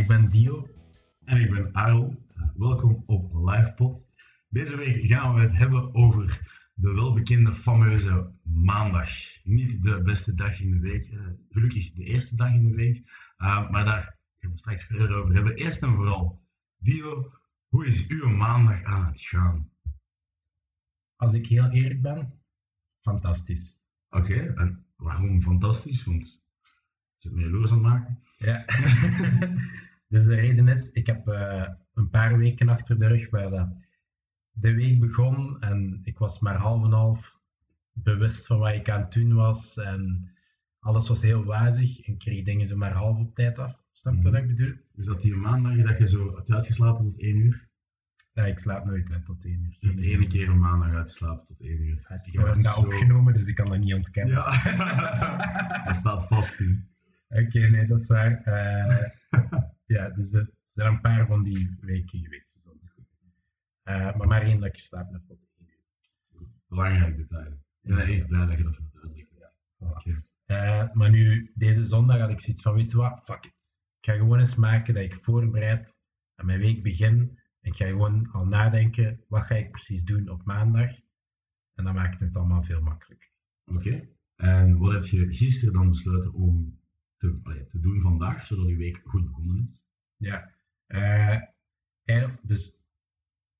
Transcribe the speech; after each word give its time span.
ik 0.00 0.06
ben 0.06 0.30
Dio. 0.30 0.68
En 1.24 1.40
ik 1.40 1.50
ben 1.50 1.74
Arel. 1.74 2.24
Uh, 2.36 2.48
welkom 2.56 3.02
op 3.06 3.34
LivePod. 3.34 4.10
Deze 4.48 4.76
week 4.76 5.06
gaan 5.06 5.34
we 5.34 5.40
het 5.40 5.56
hebben 5.56 5.94
over 5.94 6.40
de 6.74 6.92
welbekende 6.92 7.54
fameuze 7.54 8.32
maandag. 8.42 9.10
Niet 9.44 9.82
de 9.82 10.02
beste 10.02 10.34
dag 10.34 10.60
in 10.60 10.70
de 10.70 10.78
week, 10.78 11.10
uh, 11.10 11.20
gelukkig 11.50 11.92
de 11.92 12.04
eerste 12.04 12.36
dag 12.36 12.52
in 12.52 12.68
de 12.68 12.74
week. 12.74 12.96
Uh, 13.38 13.70
maar 13.70 13.84
daar 13.84 14.18
gaan 14.38 14.50
we 14.50 14.58
straks 14.58 14.84
verder 14.84 15.16
over 15.16 15.34
hebben. 15.34 15.54
Eerst 15.54 15.82
en 15.82 15.94
vooral, 15.94 16.42
Dio, 16.78 17.32
hoe 17.68 17.86
is 17.86 18.08
uw 18.08 18.28
maandag 18.28 18.82
aan 18.82 19.06
het 19.06 19.20
gaan? 19.20 19.70
Als 21.16 21.34
ik 21.34 21.46
heel 21.46 21.70
eerlijk 21.70 22.02
ben, 22.02 22.40
fantastisch. 23.00 23.74
Oké, 24.10 24.52
en 24.54 24.86
waarom 24.96 25.42
fantastisch? 25.42 26.04
Want 26.04 26.32
je 26.32 27.28
zit 27.28 27.32
me 27.32 27.40
jaloers 27.40 27.70
aan 27.70 27.76
het 27.76 27.86
maken. 27.86 28.22
Ja. 28.36 28.64
dus 30.10 30.24
de 30.24 30.34
reden 30.34 30.68
is, 30.68 30.90
ik 30.92 31.06
heb 31.06 31.28
uh, 31.28 31.68
een 31.94 32.10
paar 32.10 32.38
weken 32.38 32.68
achter 32.68 32.98
de 32.98 33.06
rug 33.06 33.30
waar 33.30 33.50
dat 33.50 33.68
de 34.50 34.74
week 34.74 35.00
begon 35.00 35.60
en 35.60 36.00
ik 36.02 36.18
was 36.18 36.40
maar 36.40 36.56
half 36.56 36.84
en 36.84 36.92
half 36.92 37.40
bewust 37.92 38.46
van 38.46 38.58
wat 38.58 38.74
ik 38.74 38.90
aan 38.90 39.00
het 39.00 39.12
doen 39.12 39.34
was 39.34 39.76
en 39.76 40.30
alles 40.78 41.08
was 41.08 41.22
heel 41.22 41.44
wazig 41.44 42.00
en 42.00 42.18
kreeg 42.18 42.44
dingen 42.44 42.66
zo 42.66 42.76
maar 42.76 42.92
half 42.92 43.18
op 43.18 43.34
tijd 43.34 43.58
af. 43.58 43.84
Snap 43.92 44.14
je 44.14 44.18
mm 44.28 44.32
wat 44.32 44.42
ik 44.42 44.46
bedoel? 44.46 44.74
Dus 44.92 45.06
dat 45.06 45.20
die 45.20 45.34
maandag 45.34 45.86
dat 45.86 45.98
je 45.98 46.08
zo 46.08 46.36
hebt 46.36 46.50
uitgeslapen 46.50 47.04
tot 47.04 47.20
1 47.20 47.36
uur? 47.36 47.68
Ja, 48.32 48.44
ik 48.44 48.58
slaap 48.58 48.84
nooit 48.84 49.12
uit 49.12 49.24
tot 49.24 49.44
1 49.44 49.52
uur. 49.52 49.76
Je 49.78 49.86
hebt 49.86 49.98
de 49.98 50.06
ene 50.06 50.26
keer 50.26 50.48
een 50.48 50.58
maandag 50.58 50.94
uitgeslapen 50.94 51.46
tot 51.46 51.60
1 51.60 51.82
uur. 51.82 52.06
Ja, 52.08 52.20
ik 52.24 52.32
heb 52.32 52.62
dat 52.62 52.74
zo... 52.74 52.80
opgenomen, 52.80 53.32
dus 53.32 53.46
ik 53.46 53.54
kan 53.54 53.66
dat 53.66 53.78
niet 53.78 53.94
ontkennen. 53.94 54.34
Ja, 54.34 55.82
dat 55.84 55.94
staat 55.94 56.26
vast 56.26 56.60
in. 56.60 56.88
Oké, 57.28 57.42
okay, 57.42 57.68
nee, 57.68 57.86
dat 57.86 58.00
is 58.00 58.06
waar. 58.06 58.42
Uh, 58.46 59.08
ja, 59.94 60.08
dus 60.10 60.32
er 60.32 60.50
zijn 60.64 60.86
een 60.86 61.00
paar 61.00 61.26
van 61.26 61.42
die 61.42 61.76
weken 61.80 62.18
geweest. 62.18 62.52
Dus 62.54 62.64
dat 62.64 62.74
is 62.80 62.90
goed. 62.90 63.04
Uh, 63.84 64.16
maar 64.16 64.26
maar 64.26 64.42
één 64.42 64.58
dat 64.60 64.68
ik 64.68 64.74
geslapen 64.74 65.12
heb 65.12 65.22
tot 65.26 65.38
1 65.58 65.68
uur. 65.68 66.48
Belangrijk 66.68 67.16
detail. 67.16 67.52
Ik 67.82 67.94
ben 67.94 67.98
echt 67.98 68.26
blij 68.26 68.46
dat 68.46 68.56
je 68.56 68.62
dat 68.62 68.76
vertelt. 68.76 69.18
Ja, 69.38 69.52
okay. 69.78 70.24
uh, 70.46 70.92
maar 70.92 71.10
nu, 71.10 71.50
deze 71.54 71.84
zondag 71.84 72.18
had 72.18 72.30
ik 72.30 72.40
zoiets 72.40 72.62
van, 72.62 72.74
weet 72.74 72.90
je 72.90 72.96
wat, 72.96 73.24
fuck 73.24 73.44
it. 73.44 73.78
Ik 74.00 74.10
ga 74.10 74.16
gewoon 74.16 74.38
eens 74.38 74.54
maken 74.54 74.94
dat 74.94 75.02
ik 75.02 75.14
voorbereid 75.14 76.00
aan 76.34 76.46
mijn 76.46 76.60
week 76.60 76.82
begin. 76.82 77.38
En 77.60 77.70
ik 77.70 77.76
ga 77.76 77.86
gewoon 77.86 78.30
al 78.30 78.46
nadenken, 78.46 79.24
wat 79.28 79.42
ga 79.42 79.54
ik 79.54 79.70
precies 79.70 80.04
doen 80.04 80.28
op 80.28 80.44
maandag? 80.44 80.90
En 81.74 81.84
dan 81.84 81.94
maakt 81.94 82.20
het 82.20 82.36
allemaal 82.36 82.62
veel 82.62 82.80
makkelijker. 82.80 83.30
Oké. 83.64 83.78
Okay. 83.78 84.08
En 84.34 84.78
wat 84.78 84.92
heb 84.92 85.04
je 85.04 85.34
gisteren 85.34 85.74
dan 85.74 85.88
besloten 85.88 86.32
om 86.32 86.79
te, 87.20 87.40
allee, 87.42 87.66
te 87.66 87.80
doen 87.80 88.00
vandaag, 88.00 88.46
zodat 88.46 88.68
je 88.68 88.76
week 88.76 89.00
goed 89.04 89.26
begonnen 89.26 89.68
is? 89.72 89.82
Ja. 90.16 90.54
Uh, 90.88 92.30
dus 92.44 92.80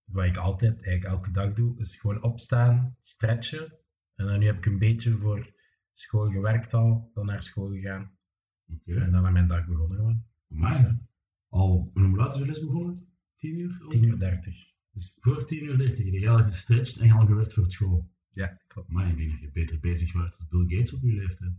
wat 0.05 0.25
ik 0.25 0.37
altijd, 0.37 0.83
eigenlijk 0.83 1.05
elke 1.15 1.31
dag 1.31 1.53
doe, 1.53 1.79
is 1.79 1.97
gewoon 1.97 2.23
opstaan, 2.23 2.97
stretchen. 3.01 3.73
En 4.15 4.27
dan 4.27 4.39
nu 4.39 4.47
heb 4.47 4.57
ik 4.57 4.67
een 4.67 4.79
beetje 4.79 5.17
voor 5.17 5.53
school 5.93 6.31
gewerkt 6.31 6.75
al, 6.75 7.11
dan 7.15 7.27
naar 7.27 7.43
school 7.43 7.71
gegaan. 7.71 8.19
Okay. 8.67 8.97
En 8.97 9.11
dan 9.11 9.27
aan 9.27 9.33
mijn 9.33 9.47
dag 9.47 9.67
begonnen 9.67 9.97
gewoon. 9.97 10.25
Maar, 10.47 10.83
dus, 10.83 10.99
al, 11.49 11.91
hoe 11.95 12.17
laat 12.17 12.33
is 12.35 12.41
de 12.41 12.47
les 12.47 12.61
begonnen? 12.61 13.09
10 13.37 13.59
uur? 13.59 13.85
10 13.89 14.03
uur 14.03 14.19
30. 14.19 14.73
Dus 14.91 15.17
voor 15.21 15.47
10 15.47 15.65
uur 15.65 15.79
30 15.79 16.05
heb 16.05 16.15
je 16.15 16.29
al 16.29 16.45
gestretched 16.45 16.97
en 16.97 17.11
al 17.11 17.27
gewerkt 17.27 17.53
voor 17.53 17.73
school. 17.73 18.11
Ja, 18.31 18.61
klopt. 18.67 18.93
Maar 18.93 19.09
ik 19.09 19.17
denk 19.17 19.31
dat 19.31 19.41
je 19.41 19.51
beter 19.51 19.81
bezig 19.81 20.13
was 20.13 20.37
dan 20.37 20.47
Bill 20.49 20.79
Gates 20.79 20.95
op 20.95 21.03
je 21.03 21.15
leeftijd. 21.15 21.53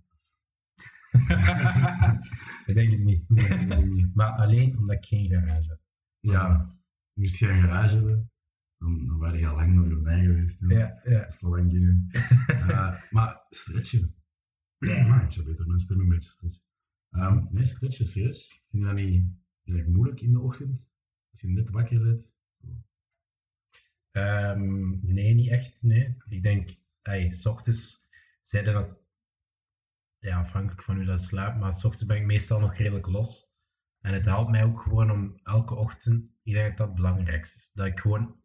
ik 2.65 2.73
denk 2.73 2.91
het 2.91 2.99
niet. 2.99 3.29
Nee, 3.29 3.43
ik 3.45 3.67
denk 3.69 3.71
het 3.71 3.91
niet. 3.91 4.15
Maar 4.15 4.31
alleen 4.31 4.77
omdat 4.77 4.95
ik 4.95 5.05
geen 5.05 5.29
garage 5.29 5.69
heb. 5.69 5.79
Ja, 6.19 6.75
moest 7.13 7.35
je 7.35 7.47
een 7.47 7.61
garage 7.61 7.95
hebben, 7.95 8.31
dan, 8.77 9.05
dan 9.07 9.17
waren 9.17 9.39
je 9.39 9.47
al 9.47 9.55
lang 9.55 9.75
miljonair 9.75 10.23
geweest. 10.23 10.59
Ja, 10.59 10.77
ja. 10.77 11.01
ja. 11.03 11.19
Dat 11.19 11.33
is 11.33 11.43
al 11.43 11.49
lang 11.49 11.71
geleden. 11.71 12.09
uh, 12.49 13.01
maar 13.15 13.45
stretchen. 13.49 14.15
Ja, 14.77 15.07
maar 15.07 15.25
ik 15.25 15.31
zou 15.31 15.45
beter 15.45 15.67
mijn 15.67 15.79
stem 15.79 15.99
een 15.99 16.09
beetje 16.09 16.29
stretchen. 16.29 16.63
Um, 17.11 17.47
nee, 17.51 17.65
stretchen, 17.65 18.07
serieus. 18.07 18.47
Vind 18.69 18.83
je 18.83 18.89
dat 18.89 19.75
niet 19.75 19.87
moeilijk 19.87 20.21
in 20.21 20.31
de 20.31 20.39
ochtend? 20.39 20.81
Als 21.31 21.41
je 21.41 21.47
net 21.47 21.69
wakker 21.69 22.03
bent? 22.03 22.29
Um, 24.11 24.99
nee, 25.01 25.33
niet 25.33 25.49
echt. 25.49 25.83
Nee. 25.83 26.15
Ik 26.27 26.43
denk, 26.43 26.69
hey, 27.01 27.31
s 27.31 27.45
ochtends 27.45 28.07
zeiden 28.39 28.73
dat, 28.73 29.00
ja, 30.21 30.39
afhankelijk 30.39 30.83
van 30.83 30.95
hoe 30.95 31.05
dat 31.05 31.21
slaapt, 31.21 31.59
maar 31.59 31.73
s 31.73 31.83
ochtends 31.83 32.05
ben 32.05 32.17
ik 32.17 32.25
meestal 32.25 32.59
nog 32.59 32.75
redelijk 32.75 33.07
los. 33.07 33.49
En 34.01 34.13
het 34.13 34.25
helpt 34.25 34.51
mij 34.51 34.63
ook 34.63 34.81
gewoon 34.81 35.11
om 35.11 35.39
elke 35.43 35.75
ochtend, 35.75 36.31
ik 36.43 36.53
denk 36.53 36.67
dat 36.67 36.77
dat 36.77 36.87
het 36.87 36.95
belangrijkste 36.95 37.57
is, 37.57 37.71
dat 37.73 37.85
ik 37.85 37.99
gewoon 37.99 38.39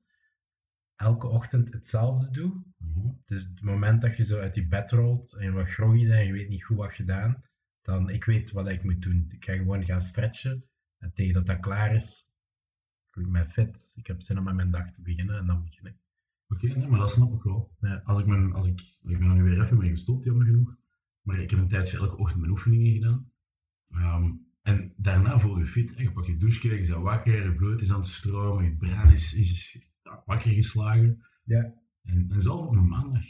elke 0.97 1.27
ochtend 1.27 1.73
hetzelfde 1.73 2.31
doe. 2.31 2.65
Mm 2.77 2.93
-hmm. 2.93 3.23
Dus 3.25 3.43
het 3.43 3.63
moment 3.63 4.01
dat 4.01 4.17
je 4.17 4.25
zo 4.25 4.41
uit 4.41 4.55
die 4.55 4.67
bed 4.67 4.91
rolt 4.91 5.35
en 5.35 5.45
je 5.45 5.51
wat 5.51 5.69
groggy 5.69 6.01
bent 6.01 6.13
en 6.13 6.27
je 6.27 6.33
weet 6.33 6.49
niet 6.49 6.65
goed 6.65 6.77
wat 6.77 6.93
gedaan, 6.93 7.43
dan 7.83 8.11
ik 8.11 8.25
weet 8.25 8.51
wat 8.51 8.69
ik 8.69 8.85
moet 8.85 9.03
doen. 9.03 9.25
Ik 9.29 9.45
ga 9.45 9.53
gewoon 9.53 9.85
gaan 9.85 10.01
stretchen 10.01 10.65
en 10.99 11.13
tegen 11.13 11.35
dat 11.35 11.47
dat 11.47 11.61
klaar 11.61 11.95
is, 11.95 12.31
voel 13.07 13.25
ik 13.25 13.31
mij 13.31 13.45
fit. 13.45 13.93
Ik 13.97 14.07
heb 14.07 14.23
zin 14.23 14.39
om 14.39 14.49
aan 14.49 14.57
mijn 14.57 14.71
dag 14.71 14.91
te 14.91 15.03
beginnen 15.03 15.39
en 15.39 15.47
dan 15.47 15.65
begin 15.65 15.87
ik. 15.87 15.97
Oké, 16.49 16.65
okay, 16.65 16.77
nee, 16.79 16.89
maar 16.89 16.99
dat 16.99 17.11
snap 17.11 17.35
ik 17.35 17.43
wel. 17.43 17.75
Ja. 17.81 18.01
Als 18.05 18.21
ik, 18.21 18.27
mijn, 18.27 18.53
als 18.53 18.67
ik, 18.67 18.81
ik 18.81 19.19
ben 19.19 19.29
er 19.29 19.35
nu 19.35 19.43
weer 19.43 19.63
even 19.63 19.79
mee 19.79 19.91
gestopt, 19.91 20.25
jammer 20.25 20.47
genoeg. 20.47 20.77
Maar 21.27 21.41
ik 21.41 21.51
heb 21.51 21.59
een 21.59 21.69
tijdje 21.69 21.99
elke 21.99 22.17
ochtend 22.17 22.41
mijn 22.41 22.53
oefeningen 22.53 22.93
gedaan. 22.93 23.31
Um, 23.91 24.47
en 24.63 24.93
daarna 24.97 25.39
voel 25.39 25.59
je 25.59 25.67
fit. 25.67 25.95
Je 25.97 26.13
pakt 26.13 26.27
je 26.27 26.37
douche, 26.37 26.69
je 26.69 26.75
bent 26.75 26.89
wakker, 26.89 27.45
je 27.45 27.55
bloed 27.55 27.81
is 27.81 27.93
aan 27.93 28.01
het 28.01 28.09
stromen, 28.09 28.65
je 28.65 28.77
brein 28.77 29.11
is, 29.11 29.35
is 29.35 29.79
wakker 30.25 30.51
geslagen. 30.51 31.25
Ja. 31.45 31.75
En, 32.03 32.31
en 32.31 32.43
zelfs 32.43 32.67
op 32.67 32.77
een 32.77 32.89
maandag 32.89 33.25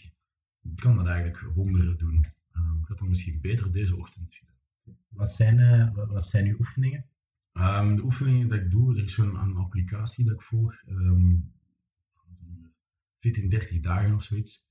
kan 0.75 0.97
dat 0.97 1.07
eigenlijk 1.07 1.55
wonderen 1.55 1.99
doen. 1.99 2.27
Um, 2.57 2.79
ik 2.81 2.89
had 2.89 2.99
dan 2.99 3.09
misschien 3.09 3.41
beter 3.41 3.73
deze 3.73 3.97
ochtend 3.97 4.35
gedaan. 4.35 4.99
Wat 5.09 5.31
zijn, 5.31 5.59
uh, 5.59 5.95
wat, 6.09 6.25
zijn 6.25 6.47
uw 6.47 6.57
oefeningen? 6.59 7.05
Um, 7.53 7.97
de 7.97 8.03
oefeningen 8.03 8.49
die 8.49 8.61
ik 8.61 8.71
doe, 8.71 8.97
er 8.97 9.05
is 9.05 9.15
zo'n 9.15 9.57
applicatie 9.57 10.25
dat 10.25 10.35
ik 10.35 10.43
volg. 10.43 10.83
Um, 10.89 11.53
fit 13.19 13.37
in 13.37 13.49
30 13.49 13.81
dagen 13.81 14.15
of 14.15 14.23
zoiets. 14.23 14.66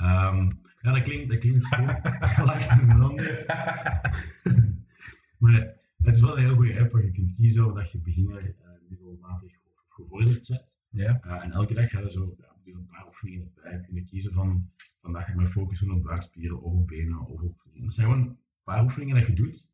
Um, 0.00 0.60
ja, 0.80 0.92
dat 0.92 1.02
klinkt, 1.02 1.28
dat 1.28 1.38
klinkt 1.38 1.72
ander. 1.72 3.44
maar 5.38 5.76
het 5.96 6.14
is 6.14 6.20
wel 6.20 6.38
een 6.38 6.44
heel 6.44 6.54
goede 6.54 6.80
app 6.80 6.92
waar 6.92 7.04
je 7.04 7.10
kunt 7.10 7.34
kiezen 7.34 7.66
of 7.66 7.74
dat 7.74 7.92
je 7.92 7.98
beginner, 7.98 8.42
uh, 8.42 8.54
middelmatig 8.88 9.52
of 9.64 9.84
gevorderd 9.88 10.48
bent. 10.48 10.64
Ja. 10.88 11.20
Uh, 11.26 11.44
en 11.44 11.52
elke 11.52 11.74
dag 11.74 11.90
ga 11.90 12.00
je 12.00 12.10
zo 12.10 12.36
ja, 12.38 12.56
een 12.64 12.86
paar 12.86 13.06
oefeningen 13.06 13.52
erbij 13.54 13.80
kunnen 13.80 14.06
kiezen 14.06 14.32
van 14.32 14.70
vandaag 15.00 15.24
ga 15.24 15.32
ik 15.32 15.38
me 15.38 15.48
focussen 15.48 15.90
op 15.90 16.02
buikspieren 16.02 16.62
of 16.62 16.72
op 16.72 16.86
benen 16.86 17.26
of 17.26 17.40
op... 17.40 17.66
Dat 17.74 17.94
zijn 17.94 18.06
gewoon 18.06 18.26
een 18.26 18.38
paar 18.62 18.82
oefeningen 18.82 19.16
dat 19.16 19.26
je 19.26 19.32
doet. 19.32 19.68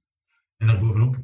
En 0.56 0.66
daarbovenop 0.66 1.16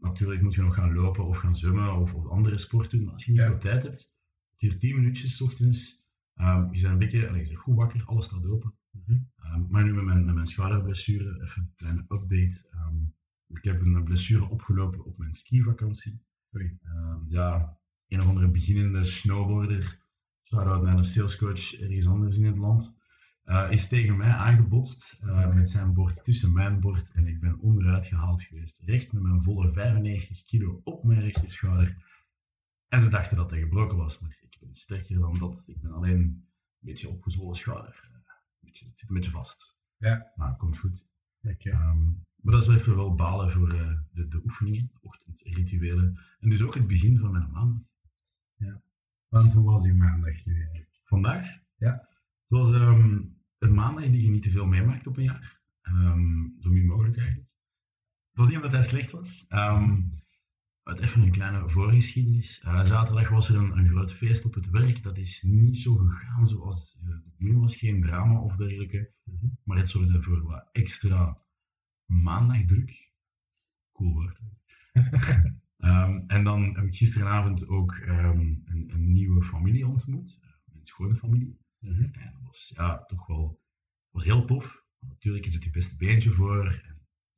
natuurlijk 0.00 0.42
moet 0.42 0.54
je 0.54 0.62
nog 0.62 0.74
gaan 0.74 0.94
lopen 0.94 1.24
of 1.24 1.36
gaan 1.36 1.56
zwemmen 1.56 1.94
of, 1.94 2.14
of 2.14 2.26
andere 2.26 2.58
sport 2.58 2.90
doen. 2.90 3.04
Maar 3.04 3.12
als 3.12 3.24
je 3.24 3.30
niet 3.30 3.40
Ja. 3.40 3.46
veel 3.46 3.58
tijd 3.58 3.82
hebt, 3.82 4.12
hier 4.56 4.78
10 4.78 4.94
minuutjes 4.96 5.36
's 5.36 5.40
ochtends, 5.40 6.08
ehm, 6.40 6.74
je 6.74 6.80
bent 6.80 6.92
een 6.92 6.98
beetje, 6.98 7.28
allez, 7.28 7.42
je 7.42 7.48
bent 7.48 7.64
goed 7.64 7.76
wakker, 7.76 8.04
alles 8.04 8.24
staat 8.24 8.46
open. 8.46 8.74
Mhm. 8.90 9.18
Ehm, 9.36 9.62
maar 9.68 9.84
nu 9.84 9.92
met 9.94 10.04
mijn, 10.04 10.24
met 10.24 10.34
mijn 10.34 10.46
schouderblessure, 10.46 11.42
even 11.42 11.62
een 11.62 11.72
kleine 11.76 12.04
update. 12.08 12.68
Ehm, 12.70 12.96
ik 13.46 13.64
heb 13.64 13.80
een 13.80 14.04
blessure 14.04 14.48
opgelopen 14.48 15.04
op 15.04 15.18
mijn 15.18 15.34
skivakantie. 15.34 16.22
Ja, 17.28 17.78
een 18.08 18.20
of 18.20 18.28
andere 18.28 18.48
beginnende 18.48 19.04
snowboarder, 19.04 19.98
shout-out 20.42 20.82
naar 20.82 20.96
een 20.96 21.04
salescoach 21.04 21.80
ergens 21.80 22.06
anders 22.06 22.36
in 22.36 22.44
het 22.44 22.58
land, 22.58 22.96
eh, 23.44 23.70
is 23.70 23.88
tegen 23.88 24.16
mij 24.16 24.30
aangebotst 24.30 25.20
eh, 25.22 25.54
met 25.54 25.70
zijn 25.70 25.92
bord 25.94 26.24
tussen 26.24 26.52
mijn 26.52 26.80
bord 26.80 27.10
en 27.10 27.26
ik 27.26 27.40
ben 27.40 27.58
onderuit 27.58 28.06
gehaald 28.06 28.42
geweest. 28.42 28.80
Recht 28.84 29.12
met 29.12 29.22
mijn 29.22 29.42
volle 29.42 29.72
95 29.72 30.44
kilo 30.44 30.80
op 30.84 31.04
mijn 31.04 31.20
rechterschouder. 31.20 31.96
En 32.88 33.02
ze 33.02 33.08
dachten 33.08 33.36
dat 33.36 33.50
hij 33.50 33.60
gebroken 33.60 33.96
was, 33.96 34.18
maar 34.18 34.38
sterker 34.72 35.18
dan 35.18 35.38
dat. 35.38 35.64
Ik 35.66 35.80
ben 35.80 35.92
alleen 35.92 36.20
een 36.20 36.46
beetje 36.78 37.08
opgezwollen 37.08 37.56
schouder. 37.56 38.10
Eh, 38.12 38.66
het 38.66 38.76
zit 38.76 39.08
een 39.08 39.14
beetje 39.14 39.30
vast. 39.30 39.78
Ja. 39.96 40.32
Maar 40.36 40.48
het 40.48 40.58
komt 40.58 40.78
goed. 40.78 41.04
Oké. 41.42 41.70
Ehm, 41.70 42.04
maar 42.40 42.54
dat 42.54 42.68
is 42.68 42.76
even 42.76 42.96
wel 42.96 43.14
balen 43.14 43.52
voor 43.52 43.72
eh, 43.72 43.98
de, 44.12 44.28
de 44.28 44.40
oefeningen, 44.44 44.90
ochtendrituelen. 45.00 46.20
En 46.40 46.48
dus 46.48 46.62
ook 46.62 46.74
het 46.74 46.86
begin 46.86 47.18
van 47.18 47.32
mijn 47.32 47.50
maand. 47.50 47.88
Want 49.28 49.52
hoe 49.52 49.64
was 49.64 49.86
uw 49.86 49.94
maandag 49.94 50.44
nu 50.44 50.54
eigenlijk? 50.54 51.00
Vandaag? 51.04 51.58
Ja. 51.76 51.92
Het 51.92 52.58
was 52.58 52.72
ehm, 52.72 53.22
een 53.58 53.74
maandag 53.74 54.04
die 54.04 54.22
je 54.22 54.30
niet 54.30 54.42
te 54.42 54.50
veel 54.50 54.66
meemaakt 54.66 55.06
op 55.06 55.16
een 55.16 55.22
jaar. 55.22 55.60
Ehm, 55.82 56.46
zo 56.58 56.70
min 56.70 56.86
mogelijk 56.86 57.16
eigenlijk. 57.16 57.48
Het 58.30 58.38
was 58.38 58.46
niet 58.46 58.56
omdat 58.56 58.72
hij 58.72 58.82
slecht 58.82 59.10
was. 59.10 59.44
Het 60.84 61.00
even 61.00 61.22
een 61.22 61.30
kleine 61.30 61.68
voorgeschiedenis. 61.68 62.60
Eh, 62.60 62.84
zaterdag 62.84 63.28
was 63.28 63.48
er 63.48 63.56
een, 63.56 63.78
een 63.78 63.88
groot 63.88 64.12
feest 64.12 64.44
op 64.44 64.54
het 64.54 64.70
werk. 64.70 65.02
Dat 65.02 65.16
is 65.16 65.42
niet 65.42 65.78
zo 65.78 65.94
gegaan 65.94 66.48
zoals 66.48 66.98
eh, 67.00 67.08
de 67.08 67.30
bedoeling 67.36 67.60
was. 67.60 67.76
Geen 67.76 68.02
drama 68.02 68.40
of 68.40 68.56
dergelijke. 68.56 69.10
Mhm. 69.24 69.46
Maar 69.64 69.76
het 69.76 69.90
zorgde 69.90 70.22
voor 70.22 70.42
wat 70.42 70.68
extra 70.72 71.38
maandagdruk. 72.06 73.12
Cool 73.92 74.12
woord. 74.12 74.40
Ehm, 75.80 76.22
en 76.26 76.44
dan 76.44 76.74
heb 76.74 76.84
ik 76.84 76.96
gisteravond 76.96 77.68
ook 77.68 77.94
ehm, 77.94 78.38
een, 78.64 78.90
een 78.92 79.12
nieuwe 79.12 79.42
familie 79.42 79.86
ontmoet, 79.86 80.38
uh, 80.42 80.50
mijn 80.64 80.86
schone 80.86 81.16
familie. 81.16 81.58
Mhm. 81.78 82.02
En 82.02 82.32
dat 82.32 82.42
was 82.42 82.72
ja, 82.74 83.04
toch 83.04 83.26
wel 83.26 83.60
was 84.10 84.24
heel 84.24 84.44
tof. 84.44 84.84
Natuurlijk 84.98 85.46
is 85.46 85.54
het 85.54 85.64
je 85.64 85.70
beste 85.70 85.96
beentje 85.96 86.30
voor. 86.30 86.82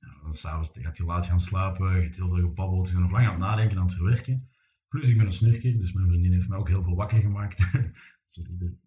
Ja, 0.03 0.19
dan 0.23 0.35
s'avonds 0.35 0.71
gaat 0.75 0.97
je 0.97 1.05
laat 1.05 1.27
gaan 1.27 1.41
slapen, 1.41 1.95
je 1.97 2.03
hebt 2.03 2.17
heel 2.17 2.29
veel 2.29 2.41
gebabbeld, 2.49 2.87
je 2.87 2.93
bent 2.93 3.05
nog 3.05 3.13
lang 3.13 3.25
aan 3.27 3.33
het 3.33 3.41
nadenken, 3.41 3.79
aan 3.79 3.87
het 3.87 3.95
verwerken. 3.95 4.49
Plus 4.89 5.09
ik 5.09 5.17
ben 5.17 5.27
een 5.27 5.33
snurker, 5.33 5.79
dus 5.79 5.93
mijn 5.93 6.09
vriendin 6.09 6.33
heeft 6.33 6.49
mij 6.49 6.59
ook 6.59 6.69
heel 6.69 6.83
veel 6.83 6.95
wakker 6.95 7.21
gemaakt. 7.21 7.59
Sorry, 8.35 8.59
dat- 8.59 8.81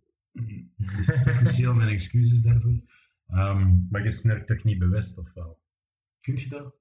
dus 0.78 1.10
officieel 1.34 1.74
mijn 1.74 1.90
excuses 1.90 2.42
daarvoor. 2.42 2.80
Ehm, 3.28 3.88
Maar 3.90 4.04
je 4.04 4.12
snurkt 4.12 4.48
toch 4.48 4.64
niet 4.64 4.80
bewust, 4.80 5.18
of 5.18 5.34
wel? 5.34 5.62
kun 6.22 6.36
je 6.38 6.48
dat? 6.50 6.76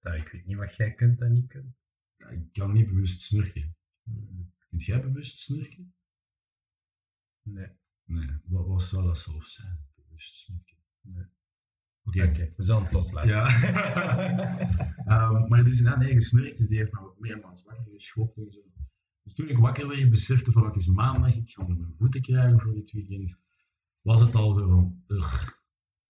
Dat, 0.00 0.14
ik 0.14 0.28
weet 0.28 0.46
niet 0.46 0.56
wat 0.56 0.76
jij 0.76 0.94
kunt 0.94 1.20
en 1.20 1.32
niet 1.32 1.46
kunt. 1.46 1.84
Ja, 2.16 2.28
ik 2.28 2.52
kan 2.52 2.72
niet 2.72 2.86
bewust 2.86 3.20
snurken. 3.20 3.76
Mhm. 4.02 4.42
Kunt 4.68 4.84
jij 4.84 5.00
bewust 5.00 5.38
snurken? 5.38 5.94
Nee. 7.42 7.68
Nee, 8.04 8.28
wat, 8.44 8.66
wat 8.66 8.82
zou 8.82 9.06
dat 9.06 9.18
zelf 9.18 9.46
zijn? 9.46 9.78
Bewust 9.94 10.34
snurken. 10.36 10.76
Nee. 11.00 11.24
Oké. 12.04 12.52
We 12.56 12.62
zullen 12.62 12.82
het 12.82 12.92
loslaten. 12.92 13.30
Ja. 13.30 13.46
Ehm, 15.04 15.48
maar 15.48 15.64
dus 15.64 15.80
ja, 15.80 15.96
nee, 15.96 16.14
gesnurkt, 16.14 16.58
dus 16.58 16.66
die 16.66 16.78
heeft 16.78 16.92
me 16.92 17.12
meermaals 17.18 17.64
wakker 17.64 17.92
geschopt 17.94 18.36
en 18.36 18.52
zo. 18.52 18.60
Dus 19.22 19.34
toen 19.34 19.48
ik 19.48 19.58
wakker 19.58 19.88
werd, 19.88 20.10
besefte 20.10 20.52
van 20.52 20.64
het 20.64 20.76
is 20.76 20.86
maandag, 20.86 21.34
ik 21.34 21.50
ga 21.50 21.66
mijn 21.66 21.94
voeten 21.98 22.22
krijgen 22.22 22.60
voor 22.60 22.74
dit 22.74 22.90
weekend, 22.90 23.38
was 24.00 24.20
het 24.20 24.34
al 24.34 24.54
zo 24.54 24.68
van, 24.68 25.02
ugh, 25.06 25.48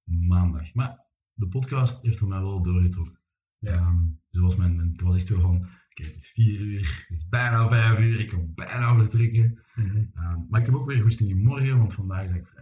maandag. 0.04 0.74
Maar 0.74 1.06
de 1.32 1.48
podcast 1.48 2.02
heeft 2.02 2.20
er 2.20 2.26
mij 2.26 2.40
wel 2.40 2.62
doorgetrokken. 2.62 3.18
Ja. 3.58 3.72
Ehm, 3.72 4.04
dus 4.30 4.40
was 4.40 4.56
mijn, 4.56 4.78
het 4.78 5.00
was 5.00 5.16
echt 5.16 5.26
zo 5.26 5.40
van, 5.40 5.56
oké, 5.90 6.02
het 6.02 6.16
is 6.16 6.30
vier 6.30 6.60
uur, 6.60 7.06
het 7.08 7.18
is 7.18 7.28
bijna 7.28 7.68
vijf 7.68 7.98
uur, 7.98 8.20
ik 8.20 8.28
kan 8.28 8.54
bijna 8.54 8.96
vertrekken. 8.96 9.62
Mhm. 9.74 10.04
Ehm, 10.14 10.38
maar 10.48 10.60
ik 10.60 10.66
heb 10.66 10.74
ook 10.74 10.86
weer 10.86 11.02
goesting 11.02 11.30
in 11.30 11.42
morgen, 11.42 11.78
want 11.78 11.94
vandaag 11.94 12.24
is 12.24 12.30
ik 12.30 12.46
vrij 12.46 12.61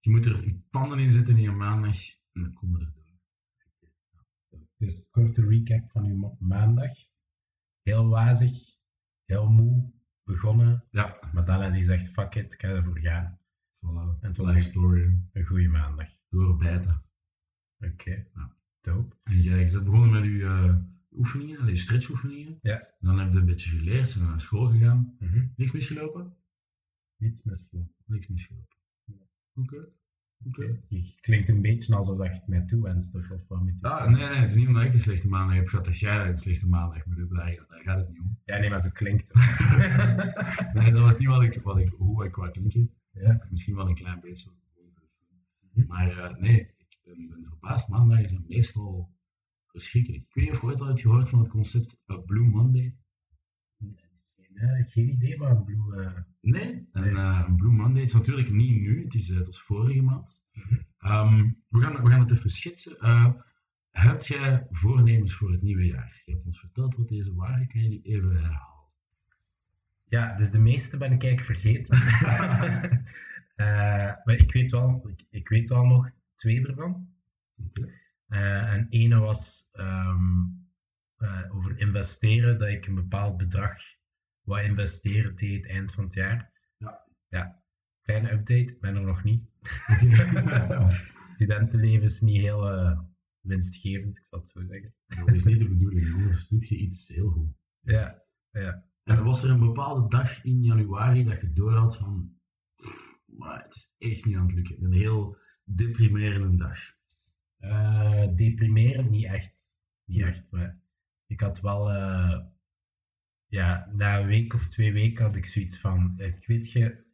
je 0.00 0.10
moet 0.10 0.26
er 0.26 0.44
je 0.44 0.60
tanden 0.70 0.98
in 0.98 1.12
zetten 1.12 1.36
in 1.36 1.42
je 1.42 1.50
maandag 1.50 1.96
en 2.32 2.42
dan 2.42 2.52
kom 2.52 2.78
je 2.78 2.84
er 2.84 2.92
door. 2.94 3.06
Dus 4.76 5.08
korte 5.10 5.46
recap 5.48 5.90
van 5.90 6.04
uw 6.04 6.16
ma- 6.16 6.36
maandag. 6.38 6.90
Heel 7.82 8.08
wazig, 8.08 8.52
heel 9.24 9.48
moe, 9.50 9.92
begonnen. 10.24 10.84
Ja, 10.90 11.18
Maar 11.32 11.44
dan 11.44 11.60
had 11.60 11.68
hij 11.68 11.78
gezegd, 11.78 12.10
fuck 12.10 12.34
it, 12.34 12.52
ik 12.52 12.60
ga 12.60 12.68
ervoor 12.68 12.98
gaan. 12.98 13.38
voilà. 13.86 14.20
En 14.20 14.28
het 14.28 14.36
was 14.36 14.50
echt- 14.54 14.74
hè. 14.74 14.80
Een 15.32 15.44
goede 15.44 15.68
maandag. 15.68 16.08
Doorbijten. 16.28 17.02
Oké, 17.78 18.26
Ja. 18.34 18.56
dope. 18.80 19.16
En 19.22 19.40
jij 19.42 19.64
bent 19.72 19.84
begonnen 19.84 20.10
met 20.10 20.24
je 20.24 20.44
eh, 20.44 20.76
oefeningen, 21.10 21.66
je 21.66 21.76
stretchoefeningen. 21.76 22.58
Ja. 22.62 22.94
Dan 23.00 23.18
heb 23.18 23.32
je 23.32 23.38
een 23.38 23.44
beetje 23.46 23.70
geleerd, 23.70 24.10
zijn 24.10 24.24
naar 24.24 24.40
school 24.40 24.70
gegaan. 24.70 25.16
Mhm. 25.18 25.46
Niks 25.56 25.72
misgelopen? 25.72 26.36
Niets 27.16 27.42
misgelopen. 27.42 27.94
Niks 28.04 28.26
misgelopen. 28.28 28.76
Oké. 29.58 29.90
Je 30.88 31.18
klinkt 31.20 31.48
een 31.48 31.62
beetje 31.62 31.94
alsof 31.94 32.18
dat 32.18 32.26
je 32.26 32.32
het 32.32 32.46
mij 32.46 32.64
toewenst, 32.64 33.14
of, 33.14 33.30
of 33.30 33.48
wat 33.48 33.62
met 33.62 33.82
Ah, 33.82 34.10
nee, 34.10 34.28
nee, 34.28 34.38
het 34.38 34.50
is 34.50 34.56
niet 34.56 34.66
omdat 34.66 34.82
ik 34.82 34.92
een 34.92 35.00
slechte 35.00 35.28
maandag 35.28 35.56
heb 35.56 35.68
gehad 35.68 35.84
dat 35.84 35.98
jij 35.98 36.28
een 36.28 36.38
slechte 36.38 36.66
maandag 36.66 37.06
moet 37.06 37.16
hebben. 37.16 37.36
Daar, 37.36 37.66
daar 37.68 37.82
gaat 37.82 37.98
het 37.98 38.08
niet 38.08 38.20
om. 38.20 38.38
Ja, 38.44 38.58
nee, 38.58 38.68
maar 38.68 38.80
zo 38.80 38.90
klinkt 38.92 39.28
het. 39.28 40.72
Nee, 40.74 40.92
dat 40.92 41.00
was 41.00 41.18
niet 41.18 41.28
wat 41.28 41.42
ik, 41.42 41.62
wat 41.62 41.78
ik, 41.78 41.88
hoe 41.88 42.24
ik 42.24 42.34
wou 42.34 42.50
klinken. 42.50 42.90
Ja. 43.10 43.46
Misschien 43.50 43.74
wel 43.74 43.88
een 43.88 43.94
klein 43.94 44.20
beetje. 44.20 44.50
Mhm. 45.72 45.86
Maar 45.86 46.18
eh, 46.18 46.36
nee, 46.36 46.60
ik 46.60 46.98
ben, 47.02 47.28
ben 47.28 47.44
verbaasd. 47.48 47.88
Maandagen 47.88 48.28
zijn 48.28 48.44
meestal 48.48 49.14
verschrikkelijk. 49.66 50.22
Ik 50.22 50.34
weet 50.34 50.44
niet 50.44 50.54
of 50.54 50.60
je 50.60 50.66
ooit 50.66 50.80
al 50.80 50.86
hebt 50.86 51.00
gehoord 51.00 51.28
van 51.28 51.38
het 51.38 51.48
concept 51.48 51.96
eh, 52.06 52.18
Blue 52.24 52.46
Monday. 52.46 52.94
Geen, 54.58 54.84
geen 54.84 55.08
idee, 55.10 55.38
maar 55.38 55.50
een 55.50 55.64
blue... 55.64 56.04
eh, 56.04 56.12
Nee, 56.40 56.88
eh, 56.92 57.44
een 57.46 57.56
Blue 57.56 57.72
Monday. 57.72 58.00
Het 58.02 58.10
is 58.10 58.18
natuurlijk 58.18 58.50
niet 58.50 58.80
nu, 58.80 59.04
het 59.04 59.14
is, 59.14 59.30
eh, 59.30 59.38
was 59.38 59.62
vorige 59.62 60.02
maand. 60.02 60.40
Mhm. 60.52 60.74
Ehm, 60.98 61.50
we, 61.68 61.80
gaan, 61.80 62.02
we 62.02 62.10
gaan 62.10 62.20
het 62.20 62.30
even 62.30 62.50
schetsen. 62.50 62.96
Heb 63.90 64.22
jij 64.22 64.66
voornemens 64.70 65.34
voor 65.34 65.52
het 65.52 65.62
nieuwe 65.62 65.86
jaar? 65.86 66.22
Je 66.24 66.32
hebt 66.32 66.46
ons 66.46 66.60
verteld 66.60 66.96
wat 66.96 67.08
deze 67.08 67.34
waren, 67.34 67.68
kan 67.68 67.82
je 67.82 67.88
die 67.88 68.02
even 68.02 68.30
herhalen? 68.30 68.86
Ja, 70.04 70.36
dus 70.36 70.50
de 70.50 70.58
meeste 70.58 70.96
ben 70.96 71.12
ik 71.12 71.24
eigenlijk 71.24 71.60
vergeten. 71.60 71.98
Maar 74.24 74.36
ik 74.36 74.52
weet, 74.52 74.70
wel, 74.70 75.08
ik, 75.08 75.24
ik 75.30 75.48
weet 75.48 75.68
wel 75.68 75.84
nog 75.84 76.10
twee 76.34 76.66
ervan. 76.66 77.08
Eh, 78.28 78.72
en 78.72 78.86
ene 78.88 79.18
was 79.18 79.68
ehm, 79.72 80.44
eh, 81.16 81.54
over 81.56 81.78
investeren, 81.78 82.58
dat 82.58 82.68
ik 82.68 82.86
een 82.86 82.94
bepaald 82.94 83.36
bedrag 83.36 83.76
wou 84.48 84.62
investeren 84.62 85.36
tegen 85.36 85.56
het 85.56 85.68
eind 85.68 85.92
van 85.92 86.04
het 86.04 86.14
jaar. 86.14 86.52
Ja. 86.76 87.04
ja. 87.28 87.62
Kleine 88.02 88.32
update, 88.32 88.76
ben 88.80 88.96
er 88.96 89.02
nog 89.02 89.24
niet. 89.24 89.50
Studentenleven 91.34 92.02
is 92.02 92.20
niet 92.20 92.40
heel 92.40 92.70
eh, 92.70 93.00
winstgevend, 93.40 94.16
ik 94.18 94.26
zal 94.26 94.38
het 94.38 94.48
zo 94.48 94.60
zeggen. 94.66 94.94
Dat 95.06 95.32
is 95.32 95.44
niet 95.44 95.58
de 95.58 95.68
bedoeling, 95.68 96.14
anders 96.14 96.48
doe 96.48 96.60
je 96.68 96.76
iets 96.76 97.08
heel 97.08 97.30
goed. 97.30 97.48
Ja, 97.80 98.22
ja. 98.50 98.86
En 99.04 99.24
was 99.24 99.42
er 99.42 99.50
een 99.50 99.58
bepaalde 99.58 100.08
dag 100.08 100.44
in 100.44 100.62
januari 100.62 101.24
dat 101.24 101.40
je 101.40 101.52
door 101.52 101.72
had 101.72 101.96
van, 101.96 102.40
"Pff, 102.76 103.20
maar 103.26 103.62
het 103.62 103.74
is 103.74 103.90
echt 103.98 104.24
niet 104.24 104.36
aan 104.36 104.46
het 104.46 104.54
lukken. 104.54 104.84
Een 104.84 104.92
heel 104.92 105.36
deprimerende 105.64 106.56
dag. 106.56 106.78
Eh, 107.58 108.34
deprimerend, 108.34 109.10
niet 109.10 109.24
echt. 109.24 109.80
Niet 110.04 110.22
echt, 110.22 110.50
maar 110.50 110.80
ik 111.26 111.40
had 111.40 111.60
wel, 111.60 111.90
eh, 111.90 112.40
ja, 113.48 113.90
na 113.92 114.20
een 114.20 114.26
week 114.26 114.54
of 114.54 114.66
twee 114.66 114.92
weken 114.92 115.24
had 115.24 115.36
ik 115.36 115.46
zoiets 115.46 115.78
van, 115.78 116.14
ik 116.16 116.46
weet 116.46 116.72
je, 116.72 117.06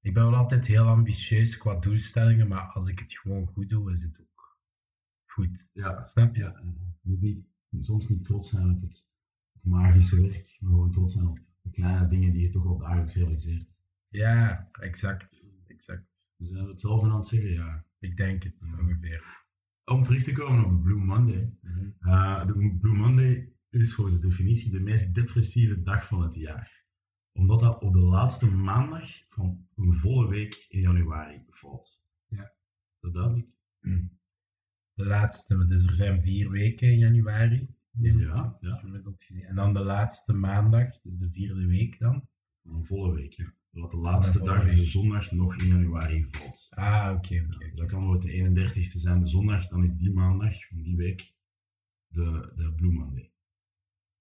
ik 0.00 0.14
ben 0.14 0.24
wel 0.24 0.34
altijd 0.36 0.66
heel 0.66 0.86
ambitieus 0.86 1.58
qua 1.58 1.74
doelstellingen, 1.78 2.48
maar 2.48 2.62
als 2.72 2.88
ik 2.88 2.98
het 2.98 3.12
gewoon 3.18 3.46
goed 3.46 3.68
doe, 3.68 3.90
is 3.92 4.02
het 4.02 4.20
ook 4.20 4.58
goed. 5.26 5.68
Ja, 5.72 6.04
Snap 6.04 6.34
je? 6.34 6.42
ja 6.42 6.60
je 7.02 7.10
moet 7.10 7.20
niet, 7.20 7.46
soms 7.80 8.08
niet 8.08 8.24
trots 8.24 8.50
zijn 8.50 8.70
op 8.70 8.80
het, 8.82 9.04
het 9.52 9.64
magische 9.64 10.20
werk, 10.20 10.56
maar 10.60 10.70
gewoon 10.70 10.90
trots 10.90 11.12
zijn 11.12 11.26
op 11.26 11.38
de 11.62 11.70
kleine 11.70 12.08
dingen 12.08 12.32
die 12.32 12.42
je 12.42 12.50
toch 12.50 12.62
wel 12.64 12.78
dagelijks 12.78 13.14
realiseert. 13.14 13.70
Ja, 14.08 14.68
exact. 14.72 15.50
exact. 15.66 16.30
We 16.36 16.46
zijn 16.46 16.66
hetzelfde 16.66 17.08
aan 17.10 17.16
het 17.16 17.26
zeggen, 17.26 17.50
ja. 17.52 17.84
Ik 17.98 18.16
denk 18.16 18.42
het, 18.42 18.60
Ja. 18.66 18.78
ongeveer. 18.82 19.44
Om 19.84 20.02
terug 20.02 20.22
te 20.22 20.32
komen 20.32 20.64
op 20.64 20.70
de 20.70 20.78
Blue 20.82 21.04
Monday. 21.04 21.52
Mhm. 21.60 21.86
Eh, 22.00 22.46
de 22.46 22.76
Blue 22.80 22.94
Monday 22.94 23.52
is 23.80 23.94
volgens 23.94 24.20
de 24.20 24.28
definitie 24.28 24.70
de 24.70 24.80
meest 24.80 25.14
depressieve 25.14 25.82
dag 25.82 26.06
van 26.06 26.22
het 26.22 26.34
jaar. 26.34 26.84
Omdat 27.32 27.60
dat 27.60 27.80
op 27.82 27.92
de 27.92 27.98
laatste 28.00 28.46
maandag 28.46 29.10
van 29.28 29.66
een 29.76 29.94
volle 29.94 30.28
week 30.28 30.66
in 30.68 30.80
januari 30.80 31.44
valt. 31.50 32.04
Ja. 32.26 32.42
Is 32.42 33.00
dat 33.00 33.12
duidelijk? 33.12 33.46
De 34.94 35.04
laatste, 35.04 35.64
dus 35.64 35.86
er 35.86 35.94
zijn 35.94 36.22
vier 36.22 36.50
weken 36.50 36.88
in 36.92 36.98
januari, 36.98 37.68
Ja, 37.90 38.56
ja. 38.60 38.74
gemiddeld 38.74 39.22
gezien. 39.24 39.44
En 39.44 39.54
dan 39.54 39.72
de 39.74 39.84
laatste 39.84 40.32
maandag, 40.32 41.00
dus 41.00 41.16
de 41.18 41.30
vierde 41.30 41.66
week 41.66 41.98
dan. 41.98 42.28
Een 42.64 42.84
volle 42.84 43.14
week, 43.14 43.32
ja. 43.32 43.54
Zodat 43.72 43.90
de 43.90 43.96
laatste 43.96 44.38
dag, 44.42 44.64
dus 44.64 44.76
de 44.76 44.84
zondag, 44.84 45.30
nog 45.30 45.56
in 45.56 45.66
januari 45.66 46.26
valt. 46.30 46.66
Ah, 46.70 47.12
oké, 47.16 47.34
oké, 47.34 47.46
Dus 47.46 47.56
oké. 47.56 47.74
dat 47.74 47.86
kan 47.86 48.06
wel 48.08 48.20
de 48.20 48.32
31ste 48.32 48.98
zijn, 49.00 49.20
de 49.20 49.26
zondag, 49.28 49.68
dan 49.68 49.84
is 49.84 49.96
die 49.96 50.12
maandag 50.12 50.68
van 50.68 50.82
die 50.82 50.96
week 50.96 51.32
de, 52.08 52.52
de 52.56 52.72
Blue 52.76 52.92
Monday. 52.92 53.31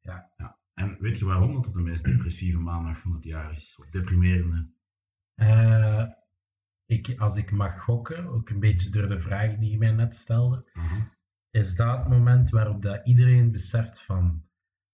Ja. 0.01 0.31
ja. 0.38 0.58
En 0.74 0.98
weet 1.00 1.20
je 1.20 1.25
waarom 1.25 1.53
dat 1.53 1.65
het 1.65 1.74
de 1.74 1.79
meest 1.81 2.03
depressieve 2.03 2.58
maandag 2.60 3.00
van 3.01 3.13
het 3.13 3.24
jaar 3.24 3.55
is? 3.55 3.75
Of 3.79 3.89
deprimerende? 3.89 4.70
Eh, 5.36 6.08
ik, 6.86 7.15
als 7.20 7.38
ik 7.38 7.51
mag 7.51 7.79
gokken, 7.79 8.25
ook 8.27 8.50
een 8.50 8.60
beetje 8.60 8.89
door 8.89 9.08
de 9.08 9.20
vraag 9.20 9.58
die 9.58 9.72
je 9.72 9.77
mij 9.77 9.91
net 9.91 10.15
stelde, 10.15 10.72
is 11.50 11.75
dat 11.75 11.98
het 11.98 12.08
moment 12.08 12.50
waarop 12.50 12.81
dat 12.81 13.05
iedereen 13.08 13.51
beseft 13.51 14.01
van 14.01 14.46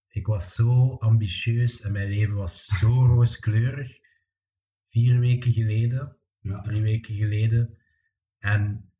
ik 0.08 0.26
was 0.26 0.54
zo 0.54 0.94
ambitieus 0.94 1.80
en 1.80 1.92
mijn 1.92 2.08
leven 2.08 2.34
was 2.34 2.64
zo 2.64 3.06
rooskleurig 3.14 3.98
vier 4.90 5.18
weken 5.18 5.52
geleden, 5.52 6.16
Ja. 6.40 6.60
drie 6.60 6.82
weken 6.82 7.14
geleden 7.14 7.78
en 8.38 8.92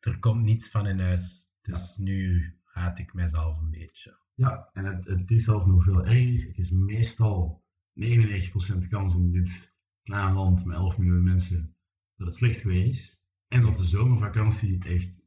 er 0.00 0.18
komt 0.18 0.44
niets 0.44 0.70
van 0.70 0.86
in 0.86 1.00
huis. 1.00 1.50
Dus 1.60 1.96
nu 1.96 2.52
haat 2.64 2.98
ik 2.98 3.12
mijzelf 3.14 3.58
een 3.58 3.70
beetje. 3.70 4.18
Ja, 4.36 4.70
en 4.72 4.84
het, 4.84 5.04
het 5.04 5.30
is 5.30 5.44
zelfs 5.44 5.66
nog 5.66 5.84
veel 5.84 6.04
erger. 6.04 6.46
Het 6.46 6.58
is 6.58 6.70
meestal 6.70 7.64
99% 8.00 8.88
kans 8.88 9.14
in 9.14 9.32
dit 9.32 9.74
kleine 10.02 10.32
land 10.32 10.64
met 10.64 10.76
11 10.76 10.98
miljoen 10.98 11.22
mensen 11.22 11.76
dat 12.16 12.26
het 12.26 12.36
slecht 12.36 12.62
weer 12.62 12.86
is. 12.86 13.20
En 13.48 13.62
dat 13.62 13.76
de 13.76 13.84
zomervakantie 13.84 14.84
echt 14.84 15.22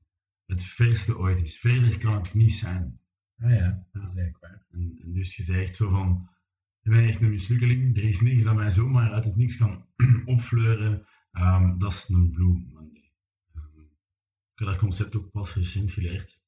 het 0.46 0.64
verste 0.64 1.18
ooit 1.18 1.42
is. 1.42 1.60
Verder 1.60 1.98
kan 1.98 2.14
het 2.14 2.34
niet 2.34 2.54
zijn. 2.54 3.00
Ah 3.38 3.50
ja, 3.50 3.88
dat 3.92 4.10
is 4.10 4.16
eigenlijk 4.16 4.40
waar. 4.40 4.66
En, 4.72 5.00
en 5.04 5.14
dus 5.14 5.36
je 5.36 5.44
zegt 5.44 5.76
zo 5.76 5.90
van, 5.90 6.30
ik 6.82 6.92
ben 6.92 7.08
echt 7.08 7.22
een 7.22 7.30
mislukkeling. 7.30 7.98
Er 7.98 8.04
is 8.04 8.22
niks 8.22 8.44
dat 8.44 8.56
mij 8.56 8.70
zomaar 8.70 9.12
uit 9.12 9.26
het 9.26 9.36
niks 9.36 9.58
kan 9.58 9.86
opfleuren. 10.26 11.06
Ehm, 11.32 11.78
dat 11.78 11.94
is 11.94 12.10
een 12.10 12.32
Blue 12.32 12.68
Monday. 12.74 13.12
Ehm, 13.54 13.82
ik 14.54 14.60
heb 14.60 14.68
dat 14.68 14.78
concept 14.78 15.16
ook 15.16 15.32
pas 15.32 15.54
recent 15.54 15.92
geleerd. 15.92 16.39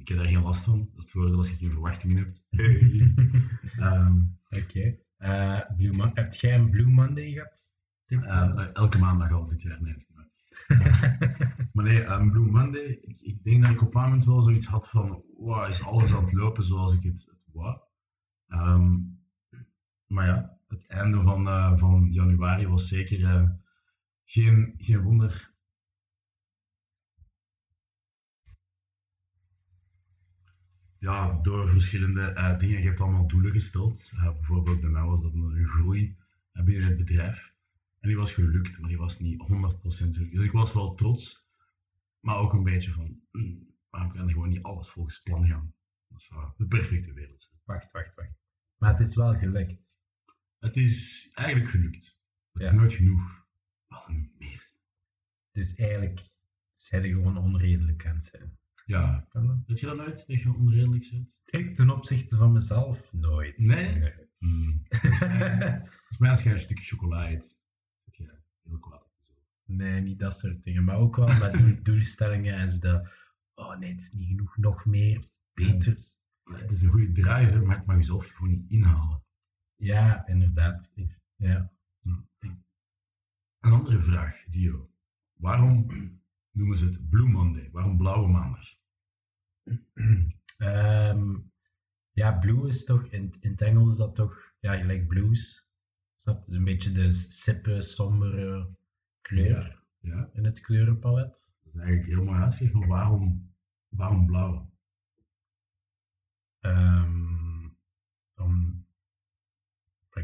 Ik 0.00 0.08
heb 0.08 0.18
daar 0.18 0.26
geen 0.26 0.42
last 0.42 0.64
van. 0.64 0.78
Dat 0.78 0.88
is 0.98 1.02
het 1.02 1.10
voordeel 1.10 1.36
als 1.36 1.48
je 1.48 1.56
geen 1.56 1.70
verwachtingen 1.70 2.16
hebt. 2.16 2.44
Ehm, 3.78 4.18
Oké. 4.50 4.96
Eh, 5.16 5.60
Mon- 5.92 6.10
Heb 6.14 6.32
jij 6.34 6.54
een 6.54 6.70
Blue 6.70 6.86
Monday 6.86 7.32
gehad? 7.32 7.72
Dit, 8.06 8.24
eh, 8.24 8.68
elke 8.72 8.98
maandag 8.98 9.32
al 9.32 9.46
dit 9.46 9.62
jaar, 9.62 9.82
nee. 9.82 9.96
Maar 11.72 11.84
nee, 11.84 12.04
um, 12.04 12.30
Blue 12.30 12.50
Monday, 12.50 12.98
ik, 13.02 13.16
ik 13.20 13.42
denk 13.44 13.62
dat 13.62 13.70
ik 13.70 13.82
op 13.82 13.94
een 13.94 14.02
moment 14.02 14.24
wel 14.24 14.42
zoiets 14.42 14.66
had 14.66 14.88
van, 14.88 15.22
wow, 15.36 15.68
is 15.68 15.82
alles 15.82 16.12
aan 16.14 16.24
het 16.24 16.32
lopen 16.32 16.64
zoals 16.64 16.92
ik 16.94 17.02
het, 17.02 17.24
het 17.26 17.52
wou? 17.52 17.78
Ehm, 18.48 18.98
maar 20.06 20.26
ja, 20.26 20.58
het 20.68 20.86
einde 20.86 21.22
van, 21.22 21.48
eh, 21.48 21.78
van 21.78 22.12
januari 22.12 22.66
was 22.66 22.88
zeker 22.88 23.24
eh, 23.24 23.50
geen, 24.24 24.74
geen 24.76 25.00
wonder. 25.02 25.53
Ja, 31.04 31.38
door 31.42 31.68
verschillende 31.68 32.22
eh, 32.22 32.58
dingen. 32.58 32.80
Je 32.80 32.88
hebt 32.88 33.00
allemaal 33.00 33.26
doelen 33.26 33.52
gesteld. 33.52 34.10
Eh, 34.12 34.32
bijvoorbeeld 34.32 34.80
bij 34.80 34.90
mij 34.90 35.02
was 35.02 35.22
dat 35.22 35.32
een 35.32 35.66
groei 35.66 36.16
eh, 36.52 36.64
binnen 36.64 36.88
het 36.88 36.96
bedrijf. 36.96 37.52
En 38.00 38.08
die 38.08 38.16
was 38.16 38.32
gelukt, 38.32 38.78
maar 38.78 38.88
die 38.88 38.98
was 38.98 39.18
niet 39.18 39.40
100% 39.40 40.14
gelukt. 40.14 40.32
Dus 40.32 40.44
ik 40.44 40.52
was 40.52 40.72
wel 40.72 40.94
trots, 40.94 41.48
maar 42.20 42.36
ook 42.36 42.52
een 42.52 42.62
beetje 42.62 42.92
van, 42.92 43.20
"Hmm, 43.30 43.74
waarom 43.90 44.12
kan 44.12 44.26
er 44.26 44.32
gewoon 44.32 44.48
niet 44.48 44.62
alles 44.62 44.88
volgens 44.88 45.22
plan 45.22 45.46
gaan? 45.46 45.74
Dat 46.08 46.22
zou 46.22 46.50
de 46.56 46.66
perfecte 46.66 47.12
wereld 47.12 47.42
zijn. 47.42 47.60
Wacht, 47.64 47.92
wacht, 47.92 48.14
wacht. 48.14 48.46
Maar 48.78 48.90
het 48.90 49.00
is 49.00 49.14
wel 49.14 49.34
gelukt. 49.34 49.98
Het 50.58 50.76
is 50.76 51.30
eigenlijk 51.34 51.70
gelukt. 51.70 52.18
Het 52.52 52.62
is 52.62 52.72
nooit 52.72 52.92
genoeg. 52.92 53.46
Wat 53.88 54.08
een 54.08 54.32
meer. 54.38 54.70
Dus 55.52 55.74
eigenlijk 55.74 56.20
zijn 56.72 57.02
je 57.02 57.08
gewoon 57.08 57.36
onredelijk 57.36 58.06
aan 58.06 58.20
zijn. 58.20 58.58
Ja, 58.84 59.26
Kan 59.28 59.46
dat? 59.46 59.56
heb 59.66 59.76
je 59.78 59.86
dat 59.86 59.96
nooit? 59.96 60.26
Dat 60.26 60.40
je 60.42 60.54
onredelijk 60.54 61.10
bent? 61.10 61.28
Ik 61.44 61.74
ten 61.74 61.90
opzichte 61.90 62.36
van 62.36 62.52
mezelf 62.52 63.12
nooit. 63.12 63.58
Nee? 63.58 64.12
Hmm. 64.38 64.82
Volgens 64.88 66.18
mij 66.18 66.30
als 66.30 66.42
je 66.42 66.50
een 66.52 66.60
stukje 66.60 66.84
chocola 66.84 67.30
eet, 67.30 67.56
dat 68.04 68.16
je 68.16 68.38
heel 68.62 68.78
kwaad 68.78 69.02
op 69.04 69.12
jezelf. 69.18 69.38
Nee, 69.64 70.00
niet 70.00 70.18
dat 70.18 70.38
soort 70.38 70.62
dingen. 70.62 70.84
Maar 70.84 70.96
ook 70.96 71.16
wel 71.16 71.26
met 71.38 71.52
doel- 71.58 71.82
doelstellingen 71.82 72.54
en 72.54 72.68
zo 72.70 72.78
dat. 72.78 73.08
Oh 73.54 73.78
nee, 73.78 73.90
het 73.92 74.00
is 74.00 74.10
niet 74.12 74.26
genoeg, 74.28 74.56
nog 74.56 74.84
meer, 74.86 75.24
beter. 75.54 75.96
Het 76.44 76.70
is 76.72 76.82
een 76.82 76.90
goede 76.90 77.12
drive, 77.12 77.58
maar 77.60 77.76
ik 77.78 77.86
mag 77.86 77.96
jezelf 77.96 78.26
gewoon 78.26 78.52
niet 78.52 78.70
inhalen. 78.70 79.22
Ja, 79.76 80.26
inderdaad. 80.26 80.92
Ik- 80.94 81.18
ja. 81.36 81.72
Een 83.60 83.72
andere 83.72 84.02
vraag, 84.02 84.44
Dio. 84.50 84.90
Waarom 85.34 85.86
noemen 86.54 86.78
ze 86.78 86.84
het 86.84 87.08
Blue 87.08 87.28
Monday? 87.28 87.68
Waarom 87.72 87.96
Blauwe 87.96 88.28
Maandag? 88.28 88.72
Ehm, 90.58 91.36
ja, 92.12 92.38
blue 92.38 92.68
is 92.68 92.84
toch, 92.84 93.06
in, 93.06 93.32
in 93.40 93.50
het 93.50 93.62
Engels 93.62 93.92
is 93.92 93.96
dat 93.96 94.14
toch, 94.14 94.52
ja, 94.60 94.76
gelijk 94.76 95.08
blues. 95.08 95.68
Snap? 96.16 96.36
Het 96.38 96.46
is 96.46 96.54
een 96.54 96.64
beetje 96.64 96.92
de 96.92 97.10
sippe, 97.10 97.82
sombere 97.82 98.76
kleur 99.20 99.82
Ja, 99.98 100.30
in 100.32 100.44
het 100.44 100.60
kleurenpalet. 100.60 101.56
dat 101.64 101.74
is 101.74 101.80
eigenlijk 101.80 102.08
heel 102.08 102.24
mooi 102.24 102.40
uitgelegd, 102.40 102.74
maar 102.74 102.88
waarom, 102.88 103.54
waarom 103.88 104.26
blauw? 104.26 104.72
Ehm, 106.60 107.68
om... 108.36 108.82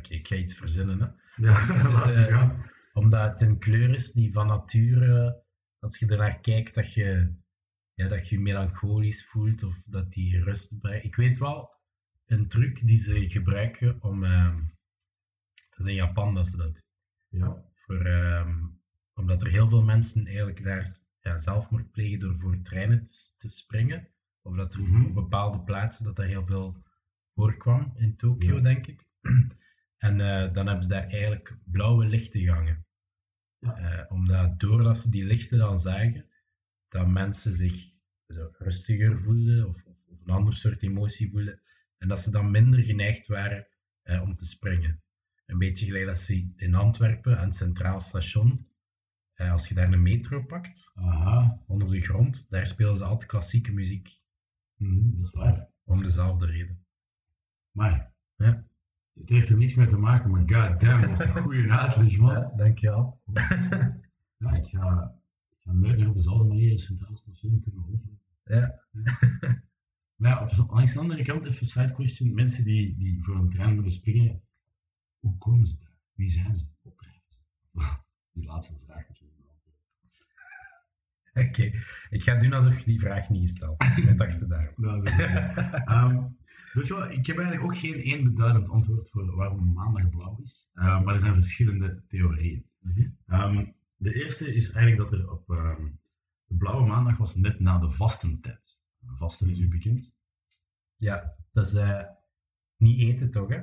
Ik 0.09 0.27
ga 0.27 0.35
iets 0.35 0.55
verzinnen. 0.55 1.01
Hè. 1.01 1.07
Ja, 1.47 1.67
het, 1.67 2.29
gaan. 2.33 2.71
Omdat 2.93 3.31
het 3.31 3.41
een 3.41 3.59
kleur 3.59 3.95
is 3.95 4.13
die 4.13 4.33
van 4.33 4.47
nature, 4.47 5.43
als 5.81 5.99
je 5.99 6.07
ernaar 6.07 6.41
kijkt, 6.41 6.75
dat 6.75 6.93
je 6.93 7.33
ja, 7.95 8.09
dat 8.09 8.29
je 8.29 8.35
je 8.37 8.41
melancholisch 8.43 9.25
voelt 9.27 9.63
of 9.63 9.83
dat 9.85 10.13
die 10.13 10.43
rust 10.43 10.79
brengt. 10.79 11.05
Ik 11.05 11.17
weet 11.17 11.39
wel 11.39 11.71
een 12.27 12.49
truc 12.49 12.87
die 12.87 12.97
ze 12.97 13.29
gebruiken 13.29 14.03
om. 14.03 14.25
ehm, 14.25 14.63
dat 15.71 15.79
is 15.79 15.87
in 15.87 15.95
Japan 15.95 16.35
dat 16.35 16.47
ze 16.49 16.57
dat 16.57 16.83
doen. 17.29 17.41
Ja. 17.41 17.65
Voor, 17.75 18.01
ehm, 18.05 18.67
omdat 19.15 19.43
er 19.43 19.49
heel 19.51 19.69
veel 19.69 19.83
mensen 19.83 20.27
eigenlijk 20.27 20.63
daar 20.63 20.99
ja, 21.21 21.39
zelfmoord 21.39 21.91
plegen 21.91 22.19
door 22.19 22.39
voor 22.39 22.61
treinen 22.63 23.03
te, 23.05 23.31
te 23.37 23.49
springen. 23.49 24.09
Of 24.43 24.57
dat 24.57 24.75
er 24.75 24.81
Mhm. 24.81 25.05
op 25.05 25.15
bepaalde 25.15 25.61
plaatsen 25.61 26.05
dat 26.05 26.17
dat 26.17 26.27
heel 26.27 26.45
veel 26.45 26.83
voorkwam 27.35 27.93
in 27.97 28.17
Tokio, 28.17 28.55
Ja. 28.55 28.61
denk 28.61 28.87
ik. 28.87 29.09
En 29.99 30.21
eh, 30.21 30.53
dan 30.53 30.67
hebben 30.67 30.85
ze 30.85 30.91
daar 30.91 31.07
eigenlijk 31.09 31.57
blauwe 31.65 32.07
lichten 32.07 32.41
gangen. 32.41 32.87
Ja. 33.61 33.77
Eh, 33.77 34.13
omdat 34.13 34.61
doordat 34.61 34.99
ze 34.99 35.11
die 35.11 35.25
lichten 35.25 35.59
dan 35.59 35.79
zagen, 35.79 36.27
dat 36.89 37.07
mensen 37.07 37.53
zich 37.53 38.01
zo 38.27 38.51
rustiger 38.59 39.19
voelden 39.19 39.69
of, 39.69 39.85
of, 39.85 39.97
of 40.09 40.21
een 40.21 40.33
ander 40.35 40.55
soort 40.55 40.83
emotie 40.83 41.31
voelden. 41.31 41.61
En 41.99 42.09
dat 42.09 42.21
ze 42.21 42.31
dan 42.31 42.51
minder 42.51 42.83
geneigd 42.83 43.27
waren 43.27 43.67
eh, 44.03 44.23
om 44.23 44.37
te 44.37 44.47
springen. 44.47 45.03
Een 45.47 45.59
beetje 45.59 45.87
gelijk 45.87 46.07
dat 46.07 46.19
ze 46.19 46.53
in 46.57 46.75
Antwerpen 46.75 47.39
aan 47.39 47.45
het 47.45 47.55
Centraal 47.55 48.01
Station, 48.01 48.69
eh, 49.35 49.53
als 49.53 49.69
je 49.69 49.75
daar 49.75 49.93
een 49.93 50.03
metro 50.03 50.43
pakt, 50.43 50.91
Aha, 50.95 51.63
onder 51.67 51.91
de 51.91 52.01
grond, 52.01 52.51
daar 52.51 52.67
spelen 52.67 52.97
ze 52.97 53.05
altijd 53.05 53.31
klassieke 53.31 53.73
muziek. 53.73 54.21
Mhm, 54.77 55.17
dat 55.17 55.25
is 55.25 55.31
waar. 55.31 55.69
Om 55.85 56.03
dezelfde 56.03 56.47
reden. 56.47 56.85
Maar 57.73 58.13
Ja. 58.37 58.70
Het 59.15 59.29
heeft 59.29 59.49
er 59.49 59.57
niks 59.57 59.75
mee 59.75 59.87
te 59.87 59.97
maken, 59.97 60.31
maar 60.31 60.41
god 60.41 60.81
damn, 60.81 61.01
dat 61.01 61.11
is 61.11 61.19
een 61.19 61.43
goede 61.43 61.71
uitleg, 61.71 62.19
man. 62.19 62.33
Ja, 62.33 62.53
dankjewel. 62.57 63.21
Ja, 64.41 64.55
ik 64.55 64.67
ga, 64.67 65.15
ik 65.51 65.57
ga 65.61 65.73
nooit 65.73 65.99
meer 65.99 66.09
op 66.09 66.15
dezelfde 66.15 66.45
manier 66.45 66.71
in 66.71 66.79
Centraal 66.79 67.17
Station 67.17 67.61
kunnen 67.61 67.85
rondlopen. 67.85 68.21
Ja. 68.45 68.81
Maar 70.17 70.31
ja, 70.31 70.65
langs 70.69 70.93
de 70.93 70.99
andere 70.99 71.25
kant, 71.25 71.47
even 71.47 71.61
een 71.61 71.69
side 71.69 71.93
question. 71.93 72.35
Mensen 72.35 72.65
die, 72.65 72.97
die 72.97 73.23
voor 73.23 73.37
een 73.37 73.51
trein 73.51 73.77
willen 73.77 73.93
springen, 73.93 74.43
hoe 75.19 75.39
komen 75.39 75.67
ze 75.67 75.77
daar? 75.79 75.93
Wie 76.15 76.31
zijn 76.31 76.59
ze? 76.59 76.65
Die 78.33 78.45
laatste 78.45 78.73
vraag 78.87 79.07
beantwoorden. 79.07 79.41
Oké, 81.35 81.63
ik 82.11 82.23
ga 82.23 82.35
doen 82.35 82.53
alsof 82.53 82.79
je 82.79 82.85
die 82.85 83.01
vraag 83.01 83.29
niet 83.29 83.41
gesteld 83.41 83.83
hebt. 83.83 83.99
Ik 83.99 84.19
dacht 84.19 84.49
daar. 84.49 84.75
Weet 86.73 86.87
je 86.87 86.95
wat, 86.95 87.13
ik 87.13 87.27
heb 87.27 87.39
eigenlijk 87.39 87.67
ook 87.67 87.79
geen 87.79 88.03
één 88.03 88.25
beduidend 88.25 88.69
antwoord 88.69 89.11
voor 89.11 89.37
waarom 89.37 89.73
maandag 89.73 90.11
blauw 90.11 90.41
is. 90.45 90.69
Ehm, 90.75 91.05
maar 91.05 91.15
er 91.15 91.21
zijn 91.21 91.35
verschillende 91.35 92.03
theorieën. 92.09 92.65
Ehm, 93.27 93.67
de 93.97 94.15
eerste 94.15 94.55
is 94.55 94.71
eigenlijk 94.73 95.11
dat 95.11 95.21
er 95.21 95.31
op 95.31 95.51
ehm, 95.51 95.85
de 96.47 96.57
blauwe 96.57 96.87
maandag 96.87 97.17
was 97.17 97.35
net 97.35 97.61
na 97.61 97.79
de 97.79 97.91
vastentijd. 97.91 98.79
Vasten 99.07 99.49
is 99.49 99.59
u 99.59 99.69
bekend. 99.69 100.13
Ja, 100.97 101.35
dat 101.53 101.67
is 101.67 101.75
eh, 101.75 102.03
niet 102.77 103.01
eten 103.01 103.31
toch, 103.31 103.49
hè? 103.49 103.61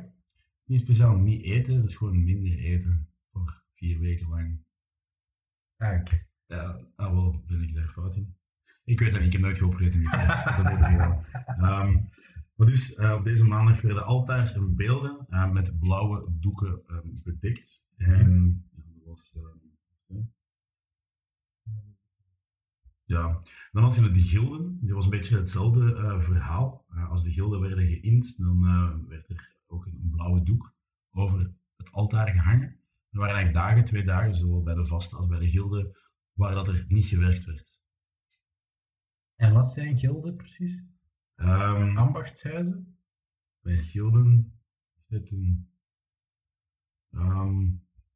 Niet 0.66 0.80
speciaal 0.80 1.16
niet 1.16 1.44
eten, 1.44 1.76
dat 1.76 1.90
is 1.90 1.96
gewoon 1.96 2.24
minder 2.24 2.58
eten 2.58 3.08
voor 3.32 3.62
vier 3.74 4.00
weken 4.00 4.30
lang. 4.30 4.60
Ah, 5.78 6.00
oké. 6.00 6.26
Ja, 6.46 6.80
ah 6.96 7.12
wel, 7.12 7.44
ben 7.48 7.62
ik 7.62 7.76
daar 7.76 7.88
fout 7.88 8.16
in. 8.16 8.36
Ik 8.84 9.00
weet 9.00 9.12
dat 9.12 9.22
niet, 9.22 9.28
ik 9.28 9.34
heb 9.34 9.42
nooit 9.42 9.58
geopgeleid 9.58 9.94
in 9.94 10.00
die 10.00 10.10
tijd. 10.10 10.28
Dat 10.28 10.66
heb 10.66 10.80
ik 10.80 10.86
gedaan. 10.86 11.26
Ehm, 11.46 11.98
dus, 12.66 12.96
eh, 12.96 13.14
op 13.14 13.24
deze 13.24 13.44
maandag 13.44 13.82
werden 13.82 14.06
altaars 14.06 14.56
en 14.56 14.76
beelden 14.76 15.26
eh, 15.30 15.52
met 15.52 15.80
blauwe 15.80 16.26
doeken 16.40 16.82
ehm, 16.88 17.08
bedekt. 17.24 17.82
En 17.98 18.64
ja, 18.76 18.84
dat 18.94 19.04
was... 19.06 19.34
ehm, 19.36 20.22
ja, 23.04 23.42
dan 23.72 23.84
had 23.84 23.96
je 23.96 24.12
de 24.12 24.22
gilden. 24.22 24.78
Dat 24.82 24.96
was 24.96 25.04
een 25.04 25.10
beetje 25.10 25.38
hetzelfde 25.38 25.96
eh, 25.96 26.22
verhaal. 26.22 26.86
Als 27.10 27.24
de 27.24 27.32
gilden 27.32 27.60
werden 27.60 27.88
geïnd, 27.88 28.38
dan 28.38 28.62
werd 29.08 29.30
er 29.30 29.56
ook 29.68 29.86
een 29.86 30.10
blauwe 30.12 30.44
doek 30.44 30.74
over 31.12 31.52
het 31.78 31.92
altaar 31.92 32.28
gehangen. 32.28 32.80
Er 33.12 33.20
waren 33.20 33.36
eigenlijk 33.36 33.66
dagen, 33.66 33.86
twee 33.86 34.04
dagen, 34.04 34.36
zowel 34.36 34.64
bij 34.64 34.74
de 34.74 34.86
vaste 34.86 35.16
als 35.16 35.28
bij 35.28 35.40
de 35.40 35.50
gilden, 35.50 35.98
waar 36.34 36.54
dat 36.54 36.68
er 36.68 36.86
niet 36.88 37.06
gewerkt 37.06 37.46
werd. 37.46 37.80
En 39.36 39.54
wat 39.54 39.66
zijn 39.66 39.98
gilden 39.98 40.36
precies? 40.36 40.97
Ehm 41.38 41.98
Ambachtshuizen? 41.98 42.98
bij 43.62 43.84
gilden 43.84 44.54
is 45.08 45.18
het 45.18 45.32
een, 45.32 45.70
ehm, 47.12 47.60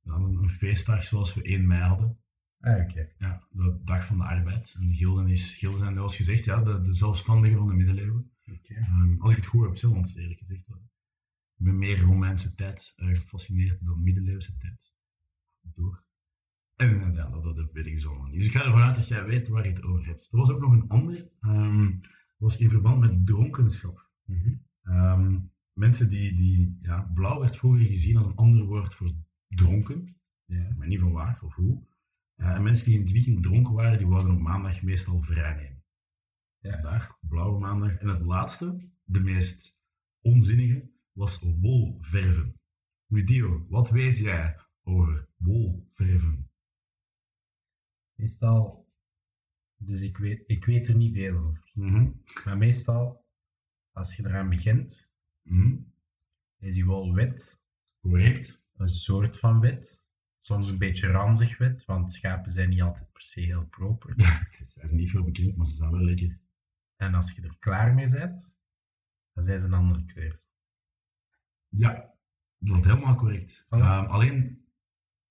een, 0.03 0.37
een 0.41 0.49
feestdag 0.49 1.03
zoals 1.03 1.33
we 1.33 1.41
1 1.41 1.67
mei 1.67 1.81
hadden. 1.81 2.17
Ah, 2.59 2.83
oké. 2.83 3.11
Ja, 3.17 3.47
de 3.49 3.81
dag 3.83 4.05
van 4.05 4.17
de 4.17 4.23
arbeid. 4.23 4.75
En 4.79 4.87
de 4.87 4.95
gilden, 4.95 5.27
is, 5.27 5.55
gilden 5.55 5.79
zijn, 5.79 5.95
zoals 5.95 6.15
gezegd, 6.15 6.45
ja, 6.45 6.63
de, 6.63 6.81
de 6.81 6.93
zelfstandigen 6.93 7.57
van 7.57 7.67
de 7.67 7.73
middeleeuwen. 7.73 8.31
Oké. 8.53 8.73
Ehm, 8.73 9.21
als 9.21 9.31
ik 9.31 9.37
het 9.37 9.45
goed 9.45 9.65
heb, 9.65 9.77
zo, 9.77 9.93
want 9.93 10.15
eerlijk 10.15 10.39
gezegd, 10.39 10.67
eh, 10.67 10.75
ik 11.57 11.65
ben 11.65 11.77
meer 11.77 12.01
Romeinse 12.01 12.55
tijd 12.55 12.93
eh, 12.95 13.07
gefascineerd 13.07 13.85
dan 13.85 14.03
middeleeuwse 14.03 14.57
tijd. 14.57 14.93
Door. 15.61 16.03
En 16.75 17.13
ja, 17.13 17.29
dat, 17.29 17.55
dat 17.55 17.71
weet 17.71 17.85
ik 17.85 17.93
dus 17.93 18.07
allemaal 18.07 18.27
niet. 18.27 18.37
Dus 18.37 18.45
ik 18.45 18.51
ga 18.51 18.65
ervan 18.65 18.81
uit 18.81 18.95
dat 18.95 19.07
jij 19.07 19.23
weet 19.23 19.47
waar 19.47 19.67
je 19.67 19.73
het 19.73 19.83
over 19.83 20.05
hebt. 20.05 20.27
Er 20.31 20.37
was 20.37 20.49
ook 20.49 20.61
nog 20.61 20.71
een 20.71 20.87
ander, 20.87 21.29
was 22.41 22.57
in 22.57 22.69
verband 22.69 22.99
met 22.99 23.25
dronkenschap. 23.25 24.09
Mhm. 24.25 24.53
Ehm, 24.83 25.39
mensen 25.73 26.09
die, 26.09 26.35
die 26.35 26.77
ja, 26.81 27.01
blauw 27.13 27.39
werd 27.39 27.55
vroeger 27.55 27.85
gezien 27.85 28.17
als 28.17 28.27
een 28.27 28.35
ander 28.35 28.65
woord 28.65 28.95
voor 28.95 29.11
dronken, 29.47 30.15
Ja. 30.45 30.73
maar 30.77 30.87
niet 30.87 30.99
van 30.99 31.11
waar 31.11 31.39
of 31.43 31.55
hoe. 31.55 31.83
Eh, 32.35 32.49
en 32.49 32.63
mensen 32.63 32.85
die 32.85 32.95
in 32.95 33.01
het 33.01 33.11
weekend 33.11 33.43
dronken 33.43 33.73
waren, 33.73 33.97
die 33.97 34.07
wouden 34.07 34.33
op 34.33 34.39
maandag 34.39 34.81
meestal 34.81 35.21
vrij 35.21 35.55
nemen. 35.55 35.83
Ja. 36.59 36.71
Vandaag, 36.71 37.17
blauwe 37.19 37.59
maandag. 37.59 37.97
En 37.97 38.07
het 38.07 38.21
laatste, 38.21 38.89
de 39.03 39.19
meest 39.19 39.79
onzinnige, 40.21 40.89
was 41.11 41.39
wolverven. 41.59 42.59
Rutio, 43.07 43.65
wat 43.69 43.89
weet 43.89 44.17
jij 44.17 44.57
over 44.83 45.27
wolverven? 45.37 46.49
Meestal, 48.15 48.80
dus 49.83 50.01
ik 50.01 50.17
weet, 50.17 50.49
ik 50.49 50.65
weet 50.65 50.87
er 50.87 50.95
niet 50.95 51.13
veel 51.13 51.37
over. 51.37 51.71
Mhm. 51.73 52.11
Maar 52.43 52.57
meestal, 52.57 53.25
als 53.91 54.15
je 54.15 54.25
eraan 54.25 54.49
begint, 54.49 55.15
Mhm. 55.43 55.77
is 56.57 56.73
die 56.73 56.85
wol 56.85 57.13
wit, 57.13 57.63
Correct. 58.01 58.61
een 58.75 58.89
soort 58.89 59.39
van 59.39 59.59
wit. 59.59 60.05
Soms 60.37 60.69
een 60.69 60.77
beetje 60.77 61.07
ranzig 61.07 61.57
wit, 61.57 61.85
want 61.85 62.11
schapen 62.11 62.51
zijn 62.51 62.69
niet 62.69 62.81
altijd 62.81 63.11
per 63.11 63.21
se 63.21 63.39
heel 63.41 63.65
proper. 63.65 64.13
Ze 64.57 64.65
zijn 64.65 64.95
niet 64.95 65.09
veel 65.09 65.23
bekend, 65.23 65.55
maar 65.55 65.65
ze 65.65 65.75
zijn 65.75 65.91
wel 65.91 66.01
lekker. 66.03 66.39
En 66.95 67.13
als 67.13 67.31
je 67.31 67.41
er 67.41 67.57
klaar 67.59 67.93
mee 67.93 68.09
bent, 68.09 68.57
dan 69.33 69.43
zijn 69.43 69.59
ze 69.59 69.65
een 69.65 69.73
andere 69.73 70.05
kleur. 70.05 70.39
Ja, 71.67 72.13
dat 72.57 72.77
is 72.77 72.85
helemaal 72.85 73.15
correct. 73.15 73.63
Voilà. 73.65 73.69
Ehm, 73.69 74.05
alleen, 74.05 74.65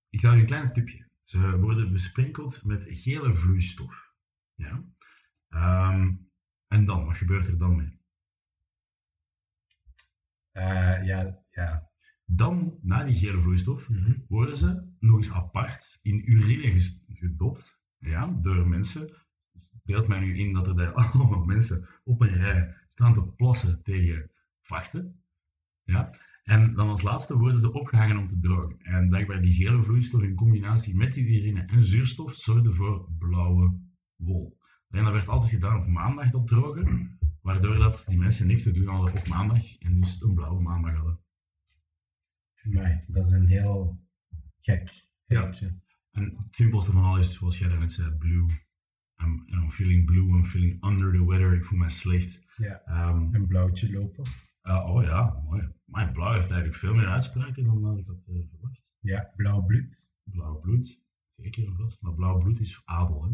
ik 0.08 0.20
ga 0.20 0.32
je 0.32 0.40
een 0.40 0.46
klein 0.46 0.72
tipje. 0.72 1.08
Ze 1.24 1.58
worden 1.58 1.92
besprenkeld 1.92 2.64
met 2.64 2.82
gele 2.86 3.34
vloeistof. 3.34 4.09
Ja. 4.60 4.84
Ehm, 5.48 6.14
en 6.68 6.84
dan, 6.84 7.04
wat 7.04 7.16
gebeurt 7.16 7.46
er 7.46 7.58
dan 7.58 7.76
mee? 7.76 7.98
Eh, 10.52 11.04
ja, 11.04 11.38
ja. 11.50 11.88
Dan, 12.24 12.78
na 12.82 13.04
die 13.04 13.18
gele 13.18 13.40
vloeistof, 13.40 13.88
Mhm. 13.88 14.12
worden 14.28 14.56
ze 14.56 14.88
nog 14.98 15.16
eens 15.16 15.32
apart 15.32 15.98
in 16.02 16.30
urine 16.32 16.80
gedopt 17.08 17.80
ja, 17.98 18.38
door 18.42 18.68
mensen. 18.68 19.10
Beeld 19.84 20.08
mij 20.08 20.20
nu 20.20 20.38
in 20.38 20.52
dat 20.52 20.66
er 20.66 20.76
daar 20.76 20.92
allemaal 21.12 21.44
mensen 21.44 21.88
op 22.04 22.20
een 22.20 22.36
rij 22.36 22.74
staan 22.88 23.14
te 23.14 23.22
plassen 23.22 23.82
tegen 23.82 24.30
vachten. 24.60 25.22
Ja. 25.84 26.10
En 26.44 26.74
dan 26.74 26.88
als 26.88 27.02
laatste 27.02 27.38
worden 27.38 27.60
ze 27.60 27.72
opgehangen 27.72 28.16
om 28.16 28.28
te 28.28 28.40
drogen. 28.40 28.78
En 28.82 29.08
blijkbaar 29.08 29.40
die 29.42 29.54
gele 29.54 29.82
vloeistof 29.82 30.22
in 30.22 30.34
combinatie 30.34 30.96
met 30.96 31.12
die 31.12 31.24
urine 31.38 31.60
en 31.62 31.82
zuurstof 31.84 32.34
zorgde 32.34 32.74
voor 32.74 33.08
blauwe 33.18 33.78
wol. 34.20 34.58
En 34.90 35.04
dat 35.04 35.12
werd 35.12 35.28
altijd 35.28 35.50
gedaan 35.50 35.78
op 35.80 35.86
maandag, 35.86 36.30
dat 36.30 36.46
drogen, 36.46 37.18
waardoor 37.42 37.76
dat 37.78 38.04
die 38.08 38.18
mensen 38.18 38.46
niks 38.46 38.62
te 38.62 38.72
doen 38.72 38.86
hadden 38.86 39.14
op 39.18 39.28
maandag 39.28 39.78
en 39.78 40.00
dus 40.00 40.20
een 40.22 40.34
blauwe 40.34 40.62
maandag 40.62 40.94
hadden. 40.94 41.20
Maar 42.64 43.04
dat 43.06 43.24
is 43.24 43.30
een 43.32 43.46
heel 43.48 44.00
gek 44.58 44.88
Ja. 45.26 45.42
feitje. 45.42 45.78
En 46.10 46.22
het 46.24 46.56
simpelste 46.56 46.92
van 46.92 47.04
alles, 47.04 47.32
zoals 47.38 47.58
jij 47.58 47.68
daarnet 47.68 47.92
zei, 47.92 48.10
blue. 48.10 48.46
I'm, 49.22 49.44
I'm 49.46 49.70
feeling 49.70 50.04
blue, 50.06 50.28
I'm 50.28 50.44
feeling 50.46 50.84
under 50.84 51.12
the 51.12 51.24
weather, 51.26 51.52
ik 51.52 51.64
voel 51.64 51.78
me 51.78 51.88
slecht. 51.88 52.40
Ja. 52.56 52.82
Ehm, 52.84 53.34
Een 53.34 53.46
blauwtje 53.46 53.92
lopen. 53.92 54.24
eh, 54.62 54.84
oh 54.90 55.02
ja, 55.02 55.40
mooi. 55.44 55.68
Maar 55.84 56.12
blauw 56.12 56.32
heeft 56.32 56.50
eigenlijk 56.50 56.78
veel 56.80 56.94
meer 56.94 57.06
uitspraken 57.06 57.64
dan 57.64 57.82
dat 57.82 57.98
ik 57.98 58.06
had 58.06 58.16
eh, 58.26 58.34
verwacht. 58.50 58.80
Ja, 59.00 59.32
blauw 59.36 59.62
bloed. 59.62 60.12
Blauw 60.24 60.60
bloed, 60.60 60.98
zeker 61.36 61.66
en 61.66 61.76
vast. 61.76 62.02
Maar 62.02 62.14
blauw 62.14 62.38
bloed 62.38 62.60
is 62.60 62.82
adel, 62.84 63.24
hè. 63.24 63.30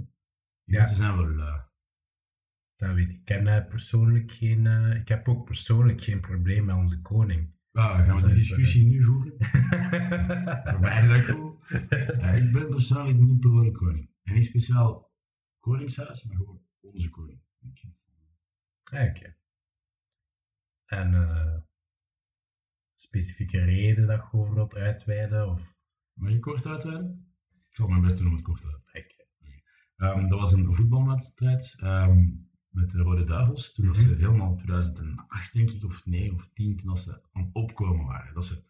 Ja. 0.67 0.79
mensen 0.79 0.97
zijn 0.97 1.17
wel 1.17 1.29
lui. 1.29 1.61
Dat 2.77 2.95
weet 2.95 3.11
ik. 3.11 3.17
Ik 3.17 3.25
ken 3.25 3.47
eh, 3.47 3.69
persoonlijk 3.69 4.33
geen... 4.33 4.67
eh, 4.67 4.95
ik 4.95 5.09
heb 5.09 5.29
ook 5.29 5.45
persoonlijk 5.45 6.01
geen 6.01 6.21
probleem 6.21 6.65
met 6.65 6.75
onze 6.77 7.01
koning. 7.01 7.55
Ah, 7.73 8.07
gaan 8.07 8.17
we 8.17 8.23
die 8.27 8.33
is 8.35 8.41
discussie 8.41 8.87
nu 8.87 9.05
voeren? 9.05 9.35
Voor 10.71 10.81
mij 10.81 11.03
is 11.03 11.09
dat 11.09 11.37
goed. 11.37 11.69
Ja, 12.21 12.31
ik 12.31 12.53
ben 12.53 12.69
persoonlijk 12.69 13.19
niet 13.19 13.41
pro 13.41 13.63
de 13.65 13.71
koning. 13.73 14.11
En 14.23 14.35
niet 14.35 14.47
speciaal 14.47 15.13
koningshuis, 15.61 16.25
maar 16.25 16.37
gewoon 16.37 16.63
onze 16.81 17.11
koning. 17.11 17.41
Ah, 18.85 19.09
Oké. 19.09 19.37
En 20.87 21.15
eh, 21.15 21.57
specifieke 22.95 23.65
reden 23.65 24.07
dat 24.07 24.29
je 24.31 24.39
over 24.39 24.55
wilt 24.55 24.75
uitweiden? 24.75 25.49
Of... 25.51 25.77
Maar 26.13 26.31
je 26.31 26.39
kort 26.39 26.67
uitweiden? 26.67 27.35
Ik 27.69 27.77
zal 27.77 27.89
mijn 27.89 28.03
best 28.03 28.17
doen 28.17 28.27
om 28.27 28.33
het 28.35 28.43
kort 28.43 28.65
uit 28.65 28.83
te 28.83 29.16
Ehm, 29.97 30.29
dat 30.29 30.39
was 30.39 30.53
een 30.53 30.75
voetbalwedstrijd 30.75 31.75
ehm, 31.81 32.29
met 32.69 32.91
de 32.91 32.99
Rode 33.03 33.25
Duivels. 33.25 33.73
Toen 33.75 33.87
was 33.87 33.99
Mhm. 33.99 34.09
ze 34.09 34.15
helemaal 34.15 34.51
in 34.51 34.57
2008, 34.57 35.53
denk 35.53 35.71
ik, 35.71 35.85
of 35.85 36.07
9 36.07 36.35
of 36.35 36.49
10, 36.55 36.77
toen 36.77 36.87
dat 36.87 36.99
ze 36.99 37.21
aan 37.33 37.43
het 37.43 37.51
opkomen 37.55 38.07
waren. 38.07 38.35
Dat 38.35 38.45
ze 38.45 38.63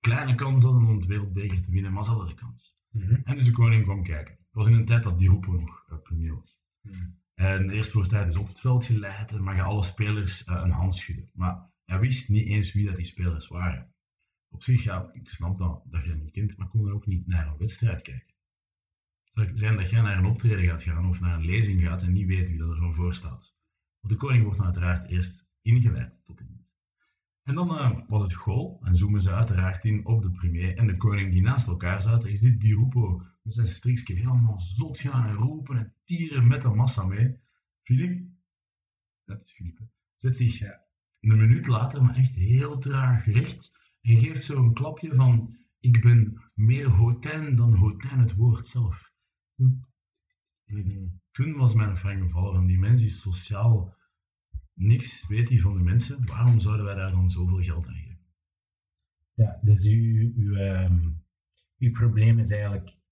kleine 0.00 0.34
kans 0.34 0.62
hadden 0.64 0.84
om 0.88 0.96
het 0.96 1.06
wereldbeker 1.06 1.62
te 1.62 1.70
winnen, 1.70 1.92
maar 1.92 2.04
ze 2.04 2.10
hadden 2.10 2.28
de 2.28 2.34
kans. 2.34 2.76
Mhm. 2.90 3.14
En 3.24 3.36
dus 3.36 3.44
de 3.44 3.50
koning 3.50 3.82
kwam 3.82 4.02
kijken. 4.02 4.34
Het 4.34 4.52
was 4.52 4.66
in 4.66 4.74
een 4.74 4.84
tijd 4.84 5.02
dat 5.02 5.18
Di 5.18 5.28
Rupo 5.28 5.52
nog 5.52 5.84
eh, 5.88 5.98
premier 6.02 6.34
was. 6.34 6.56
Mhm. 6.80 7.04
En 7.34 7.70
eerst 7.70 7.92
wordt 7.92 8.10
hij 8.10 8.24
dus 8.24 8.36
op 8.36 8.48
het 8.48 8.60
veld 8.60 8.84
geleid 8.84 9.32
en 9.32 9.42
mag 9.42 9.54
je 9.54 9.62
alle 9.62 9.82
spelers 9.82 10.44
eh, 10.44 10.60
een 10.64 10.70
hand 10.70 10.94
schudden. 10.96 11.30
Maar 11.34 11.70
hij 11.84 11.98
wist 11.98 12.28
niet 12.28 12.46
eens 12.46 12.72
wie 12.72 12.86
dat 12.86 12.96
die 12.96 13.04
spelers 13.04 13.48
waren. 13.48 13.92
Op 14.48 14.62
zich, 14.62 14.82
ja, 14.82 15.10
ik 15.12 15.30
snap 15.30 15.58
dat, 15.58 15.82
dat 15.84 16.02
je 16.02 16.08
dat 16.08 16.18
niet 16.18 16.30
kent, 16.32 16.56
maar 16.56 16.68
kom 16.68 16.82
dan 16.84 16.92
ook 16.92 17.06
niet 17.06 17.26
naar 17.26 17.46
een 17.46 17.56
wedstrijd 17.56 18.02
kijken. 18.02 18.33
Zijn 19.34 19.76
dat 19.76 19.90
jij 19.90 20.00
naar 20.00 20.18
een 20.18 20.26
optreden 20.26 20.64
gaat 20.64 20.82
gaan 20.82 21.08
of 21.08 21.20
naar 21.20 21.34
een 21.34 21.44
lezing 21.44 21.82
gaat 21.82 22.02
en 22.02 22.12
niet 22.12 22.26
weet 22.26 22.48
wie 22.48 22.58
dat 22.58 22.70
er 22.70 22.76
van 22.76 22.94
voor 22.94 23.14
staat. 23.14 23.56
Want 24.00 24.12
de 24.12 24.18
koning 24.18 24.42
wordt 24.42 24.58
dan 24.58 24.66
uiteraard 24.66 25.08
eerst 25.08 25.46
ingeleid 25.62 26.24
tot 26.24 26.40
in. 26.40 26.66
En 27.42 27.54
dan 27.54 27.78
eh, 27.78 27.98
was 28.08 28.22
het 28.22 28.32
goal 28.32 28.80
en 28.82 28.96
zoomen 28.96 29.20
ze 29.20 29.32
uiteraard 29.32 29.84
in 29.84 30.06
op 30.06 30.22
de 30.22 30.30
premier 30.30 30.76
en 30.76 30.86
de 30.86 30.96
koning 30.96 31.32
die 31.32 31.42
naast 31.42 31.66
elkaar 31.66 32.02
zaten. 32.02 32.30
Is 32.30 32.40
dit 32.40 32.60
Di 32.60 32.74
Rupo 32.74 33.22
met 33.42 33.54
zijn 33.54 33.68
strikje 33.68 34.14
helemaal 34.14 34.58
zot 34.58 35.00
gaan 35.00 35.26
en 35.28 35.34
roepen 35.34 35.76
en 35.76 35.94
tieren 36.04 36.46
met 36.46 36.62
de 36.62 36.68
massa 36.68 37.04
mee. 37.04 37.36
Filip, 37.82 38.28
dat 39.24 39.40
is 39.40 39.52
Filip, 39.52 39.78
hè, 39.78 39.84
zet 40.18 40.36
zich 40.36 40.60
een 40.60 41.36
minuut 41.36 41.66
later, 41.66 42.02
maar 42.02 42.16
echt 42.16 42.34
heel 42.34 42.78
traag 42.78 43.24
recht 43.24 43.78
en 44.00 44.18
geeft 44.18 44.44
zo 44.44 44.62
een 44.62 44.74
klapje 44.74 45.14
van 45.14 45.56
ik 45.80 46.02
ben 46.02 46.42
meer 46.54 46.88
hotijn 46.88 47.56
dan 47.56 47.74
hotijn 47.74 48.18
het 48.18 48.34
woord 48.34 48.66
zelf. 48.66 49.03
Mhm. 49.54 51.08
toen 51.30 51.56
was 51.56 51.74
mijn 51.74 51.96
frank 51.96 52.22
gevallen 52.22 52.54
van 52.54 52.66
die 52.66 52.78
mens 52.78 53.02
is 53.02 53.20
sociaal 53.20 53.94
niks 54.74 55.26
weet 55.26 55.48
hij 55.48 55.58
van 55.58 55.76
de 55.76 55.82
mensen. 55.82 56.26
Waarom 56.26 56.60
zouden 56.60 56.84
wij 56.84 56.94
daar 56.94 57.10
dan 57.10 57.30
zoveel 57.30 57.62
geld 57.62 57.86
aan 57.86 57.94
geven? 57.94 58.18
Ja, 59.34 59.58
dus 59.62 59.86
uw, 59.86 60.32
uw, 60.36 60.54
ehm, 60.54 61.10
uw 61.78 61.90
probleem 61.90 62.38
is 62.38 62.50
eigenlijk 62.50 63.02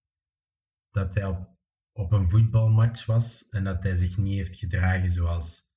dat 0.90 1.14
hij 1.14 1.26
op, 1.26 1.48
op 1.92 2.12
een 2.12 2.30
voetbalmatch 2.30 3.06
was 3.06 3.48
en 3.48 3.64
dat 3.64 3.82
hij 3.82 3.94
zich 3.94 4.16
niet 4.16 4.34
heeft 4.34 4.56
gedragen 4.56 5.08
zoals 5.08 5.70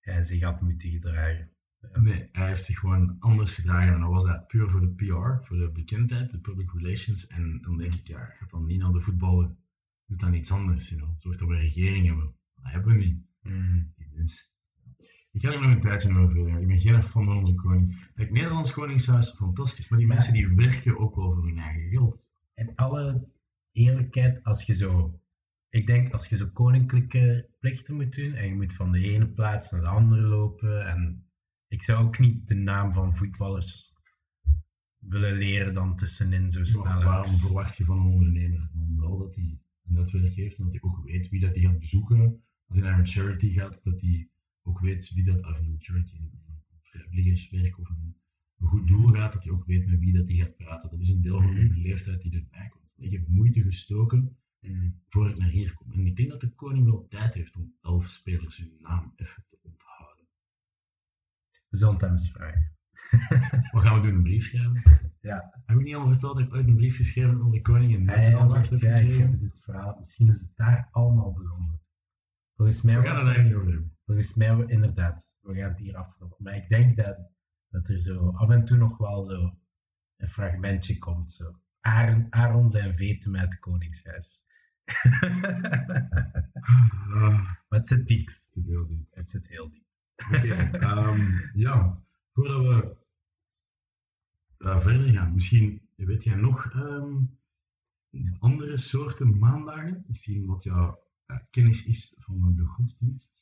hij 0.00 0.22
zich 0.22 0.42
had 0.42 0.60
moeten 0.60 0.90
gedragen. 0.90 1.52
Nee, 1.92 2.28
hij 2.32 2.48
heeft 2.48 2.64
zich 2.64 2.78
gewoon 2.78 3.16
anders 3.18 3.54
gedragen 3.54 3.94
en 3.94 4.00
dan 4.00 4.10
was 4.10 4.24
dat 4.24 4.46
puur 4.46 4.70
voor 4.70 4.80
de 4.80 4.94
PR, 4.94 5.46
voor 5.46 5.56
de 5.56 5.70
bekendheid, 5.72 6.30
de 6.30 6.38
public 6.38 6.72
relations. 6.72 7.26
En 7.26 7.60
dan 7.62 7.76
denk 7.76 7.94
ik, 7.94 8.06
ja, 8.06 8.24
gaat 8.24 8.50
dan 8.50 8.66
niet 8.66 8.80
naar 8.80 8.92
de 8.92 9.00
voetballen, 9.00 9.63
doet 10.06 10.20
dan 10.20 10.34
iets 10.34 10.50
anders, 10.50 10.88
you 10.88 11.00
know. 11.00 11.14
Zorg 11.18 11.36
dat 11.38 11.48
we 11.48 11.54
een 11.54 11.60
regering 11.60 12.06
hebben. 12.06 12.34
Dat 12.54 12.72
hebben 12.72 12.96
we 12.96 13.04
niet. 13.04 13.18
Mm. 13.42 13.92
Ik 15.30 15.40
ga 15.40 15.52
er 15.52 15.60
nog 15.60 15.70
een 15.70 15.80
tijdje 15.80 16.18
over. 16.18 16.60
Ik 16.60 16.66
ben 16.66 16.78
geen 16.78 17.02
fan 17.02 17.24
van 17.24 17.36
onze 17.36 17.54
koning. 17.54 18.08
Het 18.14 18.30
Nederlands 18.30 18.72
Koningshuis, 18.72 19.30
fantastisch. 19.30 19.88
Maar 19.88 19.98
die 19.98 20.08
mensen 20.08 20.32
die 20.32 20.48
werken 20.48 20.98
ook 20.98 21.16
wel 21.16 21.34
voor 21.34 21.46
hun 21.46 21.58
eigen 21.58 21.90
geld. 21.90 22.34
In 22.54 22.72
alle 22.74 23.28
eerlijkheid, 23.72 24.44
als 24.44 24.62
je 24.62 24.74
zo, 24.74 25.20
ik 25.68 25.86
denk 25.86 26.12
als 26.12 26.26
je 26.26 26.36
zo 26.36 26.46
koninklijke 26.52 27.48
plichten 27.58 27.94
moet 27.94 28.16
doen 28.16 28.32
en 28.34 28.48
je 28.48 28.54
moet 28.54 28.74
van 28.74 28.92
de 28.92 29.00
ene 29.00 29.26
plaats 29.26 29.70
naar 29.70 29.80
de 29.80 29.86
andere 29.86 30.22
lopen 30.22 30.86
en 30.86 31.26
ik 31.68 31.82
zou 31.82 32.06
ook 32.06 32.18
niet 32.18 32.46
de 32.48 32.54
naam 32.54 32.92
van 32.92 33.16
voetballers 33.16 33.92
willen 34.98 35.36
leren 35.36 35.74
dan 35.74 35.96
tussenin 35.96 36.50
zo 36.50 36.64
snel. 36.64 37.02
Waarom 37.02 37.32
verwacht 37.32 37.76
je 37.76 37.84
van 37.84 37.98
een 37.98 38.12
ondernemer 38.12 38.70
dan 38.72 38.96
wel 39.00 39.18
dat 39.18 39.34
hij 39.34 39.58
een 39.84 39.94
netwerk 39.94 40.34
heeft 40.34 40.58
en 40.58 40.64
dat 40.64 40.72
hij 40.72 40.82
ook 40.82 41.04
weet 41.04 41.28
wie 41.28 41.40
dat 41.40 41.54
hij 41.54 41.62
gaat 41.62 41.78
bezoeken? 41.78 42.42
Als 42.66 42.78
hij 42.78 42.88
naar 42.88 42.98
een 42.98 43.06
charity 43.06 43.52
gaat, 43.52 43.84
dat 43.84 44.00
hij 44.00 44.28
ook 44.62 44.80
weet 44.80 45.10
wie 45.14 45.24
dat, 45.24 45.44
of 45.46 45.58
een 45.58 45.76
charity, 45.78 46.16
een 46.16 46.30
vrijwilligerswerk 46.82 47.78
of 47.78 47.88
een, 47.88 48.16
een 48.58 48.66
goed 48.66 48.86
doel 48.86 49.08
gaat, 49.08 49.32
dat 49.32 49.44
hij 49.44 49.52
ook 49.52 49.64
weet 49.64 49.86
met 49.86 49.98
wie 49.98 50.12
dat 50.12 50.26
hij 50.26 50.36
gaat 50.36 50.56
praten. 50.56 50.90
Dat 50.90 51.00
is 51.00 51.08
een 51.08 51.22
deel 51.22 51.42
van 51.42 51.54
de 51.54 51.60
Mhm. 51.64 51.74
beleefdheid 51.74 52.22
die 52.22 52.32
erbij 52.32 52.68
komt. 52.68 52.92
Ik 52.96 53.10
heb 53.12 53.28
moeite 53.28 53.62
gestoken 53.62 54.36
Mm. 54.60 55.00
voor 55.08 55.30
ik 55.30 55.36
naar 55.36 55.48
hier 55.48 55.74
kom. 55.74 55.92
En 55.92 56.06
ik 56.06 56.16
denk 56.16 56.30
dat 56.30 56.40
de 56.40 56.54
koning 56.54 56.84
wel 56.84 57.06
tijd 57.08 57.34
heeft 57.34 57.56
om 57.56 57.74
elf 57.80 58.08
spelers 58.08 58.56
hun 58.56 58.76
naam 58.80 59.12
even 59.16 59.44
te 59.48 59.58
onthouden. 59.62 60.24
We 61.68 61.76
zullen 61.76 61.92
het 61.92 62.02
hem 62.02 62.10
eens 62.10 62.30
vragen. 62.30 62.76
Wat 63.72 63.82
gaan 63.82 64.00
we 64.00 64.06
doen? 64.06 64.14
Een 64.16 64.22
brief 64.22 64.44
schrijven? 64.44 64.82
Ja. 65.20 65.62
Heb 65.66 65.78
ik 65.78 65.84
niet 65.84 65.94
al 65.94 66.08
verteld 66.08 66.36
dat 66.38 66.46
ik 66.46 66.54
ooit 66.54 66.66
een 66.66 66.76
brief 66.76 66.96
geschreven 66.96 67.30
heb 67.30 67.40
aan 67.40 67.50
de 67.50 67.60
koning 67.60 68.08
en 68.08 68.30
Ja, 68.30 68.46
wacht, 68.46 68.70
heb 68.70 68.78
ja, 68.80 68.96
ik 68.96 69.16
heb 69.18 69.40
dit 69.40 69.60
verhaal. 69.64 69.96
Misschien 69.98 70.28
is 70.28 70.40
het 70.40 70.52
daar 70.56 70.88
allemaal 70.90 71.32
begonnen. 71.32 71.80
Volgens 72.56 72.82
mij, 72.82 72.96
We 73.00 73.06
gaan 73.06 73.16
het 73.16 73.24
daar 73.26 73.34
het- 73.34 73.44
niet 73.44 73.54
over 73.54 73.70
hebben. 73.72 73.96
volgens 74.04 74.34
mij 74.34 74.64
inderdaad, 74.66 75.38
we 75.42 75.54
gaan 75.54 75.68
het 75.68 75.78
hier 75.78 75.96
afronden. 75.96 76.36
Maar 76.40 76.56
ik 76.56 76.68
denk 76.68 76.96
dat, 76.96 77.16
dat 77.68 77.88
er 77.88 78.00
zo 78.00 78.28
af 78.30 78.50
en 78.50 78.64
toe 78.64 78.76
nog 78.76 78.96
wel 78.98 79.24
zo 79.24 79.58
een 80.16 80.28
fragmentje 80.28 80.98
komt. 80.98 81.32
Zo. 81.32 81.58
Aaron, 81.80 82.26
Aaron 82.30 82.70
zijn 82.70 82.96
veten 82.96 83.30
met 83.30 83.40
het 83.42 83.58
koningshuis. 83.58 84.42
Maar 87.68 87.78
het 87.78 87.88
zit 87.88 88.06
diep. 88.06 88.30
zit 88.50 88.66
heel 88.66 88.86
diep. 88.86 89.06
Het 89.10 89.30
zit 89.30 89.48
heel 89.48 89.70
diep. 89.70 89.84
Oké, 90.34 90.54
ehm, 90.78 91.30
ja, 91.54 92.02
voordat 92.34 92.62
we 92.62 92.96
verder 94.80 95.12
gaan, 95.12 95.34
misschien 95.34 95.88
weet 95.96 96.24
jij 96.24 96.34
nog 96.34 96.70
ehm, 96.72 97.22
andere 98.38 98.76
soorten 98.76 99.38
maandagen? 99.38 100.04
Misschien 100.06 100.46
wat 100.46 100.62
jouw 100.62 101.02
kennis 101.50 101.84
is 101.84 102.12
van 102.16 102.54
de 102.56 102.64
godsdienst? 102.64 103.32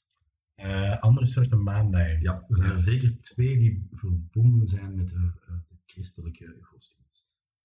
Eh, 0.54 1.00
andere 1.00 1.26
soorten 1.26 1.62
maandagen. 1.62 2.20
Ja, 2.20 2.44
er 2.48 2.56
zijn 2.56 2.70
er 2.70 2.78
zeker 2.78 3.20
twee 3.20 3.58
die 3.58 3.88
verbonden 3.92 4.68
zijn 4.68 4.94
met 4.94 5.08
de, 5.08 5.32
eh, 5.46 5.54
de 5.68 5.76
christelijke 5.86 6.56
godsdienst. 6.60 7.24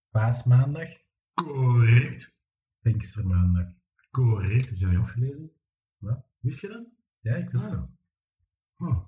Paasmaandag, 0.09 0.89
Correct. 1.33 2.35
Pinkstermaandag. 2.81 3.67
Correct, 4.11 4.69
heb 4.69 4.89
niet 4.89 4.97
afgelezen? 4.97 5.51
Wat? 5.97 6.25
Wist 6.39 6.61
je 6.61 6.67
dat? 6.67 6.85
Ja, 7.19 7.35
ik 7.35 7.49
wist 7.49 7.71
Ah. 7.71 7.77
dat. 7.77 7.89
Oh. 8.77 9.05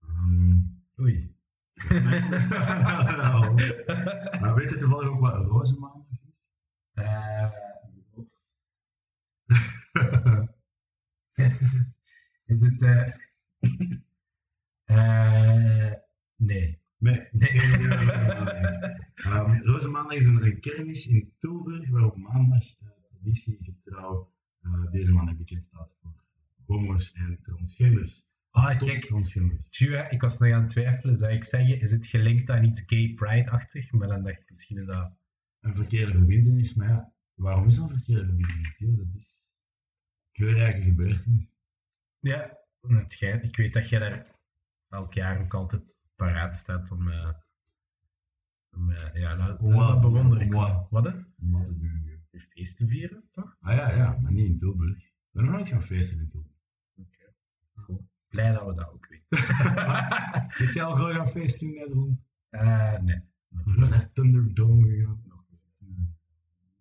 Ehm, 0.00 0.58
Oei. 1.00 1.34
nou, 1.88 3.54
maar 4.40 4.54
weet 4.54 4.70
je 4.70 4.76
toevallig 4.78 5.08
ook 5.08 5.20
wat 5.20 5.46
roze 5.46 5.78
maandag 5.78 6.06
is? 6.10 6.18
Eh, 6.92 7.50
is 12.44 12.62
het... 12.62 12.82
eh, 14.84 15.92
nee. 16.36 16.78
Nee. 16.98 17.28
Roze 19.62 19.88
Maandag 19.88 20.16
is 20.16 20.26
een, 20.26 20.60
kermis 20.60 21.06
in 21.06 21.32
Tilburg, 21.38 21.90
waar 21.90 22.04
op 22.04 22.16
maandag 22.16 22.62
uh, 22.62 22.88
traditiegetrouw 23.08 24.32
deze 24.90 25.12
maandag 25.12 25.36
bekend 25.36 25.64
staat 25.64 25.96
voor 26.00 26.14
homo's 26.66 27.12
en 27.12 27.38
transgenders. 27.42 28.29
Ah, 28.50 28.78
kijk. 28.78 29.12
Tjua, 29.68 30.10
ik 30.10 30.20
was 30.20 30.38
nog 30.38 30.52
aan 30.52 30.60
het 30.62 30.70
twijfelen. 30.70 31.14
Zou 31.14 31.32
ik 31.32 31.44
zeggen, 31.44 31.80
is 31.80 31.92
het 31.92 32.06
gelinkt 32.06 32.50
aan 32.50 32.64
iets 32.64 32.82
gay 32.86 33.12
pride-achtig? 33.14 33.92
Maar 33.92 34.08
dan 34.08 34.22
dacht 34.22 34.42
ik, 34.42 34.48
misschien 34.48 34.76
is 34.76 34.84
dat... 34.84 35.12
Een 35.60 35.74
verkeerde 35.74 36.12
verbindenis, 36.12 36.74
maar 36.74 36.88
ja, 36.88 37.12
waarom 37.34 37.66
is 37.66 37.76
dat 37.76 37.90
een 37.90 37.96
verkeerde 37.96 38.24
verbindenis? 38.24 38.74
Yo, 38.78 38.96
dat 38.96 39.06
is 39.16 39.34
kleurrijke 40.32 40.82
gebeurtenis. 40.82 41.46
Ja, 42.18 42.58
het 42.80 43.12
schijnt. 43.12 43.42
Ik 43.42 43.56
weet 43.56 43.72
dat 43.72 43.88
jij 43.88 43.98
daar 43.98 44.26
elk 44.88 45.12
jaar 45.12 45.40
ook 45.40 45.54
altijd 45.54 46.00
paraat 46.16 46.56
staat 46.56 46.90
om... 46.90 47.10
eh, 47.10 47.32
om 48.76 48.90
eh, 48.90 49.14
ja, 49.14 49.36
dat, 49.36 49.60
dat, 49.60 50.00
bewonder 50.00 50.40
ik. 50.40 50.52
Wat, 50.52 51.04
hè? 51.04 51.12
Om 51.40 51.50
wat 51.50 51.64
te 51.64 51.78
doen. 51.78 52.20
Je 52.30 52.40
feest 52.40 52.76
te 52.76 52.86
vieren, 52.86 53.28
toch? 53.30 53.56
Ah 53.60 53.76
ja, 53.76 53.96
ja, 53.96 54.18
maar 54.20 54.32
niet 54.32 54.46
in 54.46 54.58
Tilburg. 54.58 54.98
Ik 54.98 55.12
ben 55.30 55.44
nog 55.44 55.52
nooit 55.52 55.68
gaan 55.68 55.82
feesten 55.82 56.18
in 56.18 56.28
Tilburg. 56.28 56.54
Oké. 56.94 57.34
Goed. 57.74 58.00
Blij 58.30 58.52
dat 58.52 58.66
we 58.66 58.74
dat 58.74 58.92
ook 58.92 59.06
weten. 59.08 59.38
Heb 60.58 60.74
jij 60.74 60.84
al 60.84 60.96
veel 60.96 61.14
gaan 61.14 61.30
feesten 61.30 61.66
in 61.66 61.74
Nederland? 61.74 62.20
Eh, 62.48 62.98
nee. 62.98 63.20
Nog 63.48 63.76
nooit 63.76 63.90
naar. 63.90 64.12
Thunderdome 64.12 64.88
gegaan? 64.88 65.22
Nog 65.26 65.44
nooit. 65.48 65.96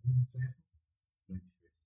Ongetwijfeld. 0.01 0.65
Nooit 1.25 1.55
geweest. 1.59 1.85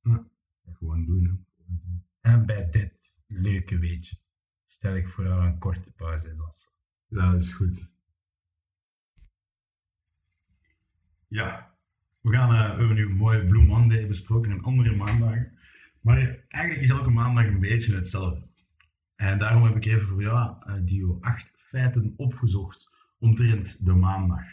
Gewoon 0.77 1.05
doen, 1.05 1.23
hè. 1.23 1.31
Gewoon 1.55 1.79
doen. 1.83 2.03
En 2.21 2.45
bij 2.45 2.69
dit 2.69 3.23
leuke 3.27 3.79
weetje 3.79 4.17
stel 4.63 4.95
ik 4.95 5.07
voor 5.07 5.23
dat 5.23 5.39
we 5.39 5.45
een 5.45 5.59
korte 5.59 5.91
pauze 5.91 6.29
is. 6.29 6.39
Als. 6.39 6.69
Ja, 7.07 7.31
dat 7.31 7.41
is 7.41 7.53
goed. 7.53 7.91
Ja, 11.27 11.75
we, 12.21 12.31
gaan, 12.31 12.53
eh, 12.53 12.71
we 12.71 12.77
hebben 12.77 12.95
nu 12.95 13.05
een 13.05 13.15
mooie 13.15 13.45
Blue 13.45 13.65
Monday 13.65 14.07
besproken 14.07 14.51
en 14.51 14.63
andere 14.63 14.95
maandagen. 14.95 15.57
Maar 16.01 16.45
eigenlijk 16.47 16.83
is 16.83 16.89
elke 16.89 17.09
maandag 17.09 17.45
een 17.45 17.59
beetje 17.59 17.95
hetzelfde. 17.95 18.42
En 19.23 19.37
daarom 19.37 19.63
heb 19.63 19.75
ik 19.75 19.85
even 19.85 20.07
voor 20.07 20.21
jou, 20.21 20.55
eh, 20.59 20.75
Dio, 20.81 21.17
acht 21.21 21.51
feiten 21.55 22.13
opgezocht 22.17 22.89
omtrent 23.19 23.85
de 23.85 23.93
maandag. 23.93 24.45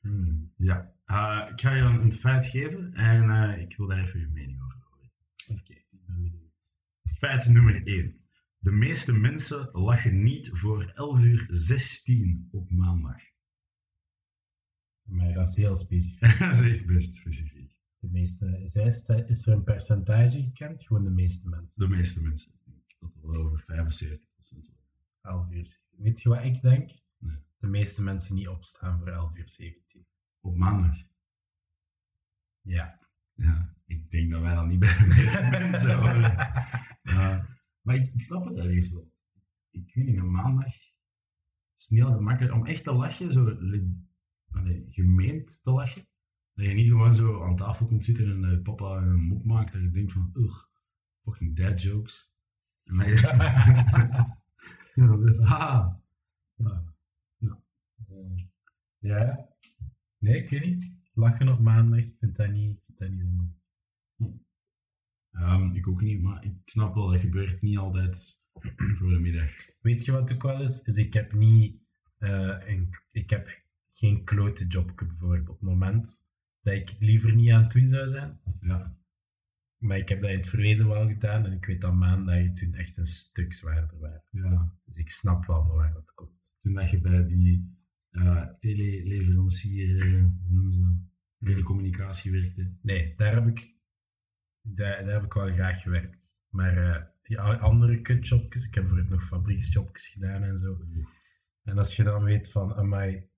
Hmm. 0.00 0.52
Ja, 0.56 0.92
eh, 1.04 1.48
ik 1.52 1.60
ga 1.60 1.74
je 1.74 1.82
een 1.82 2.12
feit 2.12 2.46
geven 2.46 2.94
en 2.94 3.30
eh, 3.30 3.60
ik 3.60 3.76
wil 3.76 3.86
daar 3.86 3.98
even 3.98 4.20
je 4.20 4.26
mening 4.26 4.62
over 4.62 4.78
horen. 4.90 5.10
Oké, 5.48 5.72
ik 5.72 6.00
ben 6.06 6.14
benieuwd. 6.14 6.72
Feit 7.18 7.48
nummer 7.48 7.86
1. 7.86 8.20
De 8.58 8.70
meeste 8.70 9.12
mensen 9.12 9.68
lachen 9.72 10.22
niet 10.22 10.50
voor 10.52 10.92
11 10.94 11.20
uur 11.20 11.46
16 11.48 12.48
op 12.50 12.70
maandag. 12.70 13.20
Maar 15.02 15.32
dat 15.32 15.48
is 15.48 15.56
heel 15.56 15.74
specifiek. 15.74 16.38
dat 16.38 16.56
is 16.56 16.72
echt 16.72 16.86
best 16.86 17.14
specifiek. 17.14 17.76
De 17.98 18.08
meeste, 18.10 18.60
is 19.26 19.46
er 19.46 19.52
een 19.52 19.64
percentage 19.64 20.42
gekend? 20.42 20.86
Gewoon 20.86 21.04
de 21.04 21.10
meeste 21.10 21.48
mensen. 21.48 21.88
De 21.88 21.96
meeste 21.96 22.22
mensen. 22.22 22.52
Dat 23.12 23.34
er 23.34 23.38
over 23.38 23.60
75% 23.60 23.64
zijn. 24.38 24.78
11 25.22 25.50
uur 25.50 25.66
17. 25.66 25.78
Weet 26.02 26.22
je 26.22 26.28
wat 26.28 26.44
ik 26.44 26.62
denk? 26.62 26.90
Nee. 27.18 27.36
De 27.58 27.66
meeste 27.66 28.02
mensen 28.02 28.34
niet 28.34 28.48
opstaan 28.48 28.98
voor 28.98 29.08
11 29.08 29.36
uur 29.36 29.48
17. 29.48 30.06
Op 30.40 30.56
maandag. 30.56 30.96
Ja. 32.60 32.98
Ja, 33.34 33.74
ik 33.86 34.10
denk 34.10 34.30
dat 34.30 34.40
wij 34.40 34.54
dan 34.54 34.68
niet 34.68 34.78
bij 34.84 34.98
de 34.98 35.06
meeste 35.06 35.42
mensen 35.42 35.98
horen. 35.98 36.34
Maar 37.82 37.94
ik, 37.94 38.14
ik 38.14 38.22
snap 38.22 38.44
het 38.44 38.56
ergens 38.56 38.90
wel. 38.90 39.12
Ik 39.70 39.94
weet 39.94 40.04
niet, 40.04 40.16
een 40.16 40.30
maandag 40.30 40.74
is 41.78 41.88
niet 41.88 42.02
altijd 42.02 42.20
makkelijk 42.20 42.54
om 42.54 42.66
echt 42.66 42.84
te 42.84 42.92
lachen, 42.92 43.32
zo 43.32 43.58
allee, 44.52 44.86
gemeend 44.90 45.60
te 45.62 45.70
lachen. 45.70 46.06
Dat 46.54 46.66
je 46.66 46.72
niet 46.72 46.88
gewoon 46.88 47.14
zo 47.14 47.42
aan 47.42 47.56
tafel 47.56 47.86
komt 47.86 48.04
zitten 48.04 48.30
en 48.30 48.52
eh, 48.52 48.62
papa 48.62 48.96
een 48.96 49.22
mop 49.22 49.44
maakt 49.44 49.72
dat 49.72 49.82
je 49.82 49.90
denkt 49.90 50.12
van, 50.12 50.30
ugh, 50.34 50.64
fucking 51.22 51.56
dad 51.56 51.82
jokes. 51.82 52.32
Ja. 52.84 54.42
Ja. 56.56 56.84
Eh, 58.08 58.44
ja. 58.98 59.48
Nee, 60.18 60.42
ik 60.42 60.50
weet 60.50 60.64
niet. 60.64 60.92
Lachen 61.12 61.48
op 61.48 61.60
maandag, 61.60 61.98
ik 61.98 62.16
vind 62.18 62.36
dat 62.36 62.50
niet, 62.50 62.76
ik 62.76 62.82
vind 62.84 62.98
dat 62.98 63.10
niet 63.10 63.20
zo. 63.20 63.28
Ehm, 65.30 65.74
ik 65.74 65.88
ook 65.88 66.00
niet, 66.00 66.22
maar 66.22 66.44
ik 66.44 66.54
snap 66.64 66.94
wel, 66.94 67.10
dat 67.10 67.20
gebeurt 67.20 67.62
niet 67.62 67.78
altijd 67.78 68.38
voor 68.98 69.10
de 69.10 69.18
middag. 69.18 69.50
Weet 69.80 70.04
je 70.04 70.12
wat 70.12 70.32
ook 70.32 70.42
wel 70.42 70.60
is? 70.60 70.80
Is 70.82 70.96
ik 70.96 71.12
heb 71.12 71.32
niet 71.32 71.76
eh, 72.18 72.56
een, 72.66 72.88
ik 73.10 73.30
heb 73.30 73.62
geen 73.90 74.24
klote 74.24 74.66
job 74.66 74.92
bijvoorbeeld 74.96 75.48
op 75.48 75.60
het 75.60 75.68
moment 75.68 76.22
dat 76.62 76.74
ik 76.74 76.88
het 76.88 77.02
liever 77.02 77.34
niet 77.34 77.50
aan 77.50 77.62
het 77.62 77.72
doen 77.72 77.88
zou 77.88 78.08
zijn. 78.08 78.40
Ja. 78.60 78.96
Maar 79.78 79.98
ik 79.98 80.08
heb 80.08 80.20
dat 80.20 80.30
in 80.30 80.36
het 80.36 80.48
verleden 80.48 80.88
wel 80.88 81.08
gedaan 81.08 81.44
en 81.44 81.52
ik 81.52 81.64
weet 81.64 81.80
dat 81.80 81.94
maandagen 81.94 82.54
toen 82.54 82.74
echt 82.74 82.96
een 82.96 83.06
stuk 83.06 83.52
zwaarder 83.52 83.98
waren. 83.98 84.22
ja. 84.30 84.74
Dus 84.84 84.96
ik 84.96 85.10
snap 85.10 85.46
wel 85.46 85.64
van 85.64 85.76
waar 85.76 85.92
dat 85.92 86.14
komt. 86.14 86.54
Toen 86.60 86.74
dat 86.74 86.90
je 86.90 87.00
bij 87.00 87.26
die 87.26 87.74
uh, 88.10 88.46
teleleverancier, 88.60 90.00
eh, 90.00 90.22
hoe 90.22 90.52
noemen 90.54 90.72
ze 90.72 90.80
dat? 90.80 91.12
Telecommunicatie 91.38 92.32
werkte. 92.32 92.74
Nee, 92.82 93.14
daar 93.16 93.34
heb 93.34 93.46
ik, 93.46 93.74
daar, 94.60 95.04
daar 95.04 95.14
heb 95.14 95.24
ik 95.24 95.32
wel 95.32 95.52
graag 95.52 95.82
gewerkt. 95.82 96.36
Maar 96.48 96.76
eh, 96.76 97.02
die 97.22 97.40
andere 97.40 98.00
kutjobjes, 98.00 98.66
ik 98.66 98.74
heb 98.74 98.88
voor 98.88 98.98
het 98.98 99.08
nog 99.08 99.26
fabrieksjobjes 99.26 100.08
gedaan 100.08 100.42
en 100.42 100.58
zo. 100.58 100.78
En 101.62 101.78
als 101.78 101.96
je 101.96 102.02
dan 102.02 102.24
weet 102.24 102.50
van, 102.50 102.74
amai, 102.74 103.28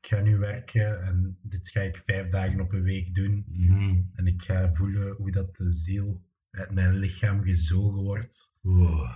ik 0.00 0.06
ga 0.06 0.20
nu 0.20 0.36
werken 0.38 1.02
en 1.02 1.38
dit 1.42 1.68
ga 1.68 1.80
ik 1.80 1.96
vijf 1.96 2.28
dagen 2.28 2.60
op 2.60 2.72
een 2.72 2.82
week 2.82 3.14
doen. 3.14 3.44
Mhm. 3.48 4.02
En 4.14 4.26
ik 4.26 4.42
ga 4.42 4.72
voelen 4.74 5.14
hoe 5.14 5.30
dat 5.30 5.56
de 5.56 5.70
ziel 5.72 6.24
uit 6.50 6.70
mijn 6.70 6.94
lichaam 6.94 7.42
gezogen 7.44 8.02
wordt. 8.02 8.52
Oh. 8.62 9.10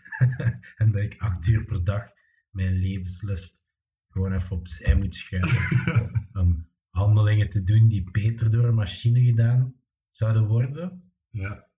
en 0.76 0.90
dat 0.90 1.02
ik 1.02 1.14
acht 1.18 1.46
uur 1.46 1.64
per 1.64 1.84
dag 1.84 2.12
mijn 2.50 2.72
levenslust 2.74 3.62
gewoon 4.08 4.32
even 4.32 4.56
opzij 4.56 4.94
moet 4.96 5.14
schuiven. 5.14 6.28
om 6.40 6.68
handelingen 6.90 7.48
te 7.48 7.62
doen 7.62 7.88
die 7.88 8.10
beter 8.10 8.50
door 8.50 8.64
een 8.64 8.74
machine 8.74 9.24
gedaan 9.24 9.74
zouden 10.08 10.46
worden. 10.46 11.12
ja, 11.30 11.68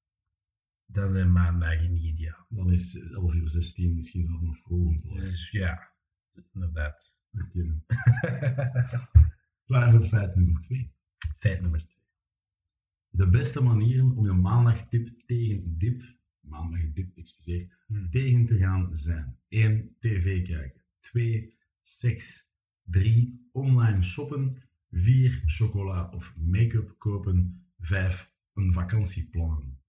Dan 0.87 1.09
zijn 1.09 1.33
maandagen 1.33 1.93
niet 1.93 2.03
ideaal. 2.03 2.47
dan 2.49 2.73
is 2.73 2.99
11 2.99 3.35
uur 3.35 3.49
16 3.49 3.95
misschien 3.95 4.27
zelfs 4.27 4.43
nog 4.43 4.59
vroeg. 4.59 5.01
Dus 5.01 5.51
ja, 5.51 5.93
inderdaad. 6.53 7.21
Klaar 9.67 9.91
voor 9.91 10.05
feit 10.05 10.35
nummer 10.35 10.61
2. 10.61 10.93
Feit 11.37 11.61
nummer 11.61 11.87
twee. 11.87 12.03
De 13.09 13.29
beste 13.29 13.63
manieren 13.63 14.17
om 14.17 14.25
je 14.25 14.33
maandagdip 14.33 15.21
tegen 15.27 15.79
dip, 15.79 16.03
maandagdip, 16.41 17.17
excuseer, 17.17 17.81
Hmm. 17.87 18.11
tegen 18.11 18.47
te 18.47 18.59
gaan 18.59 18.97
zijn. 18.97 19.39
1. 19.49 19.97
TV 19.99 20.47
kijken. 20.47 20.83
2. 21.01 21.57
Seks. 21.83 22.47
3. 22.83 23.49
Online 23.53 24.03
shoppen. 24.03 24.63
4. 24.91 25.43
Chocola 25.47 26.11
of 26.11 26.35
make-up 26.37 26.95
kopen. 26.99 27.67
5. 27.81 28.31
Een 28.55 28.73
vakantie 28.73 29.25
plannen. 29.25 29.81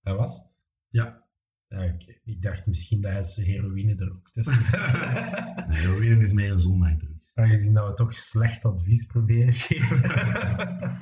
Dat 0.00 0.16
was 0.16 0.40
het? 0.40 0.66
Ja, 0.88 1.27
Ja. 1.68 1.96
Ik 2.24 2.42
dacht 2.42 2.66
misschien 2.66 3.00
dat 3.00 3.12
hij 3.12 3.22
zijn 3.22 3.46
heroïne 3.46 3.94
er 3.94 4.12
ook 4.12 4.30
tussen 4.30 4.62
zet. 4.70 4.90
heroïne 5.68 6.22
is 6.22 6.32
meer 6.32 6.50
een 6.50 6.58
zondagdruk. 6.58 7.16
Aangezien 7.34 7.72
dat 7.72 7.88
we 7.88 7.94
toch 7.94 8.14
slecht 8.14 8.64
advies 8.64 9.04
proberen 9.04 9.52
geven. 9.52 10.00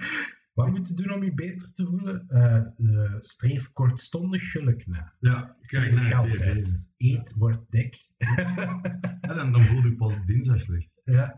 Wat 0.56 0.70
moet 0.70 0.88
je 0.88 0.94
doen 0.94 1.12
om 1.12 1.24
je 1.24 1.34
beter 1.34 1.72
te 1.72 1.86
voelen? 1.86 2.28
Eh, 2.28 2.56
eh, 2.56 3.14
streef 3.18 3.72
kortstondig 3.72 4.50
geluk 4.50 4.86
na. 4.86 5.14
Ja, 5.20 5.56
kijk 5.60 5.92
naar 5.94 6.04
geld 6.04 6.40
uit. 6.40 6.90
Eet, 6.96 7.34
word 7.36 7.60
dik. 7.70 7.96
Ja, 9.20 9.34
dan, 9.34 9.52
dan 9.52 9.62
voel 9.62 9.82
je 9.82 9.94
pas 9.94 10.14
dinsdag 10.26 10.62
slecht. 10.62 10.90
ja. 11.04 11.34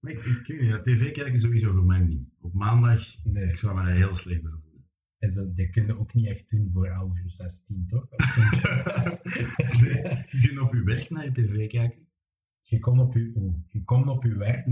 Maar 0.00 0.12
ik, 0.12 0.18
ik 0.18 0.46
weet 0.46 0.60
niet, 0.60 0.70
ja, 0.70 0.80
tv 0.82 1.10
kijken 1.12 1.40
sowieso 1.40 1.72
voor 1.72 1.84
mij 1.84 1.98
niet. 1.98 2.28
Op 2.40 2.52
maandag, 2.52 3.24
nee, 3.24 3.44
ik 3.44 3.58
zou 3.58 3.76
me 3.76 3.84
daar 3.84 3.94
heel 3.94 4.14
slecht 4.14 4.42
bij 4.42 4.52
is 5.20 5.34
dat, 5.34 5.56
je 5.56 5.70
kunt 5.70 5.88
het 5.88 5.96
ook 5.96 6.14
niet 6.14 6.26
echt 6.26 6.50
doen 6.50 6.70
voor 6.72 6.86
11 6.86 7.18
uur 7.18 7.30
16, 7.30 7.86
toch? 7.86 8.06
Je 8.10 8.16
kunt 10.46 10.60
op 10.60 10.74
je 10.74 10.82
werk 10.84 11.10
naar 11.10 11.24
je 11.24 11.32
tv 11.32 11.68
kijken. 11.68 12.06
je 12.62 12.78
komt 12.78 13.00
op 13.00 13.14
je, 13.14 13.32
oeh, 13.34 13.54
je 13.66 13.84
komt 13.84 14.08
op 14.08 14.22
je 14.22 14.36
werk, 14.36 14.66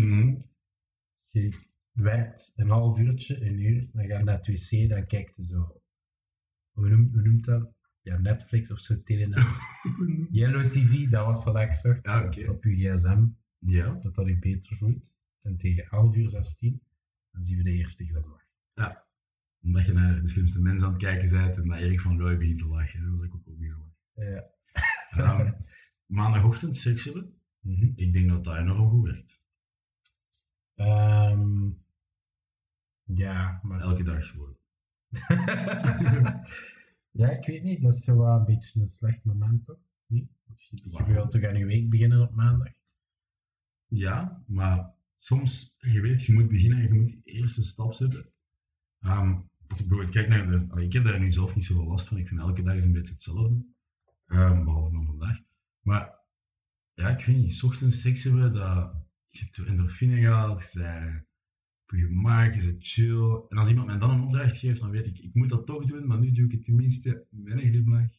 je 1.30 1.52
werkt 1.92 2.52
een 2.56 2.68
half 2.68 2.98
uurtje, 2.98 3.46
een 3.46 3.58
uur, 3.58 3.88
dan 3.92 4.06
ga 4.06 4.18
je 4.18 4.24
naar 4.24 4.36
het 4.36 4.46
wc, 4.46 4.88
dan 4.88 5.06
kijkt 5.06 5.36
je 5.36 5.44
zo, 5.44 5.82
hoe 6.72 6.88
noemt, 6.88 7.12
hoe 7.12 7.22
noemt 7.22 7.44
dat? 7.44 7.76
Ja, 8.00 8.18
Netflix 8.18 8.70
of 8.70 8.80
zo, 8.80 9.02
Telenet. 9.02 9.56
Yellow 10.30 10.68
TV, 10.68 11.08
dat 11.08 11.26
was 11.26 11.44
wat 11.44 11.60
ik 11.60 11.74
zocht. 11.74 12.04
Ja. 12.04 12.24
Op 12.48 12.64
je 12.64 12.74
gsm, 12.74 13.26
Ja, 13.58 13.92
dat 13.92 14.14
dat 14.14 14.26
je 14.26 14.38
beter 14.38 14.76
voelt. 14.76 15.18
En 15.42 15.56
tegen 15.56 15.88
11 15.90 16.16
uur 16.16 16.28
16, 16.28 16.82
dan 17.30 17.42
zien 17.42 17.56
we 17.56 17.62
de 17.62 17.72
eerste 17.72 18.04
glimlach. 18.04 18.46
Omdat 19.68 19.86
je 19.86 19.92
naar 19.92 20.22
de 20.22 20.28
slimste 20.28 20.60
mensen 20.60 20.86
aan 20.86 20.92
het 20.92 21.02
kijken 21.02 21.30
bent 21.30 21.56
en 21.56 21.68
dat 21.68 21.78
Erik 21.78 22.00
van 22.00 22.16
Looy 22.16 22.36
begint 22.36 22.58
te 22.58 22.66
lachen. 22.66 23.02
Dan 23.02 23.16
wil 23.16 23.24
ik 23.24 23.34
ook 23.34 23.46
lachen. 23.46 23.94
Ja. 24.14 24.50
Ehm, 25.10 25.52
maandagochtend 26.18 26.76
seks 26.76 27.04
hebben, 27.04 27.32
Mhm. 27.60 27.92
ik 27.94 28.12
denk 28.12 28.28
dat 28.28 28.44
dat 28.44 28.56
enorm 28.56 28.90
goed 28.90 29.04
werkt. 29.04 29.40
Ehm, 30.74 31.70
ja, 33.04 33.60
maar... 33.62 33.80
Elke 33.80 34.02
dag 34.02 34.30
gewoon. 34.30 34.56
ja, 37.20 37.28
ik 37.30 37.46
weet 37.46 37.62
niet, 37.62 37.82
dat 37.82 37.94
is 37.94 38.04
zo 38.04 38.18
wel 38.18 38.36
een 38.38 38.44
beetje 38.44 38.80
een 38.80 38.88
slecht 38.88 39.24
moment, 39.24 39.64
toch? 39.64 39.78
Als 40.48 40.64
je, 40.70 40.76
je 40.82 41.04
wilt 41.12 41.30
toch 41.30 41.44
aan 41.44 41.58
je 41.58 41.66
week 41.66 41.90
beginnen 41.90 42.20
op 42.20 42.34
maandag? 42.34 42.72
Ja, 43.86 44.42
maar 44.46 44.94
soms, 45.18 45.74
je 45.78 46.00
weet, 46.00 46.24
je 46.24 46.32
moet 46.32 46.48
beginnen 46.48 46.78
en 46.78 46.84
je 46.84 47.00
moet 47.00 47.08
die 47.08 47.22
eerste 47.24 47.62
stap 47.62 47.92
zetten. 47.94 48.32
Ehm, 49.00 49.40
als 49.68 49.80
ik 49.80 49.88
bijvoorbeeld 49.88 50.10
kijk 50.10 50.28
naar 50.28 50.50
de... 50.50 50.66
allee, 50.68 50.86
ik 50.86 50.92
heb 50.92 51.04
daar 51.04 51.20
nu 51.20 51.30
zelf 51.30 51.54
niet 51.54 51.64
zoveel 51.64 51.86
last 51.86 52.08
van. 52.08 52.16
Ik 52.16 52.28
vind 52.28 52.40
elke 52.40 52.62
dag 52.62 52.74
is 52.74 52.84
een 52.84 52.92
beetje 52.92 53.12
hetzelfde. 53.12 53.64
Ehm, 54.26 54.64
behalve 54.64 54.92
dan 54.92 55.06
vandaag. 55.06 55.38
Maar 55.80 56.18
ja, 56.94 57.08
ik 57.08 57.24
weet 57.24 57.36
niet, 57.36 57.62
ochtends 57.62 58.00
seks 58.00 58.22
hebben, 58.22 58.52
dat 58.52 59.06
je 59.28 59.44
hebt 59.44 59.68
endorfine 59.68 60.20
gehad, 60.20 60.72
je 60.72 60.78
bent 60.78 61.26
op 61.84 61.98
je 61.98 62.06
gemak, 62.06 62.54
je 62.54 62.66
bent 62.66 62.86
chill. 62.86 63.42
En 63.48 63.58
als 63.58 63.68
iemand 63.68 63.86
mij 63.86 63.98
dan 63.98 64.10
een 64.10 64.22
opdracht 64.22 64.56
geeft, 64.56 64.80
dan 64.80 64.90
weet 64.90 65.06
ik, 65.06 65.18
ik 65.18 65.34
moet 65.34 65.48
dat 65.48 65.66
toch 65.66 65.84
doen, 65.84 66.06
maar 66.06 66.18
nu 66.18 66.32
doe 66.32 66.44
ik 66.44 66.52
het 66.52 66.64
tenminste 66.64 67.26
met 67.30 67.52
een 67.52 67.70
glimlach. 67.70 68.10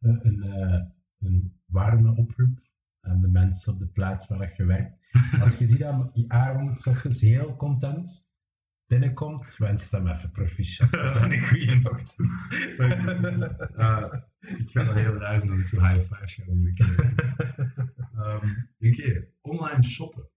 Even 0.00 0.26
een, 0.26 0.42
eh, 0.42 0.84
een 1.18 1.60
warme 1.66 2.16
oproep 2.16 2.60
aan 3.00 3.20
de 3.20 3.28
mensen 3.28 3.72
op 3.72 3.78
de 3.78 3.86
plaats 3.86 4.26
waar 4.26 4.54
je 4.56 4.64
werkt. 4.64 5.08
Als 5.40 5.58
je 5.58 5.66
ziet 5.66 5.78
dat 5.78 6.24
Aaron 6.28 6.76
's 6.76 6.86
ochtends 6.86 7.20
heel 7.20 7.56
content 7.56 8.28
binnenkomt, 8.86 9.56
wens 9.56 9.90
hem 9.90 10.06
even 10.06 10.30
proficiat 10.30 10.96
voor 10.96 11.08
zijn 11.08 11.40
goede 11.46 11.90
ochtend. 11.90 12.46
Ik 14.58 14.70
ga 14.70 14.84
dat 14.84 14.94
heel 14.94 15.14
raar 15.14 15.50
als 15.50 15.60
ik 15.60 15.68
zo 15.68 15.80
high 15.80 16.14
five 16.14 16.28
ga 16.28 16.44
doen. 16.44 16.74
Ehm 18.16 19.24
online 19.40 19.84
shoppen. 19.84 20.28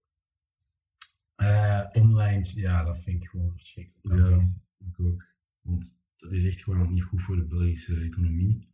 Eh, 1.34 1.86
online, 1.92 2.50
ja, 2.54 2.84
dat 2.84 3.02
vind 3.02 3.16
ik 3.16 3.28
gewoon 3.28 3.52
verschrikkelijk. 3.52 4.24
Ja. 4.24 4.32
advies. 4.34 4.58
Ik 4.78 5.00
ook. 5.00 5.24
Want 5.60 5.98
dat 6.16 6.32
is 6.32 6.44
echt 6.44 6.62
gewoon 6.62 6.92
niet 6.92 7.02
goed 7.02 7.22
voor 7.22 7.36
de 7.36 7.44
Belgische 7.44 8.00
economie. 8.00 8.68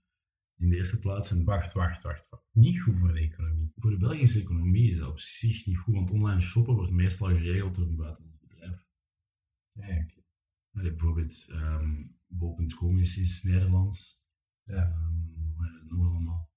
In 0.59 0.69
de 0.69 0.77
eerste 0.77 0.99
plaats. 0.99 1.31
En 1.31 1.45
Wacht, 1.45 1.73
wacht, 1.73 2.03
wacht, 2.03 2.29
wacht. 2.29 2.45
Niet 2.53 2.81
goed 2.81 2.99
voor 2.99 3.13
de 3.13 3.21
economie. 3.21 3.73
voor 3.77 3.91
de 3.91 3.97
Belgische 3.97 4.41
economie 4.41 4.91
is 4.91 4.99
dat 4.99 5.09
op 5.09 5.21
zich 5.21 5.67
niet 5.67 5.79
goed, 5.79 5.95
want 5.95 6.11
online 6.11 6.41
shoppen 6.41 6.75
wordt 6.75 6.93
meestal 6.93 7.29
geregeld 7.29 7.75
door 7.75 7.87
een 7.87 7.97
buitenlands 7.97 8.36
bedrijf. 8.36 8.36
Ja. 9.77 10.07
Allee, 10.73 10.91
bijvoorbeeld 10.91 11.47
bol.com 12.27 12.99
is, 12.99 13.17
is 13.19 13.43
Nederlands. 13.43 14.21
Ja. 14.63 14.99
Nog 15.89 16.07
allemaal? 16.07 16.51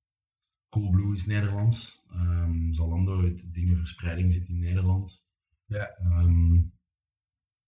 Coolblue 0.70 1.14
is 1.14 1.26
Nederlands. 1.26 2.06
Ehm, 2.10 2.72
Zalando, 2.72 3.24
het 3.24 3.54
dingenverspreiding 3.54 4.34
zit 4.34 4.48
in 4.48 4.60
Nederland. 4.60 5.28
Ja. 5.66 5.88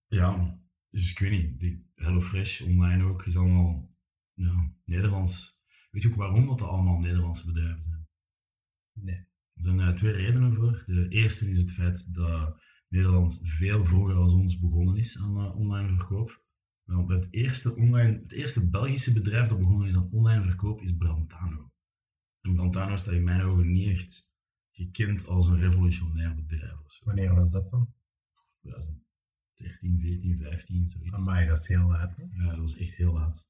Ja, 0.07 0.59
dus 0.89 1.11
ik 1.11 1.19
weet 1.19 1.31
niet. 1.31 1.59
Die 1.59 1.91
HelloFresh 1.95 2.61
online 2.61 3.03
ook 3.03 3.25
is 3.25 3.37
allemaal 3.37 3.95
ja, 4.33 4.73
Nederlands. 4.85 5.59
Weet 5.91 6.01
je 6.01 6.09
ook 6.09 6.15
waarom 6.15 6.47
dat, 6.47 6.57
dat 6.57 6.67
allemaal 6.67 6.99
Nederlandse 6.99 7.45
bedrijven 7.45 7.83
zijn? 7.83 8.07
Nee. 8.93 9.29
Er 9.53 9.63
zijn 9.63 9.79
eh, 9.79 9.95
twee 9.95 10.11
redenen 10.11 10.53
voor. 10.53 10.83
De 10.85 11.07
eerste 11.09 11.51
is 11.51 11.59
het 11.59 11.71
feit 11.71 12.13
dat 12.13 12.61
Nederland 12.91 13.39
veel 13.43 13.85
vroeger 13.85 14.15
als 14.15 14.33
ons 14.33 14.59
begonnen 14.59 14.97
is 14.97 15.17
aan 15.17 15.37
eh, 15.37 15.55
online 15.55 15.95
verkoop. 15.95 16.43
Want 16.83 17.09
het 17.09 17.27
eerste, 17.29 17.75
online, 17.75 18.19
het 18.21 18.31
eerste 18.31 18.69
Belgische 18.69 19.13
bedrijf 19.13 19.47
dat 19.47 19.57
begonnen 19.57 19.87
is 19.87 19.95
aan 19.95 20.11
online 20.11 20.43
verkoop 20.43 20.81
is 20.81 20.97
Brantano. 20.97 21.71
En 22.41 22.53
Brantano 22.53 22.95
staat 22.95 23.13
in 23.13 23.23
mijn 23.23 23.41
ogen 23.41 23.71
niet 23.71 23.87
echt 23.87 24.29
gekend 24.71 25.27
als 25.27 25.47
een 25.47 25.59
revolutionair 25.59 26.35
bedrijf 26.35 26.79
of 26.83 26.93
zo. 26.93 27.05
Wanneer 27.05 27.35
was 27.35 27.51
dat 27.51 27.69
dan? 27.69 27.93
2013, 28.59 29.99
14, 29.99 30.37
15, 30.37 30.89
zoiets. 30.89 31.11
Amai, 31.11 31.47
dat 31.47 31.57
is 31.57 31.67
heel 31.67 31.87
laat. 31.87 32.17
Hè? 32.17 32.23
Ja, 32.31 32.49
dat 32.49 32.59
was 32.59 32.77
echt 32.77 32.95
heel 32.95 33.13
laat. 33.13 33.49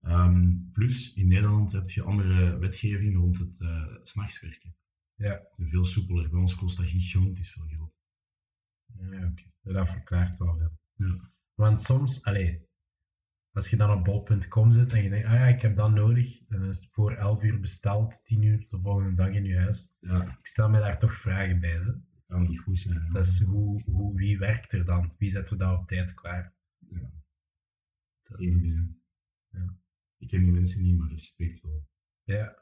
Ehm, 0.00 0.54
plus, 0.72 1.12
in 1.14 1.28
Nederland 1.28 1.72
heb 1.72 1.90
je 1.90 2.02
andere 2.02 2.58
wetgeving 2.58 3.16
rond 3.16 3.38
het 3.38 3.56
s'nachts 4.02 4.40
werken. 4.40 4.76
Ja. 5.14 5.30
Het 5.30 5.58
is 5.58 5.70
veel 5.70 5.84
soepeler. 5.84 6.30
Bij 6.30 6.40
ons 6.40 6.54
kost 6.54 6.76
dat 6.76 6.86
gigantisch 6.86 7.52
veel 7.52 7.66
geld. 7.66 7.95
Ja, 8.86 9.26
oké. 9.26 9.42
Dat 9.62 9.88
verklaart 9.88 10.38
wel 10.38 10.56
veel. 10.58 10.78
Ja. 11.08 11.16
Want 11.54 11.80
soms, 11.82 12.22
allee, 12.24 12.64
als 13.52 13.68
je 13.70 13.76
dan 13.76 13.98
op 13.98 14.04
bol.com 14.04 14.72
zit 14.72 14.92
en 14.92 15.02
je 15.02 15.08
denkt, 15.08 15.26
ah 15.26 15.32
ja, 15.32 15.46
ik 15.46 15.60
heb 15.60 15.74
dat 15.74 15.90
nodig, 15.90 16.46
dan 16.48 16.64
is 16.64 16.80
het 16.80 16.92
voor 16.92 17.12
11 17.12 17.42
uur 17.42 17.60
besteld, 17.60 18.24
10 18.24 18.42
uur 18.42 18.64
de 18.68 18.78
volgende 18.80 19.14
dag 19.14 19.28
in 19.34 19.44
je 19.44 19.58
huis. 19.58 19.88
Ja, 19.98 20.38
Ik 20.38 20.46
stel 20.46 20.68
me 20.70 20.78
daar 20.78 20.98
toch 20.98 21.14
vragen 21.14 21.60
bij. 21.60 21.70
Hè? 21.72 21.84
dat 21.84 21.96
kan 22.26 22.42
niet 22.42 22.60
goed 22.60 22.78
zijn. 22.78 23.00
hè. 23.02 23.08
Dat 23.08 23.26
is 23.26 23.42
hoe, 23.42 23.82
hoe, 23.82 24.14
wie 24.16 24.38
werkt 24.38 24.72
er 24.72 24.84
dan? 24.84 25.14
Wie 25.18 25.28
zet 25.28 25.50
er 25.50 25.58
dat 25.58 25.78
op 25.78 25.86
tijd 25.86 26.14
klaar? 26.14 26.54
Ja. 26.78 27.00
Dat- 28.22 28.36
Geen. 28.38 29.00
Ja. 29.48 29.74
Ik 30.18 30.28
ken 30.28 30.40
die 30.42 30.52
mensen 30.52 30.82
niet, 30.82 30.98
maar 30.98 31.08
respect 31.08 31.60
wel. 31.60 31.86
ja, 32.24 32.58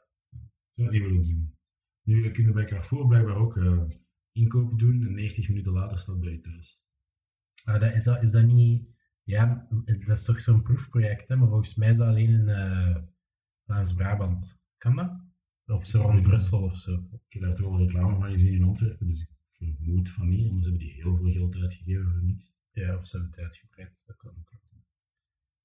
Zou 0.73 0.87
ik 0.87 0.91
niet 0.91 1.01
willen 1.01 1.23
doen. 1.23 1.55
Nu 2.03 2.31
kunnen 2.31 2.53
bij 2.53 2.65
Carrefour 2.65 3.07
blijkbaar 3.07 3.35
ook 3.35 3.57
eh, 3.57 3.83
inkopen 4.35 4.77
doen 4.77 5.03
en 5.03 5.13
90 5.13 5.47
minuten 5.47 5.71
later 5.71 5.99
staat 5.99 6.19
bij 6.19 6.31
je 6.31 6.41
thuis. 6.41 6.79
Ah, 7.63 7.79
dat, 7.79 7.93
is, 7.93 8.03
dat, 8.03 8.23
is 8.23 8.31
dat 8.31 8.43
niet... 8.45 8.93
Ja, 9.23 9.67
is, 9.85 9.99
dat 10.05 10.17
is 10.17 10.23
toch 10.23 10.41
zo'n 10.41 10.61
proefproject, 10.61 11.27
hè? 11.27 11.35
Maar 11.35 11.47
volgens 11.47 11.75
mij 11.75 11.89
is 11.89 11.97
dat 11.97 12.07
alleen 12.07 12.29
in 12.29 12.49
eh, 12.49 12.95
Vlaams-Brabant. 13.65 14.59
Kan 14.77 14.95
dat? 14.95 15.11
Of 15.65 15.85
zo 15.85 16.01
rond 16.01 16.21
Brussel 16.21 16.61
of 16.61 16.75
zo. 16.77 16.93
Ik 17.11 17.33
heb 17.33 17.41
daar 17.41 17.55
toch 17.55 17.69
wel 17.69 17.79
reclame 17.79 18.15
van 18.15 18.31
gezien 18.31 18.53
in 18.53 18.63
Antwerpen, 18.63 19.07
dus 19.07 19.21
ik 19.57 19.75
vermoed 19.75 20.09
van 20.09 20.29
niet, 20.29 20.47
anders 20.49 20.65
hebben 20.65 20.83
die 20.87 20.93
heel 20.93 21.17
veel 21.17 21.31
geld 21.31 21.55
uitgegeven 21.55 22.11
voor 22.11 22.23
niets. 22.23 22.53
Ja, 22.71 22.97
of 22.97 23.07
ze 23.07 23.15
hebben 23.17 23.33
het 23.35 23.43
uitgebreid. 23.43 24.03
Dat 24.05 24.15
kan 24.15 24.29
ook. 24.39 24.53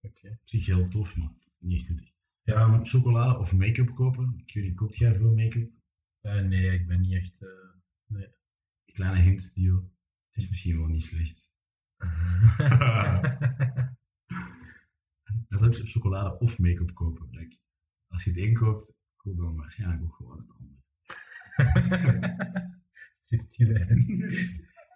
Oké. 0.02 0.28
Op 0.28 0.48
zich 0.48 0.66
heel 0.66 0.88
tof, 0.88 1.16
maar 1.16 1.32
niet 1.58 1.88
nuttig. 1.88 2.12
Ja, 2.42 2.84
chocolade 2.84 3.38
of 3.38 3.52
make-up 3.52 3.94
kopen. 3.94 4.34
Ik 4.46 4.54
weet 4.54 4.64
niet, 4.64 4.76
koopt 4.76 4.96
jij 4.96 5.14
veel 5.14 5.34
make-up? 5.34 5.70
eh, 6.20 6.40
nee, 6.40 6.70
ik 6.70 6.86
ben 6.86 7.00
niet 7.00 7.12
echt... 7.12 7.42
eh, 7.42 7.48
Een 8.08 8.26
kleine 8.92 9.20
hint. 9.20 9.42
Het 9.54 10.36
is 10.42 10.48
misschien 10.48 10.76
wel 10.78 10.86
niet 10.86 11.02
slecht. 11.02 11.48
Dan 15.48 15.58
zou 15.58 15.76
je 15.76 15.86
chocolade 15.86 16.38
of 16.38 16.58
make-up 16.58 16.94
kopen. 16.94 17.28
Like, 17.30 17.56
als 18.06 18.24
je 18.24 18.30
het 18.30 18.38
een 18.38 18.54
koopt, 18.54 18.92
koop 19.16 19.36
dan 19.36 19.56
waarschijnlijk 19.56 20.02
ook 20.02 20.14
gewoon 20.14 20.38
het 20.38 20.50
andere. 20.50 20.78
Subtiele 23.18 23.86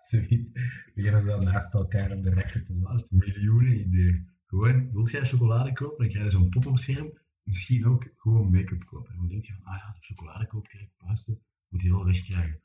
Zoiets. 0.00 0.52
Beginnen 0.94 1.20
ze 1.20 1.26
dan 1.26 1.44
naast 1.44 1.74
elkaar 1.74 2.12
op 2.12 2.22
de 2.22 2.30
rekken 2.30 2.62
te 2.62 2.72
Dat 2.72 2.76
zetten. 2.76 2.94
is 2.94 3.07
een 3.11 3.18
miljoenen 3.35 3.80
idee. 3.80 4.26
Gewoon, 4.46 4.92
wil 4.92 5.09
jij 5.09 5.24
chocolade 5.24 5.72
kopen, 5.72 5.98
dan 5.98 6.09
krijg 6.09 6.24
je 6.24 6.30
zo'n 6.30 6.48
pop-up 6.48 6.78
scherm. 6.78 7.18
Misschien 7.42 7.87
ook 7.87 8.09
gewoon 8.16 8.50
make-up 8.50 8.85
kopen. 8.85 9.12
En 9.12 9.18
dan 9.18 9.28
denk 9.28 9.44
je 9.44 9.52
van, 9.52 9.64
ah 9.64 9.76
ja, 9.76 9.87
als 9.87 9.96
ik 9.96 10.04
chocolade 10.04 10.46
koop, 10.46 10.68
krijg 10.68 10.85
ik 10.85 10.96
puisten. 10.96 11.42
Moet 11.68 11.83
je 11.83 11.90
wel 11.90 12.04
wegkrijgen. 12.04 12.62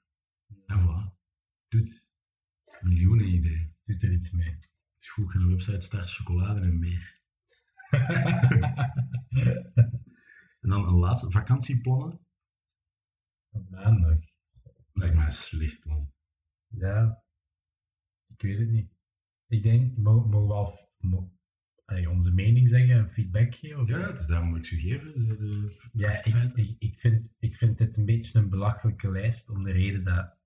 En 0.66 0.80
voilà. 0.80 1.19
Doet. 1.70 2.04
Miljoenen 2.82 3.28
idee. 3.28 3.74
Doet 3.84 4.04
er 4.04 4.12
iets 4.12 4.32
mee. 4.32 4.50
Het 4.52 4.68
is 5.00 5.10
goed, 5.10 5.26
ik 5.26 5.32
ga 5.32 5.40
een 5.40 5.48
website 5.50 5.80
starten, 5.80 6.10
chocolade 6.12 6.62
en 6.62 6.80
meer. 6.80 7.18
En 10.60 10.70
dan 10.70 10.88
een 10.88 10.94
laatste, 10.94 11.32
vakantieplannen. 11.32 12.20
Op 13.50 13.70
maandag. 13.70 14.20
Lijkt 14.94 15.16
mij 15.16 15.26
een 15.26 15.32
slecht 15.32 15.80
plan. 15.80 16.12
Ja. 16.68 17.24
Ik 18.28 18.42
weet 18.42 18.60
het 18.60 18.70
niet. 18.70 18.92
Ik 19.48 19.64
denk, 19.64 19.98
mo- 19.98 20.26
mogen 20.28 20.48
we 20.48 20.54
al 20.54 22.08
onze 22.08 22.34
mening 22.34 22.70
zeggen 22.70 22.96
en 22.96 23.10
feedback 23.10 23.56
geven? 23.56 23.82
Of- 23.82 23.88
Ja, 23.90 24.12
dus 24.12 24.26
daarom 24.26 24.50
moet 24.50 24.66
ik 24.66 24.72
u 24.72 24.80
geven. 24.80 25.28
De, 25.28 25.38
de 25.38 25.90
Ja, 25.94 26.24
ik, 26.24 26.76
ik, 26.80 26.98
vind, 27.00 27.34
ik 27.40 27.56
vind 27.56 27.78
dit 27.78 27.98
een 27.98 28.06
beetje 28.06 28.40
een 28.40 28.50
belachelijke 28.50 29.12
lijst 29.12 29.50
om 29.50 29.64
de 29.64 29.72
reden 29.72 30.04
dat. 30.04 30.39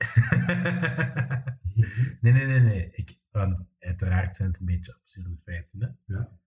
nee, 2.20 2.32
nee, 2.32 2.46
nee, 2.46 2.60
nee. 2.60 2.90
Ik, 2.92 3.18
want 3.30 3.66
uiteraard 3.78 4.36
zijn 4.36 4.48
het 4.48 4.60
een 4.60 4.66
beetje 4.66 4.94
absurde 4.94 5.36
feiten. 5.44 5.80
Hè? 5.80 6.14
Ja. 6.14 6.38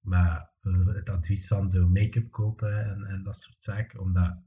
Maar 0.00 0.50
het 0.86 1.08
advies 1.08 1.46
van 1.46 1.70
zo 1.70 1.88
make-up 1.88 2.30
kopen 2.30 2.84
en, 2.84 3.04
en 3.04 3.22
dat 3.22 3.36
soort 3.36 3.64
zaken, 3.64 4.00
omdat 4.00 4.38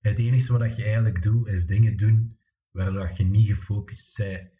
het 0.00 0.18
enige 0.18 0.58
wat 0.58 0.76
je 0.76 0.84
eigenlijk 0.84 1.22
doet, 1.22 1.48
is 1.48 1.66
dingen 1.66 1.96
doen 1.96 2.38
waardoor 2.70 3.10
je 3.16 3.24
niet 3.24 3.46
gefocust 3.46 4.16
bent 4.16 4.50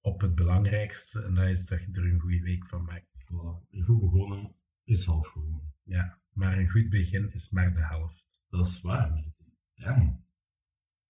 op 0.00 0.20
het 0.20 0.34
belangrijkste. 0.34 1.22
En 1.22 1.34
dat 1.34 1.48
is 1.48 1.66
dat 1.66 1.80
je 1.80 1.88
er 1.92 2.04
een 2.04 2.20
goede 2.20 2.40
week 2.40 2.66
van 2.66 2.84
maakt. 2.84 3.24
Voilà. 3.24 3.70
En 3.70 3.84
goed 3.84 4.00
begonnen 4.00 4.54
is 4.84 5.04
half 5.04 5.26
gewoon. 5.26 5.72
Ja, 5.82 6.20
maar 6.32 6.58
een 6.58 6.68
goed 6.68 6.88
begin 6.88 7.32
is 7.32 7.50
maar 7.50 7.74
de 7.74 7.84
helft. 7.84 8.42
Dat 8.48 8.68
is 8.68 8.80
waar. 8.80 9.24
Ja. 9.74 10.20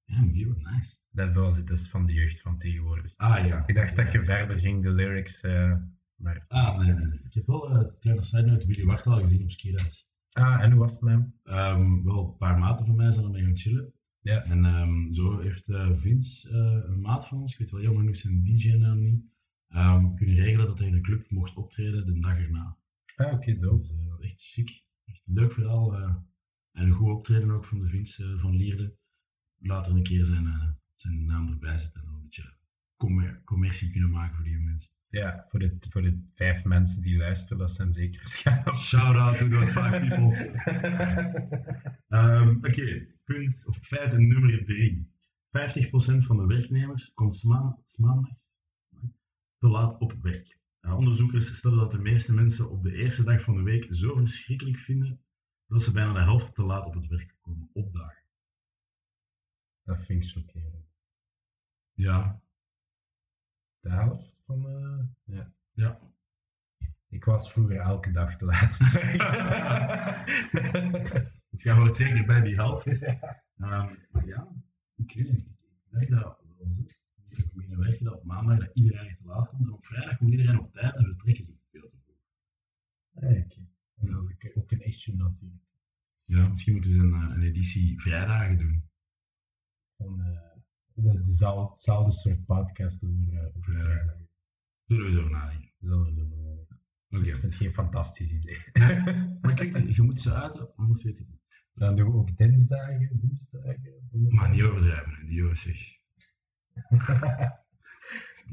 Ja, 0.04 0.44
wordt 0.44 0.62
nice. 0.62 0.97
Dat 1.10 1.34
was 1.34 1.56
het 1.56 1.66
dus 1.66 1.88
van 1.88 2.06
de 2.06 2.12
jeugd 2.12 2.40
van 2.40 2.58
tegenwoordig. 2.58 3.16
Ah, 3.16 3.46
ja. 3.46 3.62
Ik 3.66 3.74
dacht 3.74 3.96
dat 3.96 4.12
je 4.12 4.24
verder 4.24 4.58
ging, 4.58 4.82
de 4.82 4.90
lyrics, 4.92 5.40
eh, 5.40 5.74
maar... 6.16 6.44
Ah, 6.48 6.76
nee. 6.78 7.20
Ik 7.24 7.34
heb 7.34 7.46
wel 7.46 7.70
een 7.70 7.92
kleine 8.00 8.22
side 8.22 8.42
note 8.42 8.66
Willy 8.66 8.84
Wartaal 8.84 9.20
gezien 9.20 9.42
op 9.42 9.50
Skidag. 9.50 9.86
Ah, 10.32 10.62
en 10.62 10.70
hoe 10.70 10.80
was 10.80 10.92
het 10.92 11.00
met 11.02 11.12
hem? 11.12 11.34
Ehm, 11.42 12.02
wel, 12.04 12.24
een 12.28 12.36
paar 12.36 12.58
maten 12.58 12.86
van 12.86 12.96
mij 12.96 13.12
zijn 13.12 13.24
ermee 13.24 13.42
gaan 13.42 13.56
chillen. 13.56 13.92
Ja. 14.20 14.44
En 14.44 14.64
ehm, 14.64 15.12
zo 15.12 15.40
heeft 15.40 15.68
eh, 15.68 15.90
Vince, 15.96 16.48
eh, 16.50 16.90
een 16.90 17.00
maat 17.00 17.26
van 17.28 17.38
ons, 17.40 17.52
ik 17.52 17.58
weet 17.58 17.70
wel 17.70 17.80
jammer 17.80 18.00
genoeg 18.02 18.16
zijn 18.16 18.44
DJ-naam 18.44 19.00
niet, 19.02 19.24
ehm, 19.68 20.14
kunnen 20.14 20.34
regelen 20.34 20.66
dat 20.66 20.78
hij 20.78 20.86
in 20.86 20.92
de 20.94 21.00
club 21.00 21.30
mocht 21.30 21.54
optreden 21.56 22.06
de 22.06 22.18
dag 22.20 22.38
erna. 22.38 22.76
Ah, 23.16 23.32
oké, 23.32 23.56
dope. 23.56 23.82
Dus 23.82 23.90
eh, 23.90 24.30
echt 24.30 24.40
chic. 24.42 24.82
Echt 25.04 25.22
een 25.26 25.34
leuk 25.34 25.52
verhaal. 25.52 25.94
eh, 25.96 26.14
en 26.72 26.84
een 26.86 26.92
goed 26.92 27.10
optreden 27.10 27.50
ook 27.50 27.64
van 27.64 27.78
de 27.78 27.88
Vince 27.88 28.24
eh, 28.24 28.40
van 28.40 28.56
Lierde. 28.56 28.96
Later 29.58 29.92
een 29.92 30.02
keer 30.02 30.24
zijn, 30.24 30.46
eh, 30.46 30.68
zijn 31.00 31.24
naam 31.24 31.48
erbij 31.48 31.78
zetten 31.78 32.02
en 32.02 32.08
een 32.08 32.20
beetje 32.22 32.54
commer- 32.96 33.40
commercie 33.44 33.90
kunnen 33.90 34.11
maken 34.11 34.34
voor 34.34 34.44
die 34.44 34.58
mensen. 34.58 34.90
Ja, 35.11 35.44
voor 35.46 35.58
de, 35.58 35.76
voor 35.88 36.02
de 36.02 36.22
vijf 36.34 36.64
mensen 36.64 37.02
die 37.02 37.16
luisteren, 37.16 37.58
dat 37.58 37.70
zijn 37.70 37.92
zeker 37.92 38.28
schaam. 38.28 38.74
Shout 38.76 39.16
out 39.16 39.38
to 39.38 39.48
those 39.48 39.72
five 39.72 39.98
people. 40.08 40.37
Ehm, 42.08 42.56
Oké, 42.56 43.06
punt 43.24 43.66
of 43.66 43.76
feit 43.76 44.18
nummer 44.18 44.64
drie. 44.64 45.16
50% 45.48 46.26
van 46.26 46.37
de 46.37 46.46
werknemers 46.46 47.12
komt 47.14 47.44
maandags 47.44 48.37
te 49.58 49.68
laat 49.68 49.98
op 49.98 50.12
werk. 50.22 50.58
Eh, 50.80 50.96
onderzoekers 50.96 51.56
stellen 51.56 51.78
dat 51.78 51.90
de 51.90 51.98
meeste 51.98 52.34
mensen 52.34 52.70
op 52.70 52.82
de 52.82 52.92
eerste 52.92 53.24
dag 53.24 53.42
van 53.42 53.56
de 53.56 53.62
week 53.62 53.87
zo 53.90 54.14
verschrikkelijk 54.16 54.78
vinden 54.78 55.20
dat 55.66 55.82
ze 55.82 55.92
bijna 55.92 56.12
de 56.12 56.20
helft 56.22 56.54
te 56.54 56.62
laat 56.62 56.87
op 56.87 56.94
het 56.94 57.06
werk 57.06 57.37
komen 57.40 57.70
opdagen. 57.72 58.17
Dat 59.88 60.05
vind 60.05 60.24
ik 60.24 60.31
chockerend. 60.31 60.98
Ja, 61.92 62.40
De 63.81 63.90
helft 63.90 64.42
van... 64.46 64.68
eh, 64.68 65.05
ja. 65.37 65.53
ja. 65.72 66.01
Ik 67.09 67.24
was 67.24 67.53
vroeger 67.53 67.77
elke 67.77 68.11
dag 68.11 68.37
te 68.37 68.44
laat 68.44 68.74
op 68.81 68.87
het 68.87 68.92
werk. 68.92 69.18
Dus 71.51 71.62
jij 71.62 71.74
hoort 71.74 71.96
zeker 71.96 72.27
bij 72.27 72.40
die 72.40 72.55
helft. 72.55 72.87
Ehm, 73.59 73.94
maar 74.11 74.27
ja, 74.27 74.48
ik 74.96 75.12
weet 75.14 75.33
niet. 75.33 75.46
Ik 75.90 75.98
denk 75.98 76.11
dat 76.11 76.20
wel 76.20 76.38
zo. 76.59 76.87
Ik 77.61 77.77
werken 77.77 78.05
dat 78.05 78.14
op 78.14 78.24
maandag 78.24 78.59
dat 78.59 78.70
iedereen 78.74 79.07
echt 79.07 79.18
te 79.18 79.24
laat 79.27 79.48
komt. 79.48 79.62
En 79.62 79.72
op 79.72 79.87
vrijdag 79.87 80.16
komt 80.16 80.31
iedereen 80.31 80.59
op 80.59 80.72
tijd 80.72 80.94
en 80.96 81.05
vertrekken 81.05 81.44
ze 81.44 81.53
veel 81.70 81.88
te 81.90 81.96
vroeg. 82.05 82.16
Ah, 83.14 83.31
oké. 83.38 83.66
En 83.94 84.07
dat 84.12 84.24
is 84.24 84.33
ook- 84.33 84.57
ook 84.57 84.70
een 84.70 84.85
issue 84.85 85.16
natuurlijk. 85.16 85.62
Ja, 86.24 86.48
misschien 86.48 86.72
moeten 86.72 86.92
ze 86.92 86.98
een, 86.98 87.12
eh, 87.14 87.20
een 87.37 87.42
editie 87.42 88.01
vrijdagen 88.01 88.59
doen. 88.59 88.88
Van, 89.98 90.20
eh, 90.20 90.61
de, 90.92 91.20
dezelfde, 91.20 91.70
hetzelfde 91.70 92.12
soort 92.12 92.44
podcast 92.44 93.04
over, 93.04 93.38
eh, 93.38 93.56
over 93.56 93.78
vrijdag. 93.78 94.16
Zullen 94.87 95.04
we 95.04 95.12
zo 95.12 95.28
nadenken. 95.28 95.72
Zullen 95.80 96.04
we 96.04 96.14
zo 96.14 96.28
doen. 96.28 96.66
Oké. 97.11 97.26
Ik 97.26 97.32
vind 97.32 97.42
het 97.42 97.54
geen 97.54 97.70
fantastisch 97.70 98.32
idee. 98.32 98.58
Maar 99.40 99.54
kijk, 99.54 99.88
je 99.96 100.02
moet 100.02 100.20
ze 100.20 100.34
uiten, 100.34 100.74
anders 100.76 101.02
weet 101.02 101.18
ik 101.18 101.28
niet. 101.28 101.42
Dan 101.74 101.96
doen 101.96 102.11
we 102.11 102.16
ook 102.16 102.37
dinsdagen, 102.37 103.18
woensdagen. 103.20 104.08
Maar 104.28 104.50
niet 104.50 104.62
overdrijven, 104.62 105.26
die 105.26 105.34
jongens 105.34 105.61
zeg. 105.61 105.76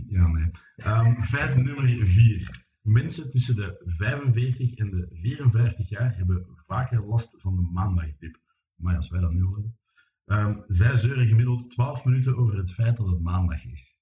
Ja, 0.08 0.28
nee. 0.28 0.52
Ehm, 0.76 1.14
feit 1.14 1.56
nummer 1.56 2.08
4. 2.08 2.66
Mensen 2.82 3.32
tussen 3.32 3.56
de 3.56 3.82
45 3.86 4.74
en 4.74 4.90
de 4.90 5.08
54 5.12 5.90
jaar 5.90 6.16
hebben 6.16 6.46
vaker 6.66 7.06
last 7.06 7.42
van 7.42 7.56
de 7.56 7.62
maandagdip. 7.62 8.40
Maar 8.76 8.96
als 8.96 9.10
wij 9.10 9.22
dat 9.22 9.34
nu 9.34 9.42
horen. 9.42 9.78
Ehm, 10.26 10.62
zij 10.68 10.98
zeuren 10.98 11.28
gemiddeld 11.28 11.72
12 11.72 12.06
minuten 12.06 12.38
over 12.38 12.58
het 12.58 12.72
feit 12.74 12.98
dat 12.98 13.08
het 13.08 13.22
maandag 13.22 13.66
is. 13.66 13.94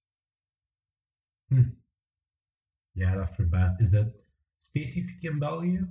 Ja, 2.92 3.16
dat 3.16 3.36
verbaast. 3.36 3.80
Is 3.80 3.90
dat 3.90 4.26
specifiek 4.58 5.22
in 5.22 5.40
België? 5.40 5.88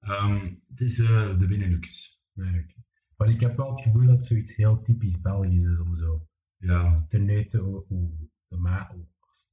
Ehm, 0.00 0.54
het 0.68 0.80
is 0.80 0.98
eh, 0.98 1.38
de 1.38 1.46
Benelux. 1.46 2.18
Nee. 2.32 2.66
Maar 3.16 3.28
ik 3.30 3.40
heb 3.40 3.56
wel 3.56 3.70
het 3.70 3.80
gevoel 3.80 4.06
dat 4.06 4.24
zoiets 4.24 4.56
heel 4.56 4.82
typisch 4.82 5.20
Belgisch 5.20 5.62
is 5.64 5.80
om 5.80 5.94
zo 5.94 6.28
Ja, 6.56 7.04
te 7.08 7.18
neuten 7.18 7.60
hoe 7.60 8.12
de 8.48 8.56
ma... 8.56 8.96
als- 9.20 9.48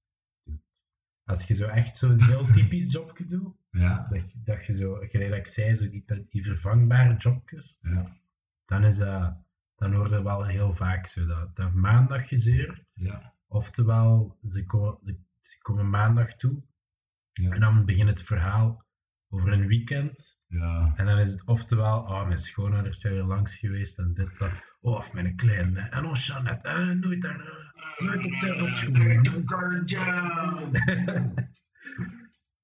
Als 1.24 1.48
je 1.48 1.54
zo 1.54 1.66
echt 1.68 1.96
zo'n 1.98 2.24
heel 2.24 2.46
typisch 2.50 2.92
jobje 2.94 3.26
doet, 3.26 3.56
ja, 3.72 4.08
dat, 4.08 4.32
je- 4.32 4.42
dat 4.44 4.66
je 4.66 4.74
zo, 4.74 4.96
gelijk 4.96 5.36
ik 5.36 5.48
zei, 5.48 5.74
zo 5.74 5.90
die, 5.90 6.04
die 6.28 6.44
vervangbare 6.44 7.16
jobjes, 7.16 7.78
ja, 7.82 8.18
dan 8.66 8.84
is 8.84 8.98
dat, 8.98 9.38
dan 9.76 9.94
hoor 9.94 10.10
je 10.10 10.24
wel 10.24 10.46
heel 10.46 10.74
vaak 10.74 11.08
zo 11.08 11.26
dat, 11.26 11.56
dat 11.56 11.74
maandaggezeur, 11.74 12.86
ja. 12.94 13.34
oftewel, 13.48 14.38
ze 14.50 14.66
komen, 14.66 14.98
ze, 15.42 15.58
komen 15.62 15.90
maandag 15.90 16.36
toe, 16.36 16.64
Ja. 17.34 17.50
en 17.50 17.60
dan 17.60 17.86
begint 17.86 18.10
het 18.10 18.22
verhaal 18.24 18.86
over 19.30 19.52
een 19.52 19.68
weekend, 19.68 20.40
ja. 20.48 20.94
en 20.96 21.06
dan 21.06 21.20
is 21.20 21.32
het 21.32 21.46
oftewel, 21.46 22.00
oh, 22.00 22.26
mijn 22.26 22.38
schoonouders 22.38 23.00
zijn 23.00 23.14
weer 23.14 23.24
langs 23.24 23.56
geweest, 23.58 23.98
en 24.00 24.14
dit, 24.14 24.38
dat, 24.38 24.52
oh, 24.82 24.96
of 24.96 25.14
mijn 25.14 25.36
kleine, 25.36 25.80
en 25.80 26.06
oh, 26.06 26.14
Jeannette, 26.16 26.68
eh, 26.68 26.88
nooit 26.90 27.22
daar, 27.22 27.40
eh, 27.40 28.06
nooit 28.06 28.26
op 28.26 28.40
de 28.40 28.48
rots 28.48 28.82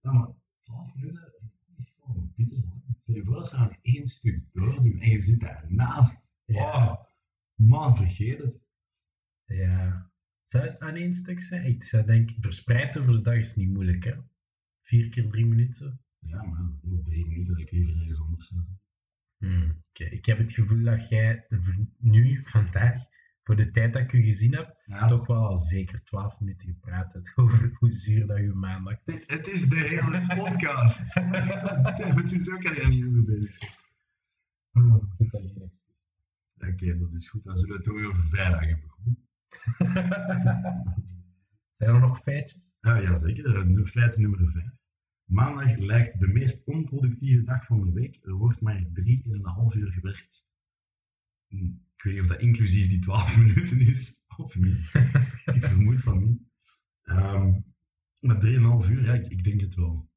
Ja, 0.02 0.12
maar 0.12 0.28
12 0.60 0.95
minuten 0.95 1.34
is 1.78 1.93
gewoon 2.04 2.32
bitter. 2.36 2.63
Stel 3.02 3.15
je 3.15 3.24
voor 3.24 3.36
dat 3.36 3.50
ze 3.50 3.56
aan 3.56 3.78
één 3.82 4.08
stuk 4.08 4.41
doordoen 4.54 5.00
en 5.00 5.10
je 5.10 5.19
zit 5.19 5.39
daarnaast. 5.39 6.29
Ja. 6.53 6.91
Oh, 6.91 7.03
man, 7.55 7.95
vergeet 7.95 8.38
het. 8.38 8.55
Ja. 9.45 10.12
Zou 10.43 10.63
het 10.67 10.79
aan 10.79 10.95
één 10.95 11.13
stuk 11.13 11.41
zijn? 11.41 11.65
Ik 11.65 11.83
zou 11.83 12.05
denken, 12.05 12.35
verspreid 12.41 12.97
over 12.97 13.12
de 13.12 13.21
dag 13.21 13.35
is 13.35 13.55
niet 13.55 13.69
moeilijk, 13.69 14.03
hè? 14.03 14.13
Vier 14.81 15.09
keer 15.09 15.27
drie 15.27 15.45
minuten. 15.45 16.01
Ja, 16.19 16.43
maar 16.43 16.71
drie 17.05 17.25
minuten 17.27 17.53
dat 17.53 17.62
ik 17.62 17.71
liever 17.71 17.95
ergens 17.99 18.19
anders 18.19 18.47
zit. 18.47 18.57
Hmm, 19.38 19.83
oké. 19.89 20.03
Ik 20.03 20.25
heb 20.25 20.38
het 20.38 20.51
gevoel 20.51 20.83
dat 20.83 21.09
jij 21.09 21.45
nu, 21.97 22.41
vandaag, 22.41 23.03
voor 23.43 23.55
de 23.55 23.71
tijd 23.71 23.93
dat 23.93 24.01
ik 24.01 24.13
u 24.13 24.21
gezien 24.21 24.55
heb, 24.55 24.81
Ja, 24.85 25.07
toch 25.07 25.27
wel 25.27 25.45
al 25.47 25.58
zeker 25.58 26.04
twaalf 26.04 26.39
minuten 26.39 26.67
gepraat 26.67 27.13
hebt 27.13 27.31
over 27.35 27.71
hoe 27.79 27.89
zuur 27.89 28.27
dat 28.27 28.37
uw 28.37 28.56
maandag 28.56 28.97
is- 29.06 29.27
Het 29.27 29.47
is 29.47 29.67
de 29.67 29.77
hele 29.77 30.35
podcast. 30.35 31.00
Het 32.19 32.31
is 32.31 32.50
ook 32.50 32.65
al 32.65 32.87
niet 32.87 33.25
bezig. 33.25 33.62
Oh, 34.73 35.04
Ik 35.04 35.10
vind 35.17 35.31
dat 35.31 35.41
geen 35.41 35.62
excuus. 35.62 35.88
Oké, 36.60 36.97
dat 36.97 37.13
is 37.13 37.29
goed. 37.29 37.43
Dan 37.43 37.57
zullen 37.57 37.77
we 37.81 37.83
het 37.91 38.05
over 38.12 38.23
vrijdag 38.29 38.60
hebben. 38.60 38.87
Zijn 41.71 41.89
er 41.95 41.99
nog 41.99 42.19
feitjes? 42.21 42.77
Ah, 42.81 43.01
ja, 43.03 43.17
zeker. 43.17 43.55
Eh, 43.77 43.85
Feit 43.85 44.17
nummer 44.17 44.51
5. 44.51 44.65
Maandag 45.23 45.77
lijkt 45.77 46.19
de 46.19 46.27
meest 46.27 46.65
onproductieve 46.65 47.43
dag 47.43 47.65
van 47.65 47.81
de 47.81 47.91
week. 47.91 48.19
Er 48.25 48.33
wordt 48.33 48.62
maar 48.62 48.83
3,5 48.93 49.75
uur 49.75 49.91
gewerkt. 49.91 50.45
Hm, 51.47 51.65
Ik 51.65 52.03
weet 52.03 52.13
niet 52.13 52.21
of 52.21 52.27
dat 52.29 52.39
inclusief 52.39 52.89
die 52.89 52.99
12 52.99 53.37
minuten 53.37 53.79
is 53.79 54.23
of 54.37 54.55
niet. 54.55 54.91
ik 55.55 55.65
vermoed 55.65 55.99
van 55.99 56.23
niet. 56.23 56.41
Ehm 57.03 57.60
maar 58.19 58.35
3,5 58.41 58.89
uur, 58.89 59.03
ja, 59.03 59.13
ik, 59.13 59.27
ik 59.27 59.43
denk 59.43 59.62
het 59.62 59.75
wel. 59.75 60.10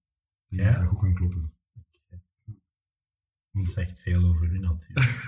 Ik 0.48 0.58
Ja? 0.58 0.78
dat 0.78 0.88
goed 0.88 0.98
kan 0.98 1.14
kloppen. 1.14 1.52
Dat 3.50 3.64
zegt 3.64 4.02
veel 4.02 4.24
over 4.24 4.52
u 4.52 4.58
natuurlijk. 4.58 5.24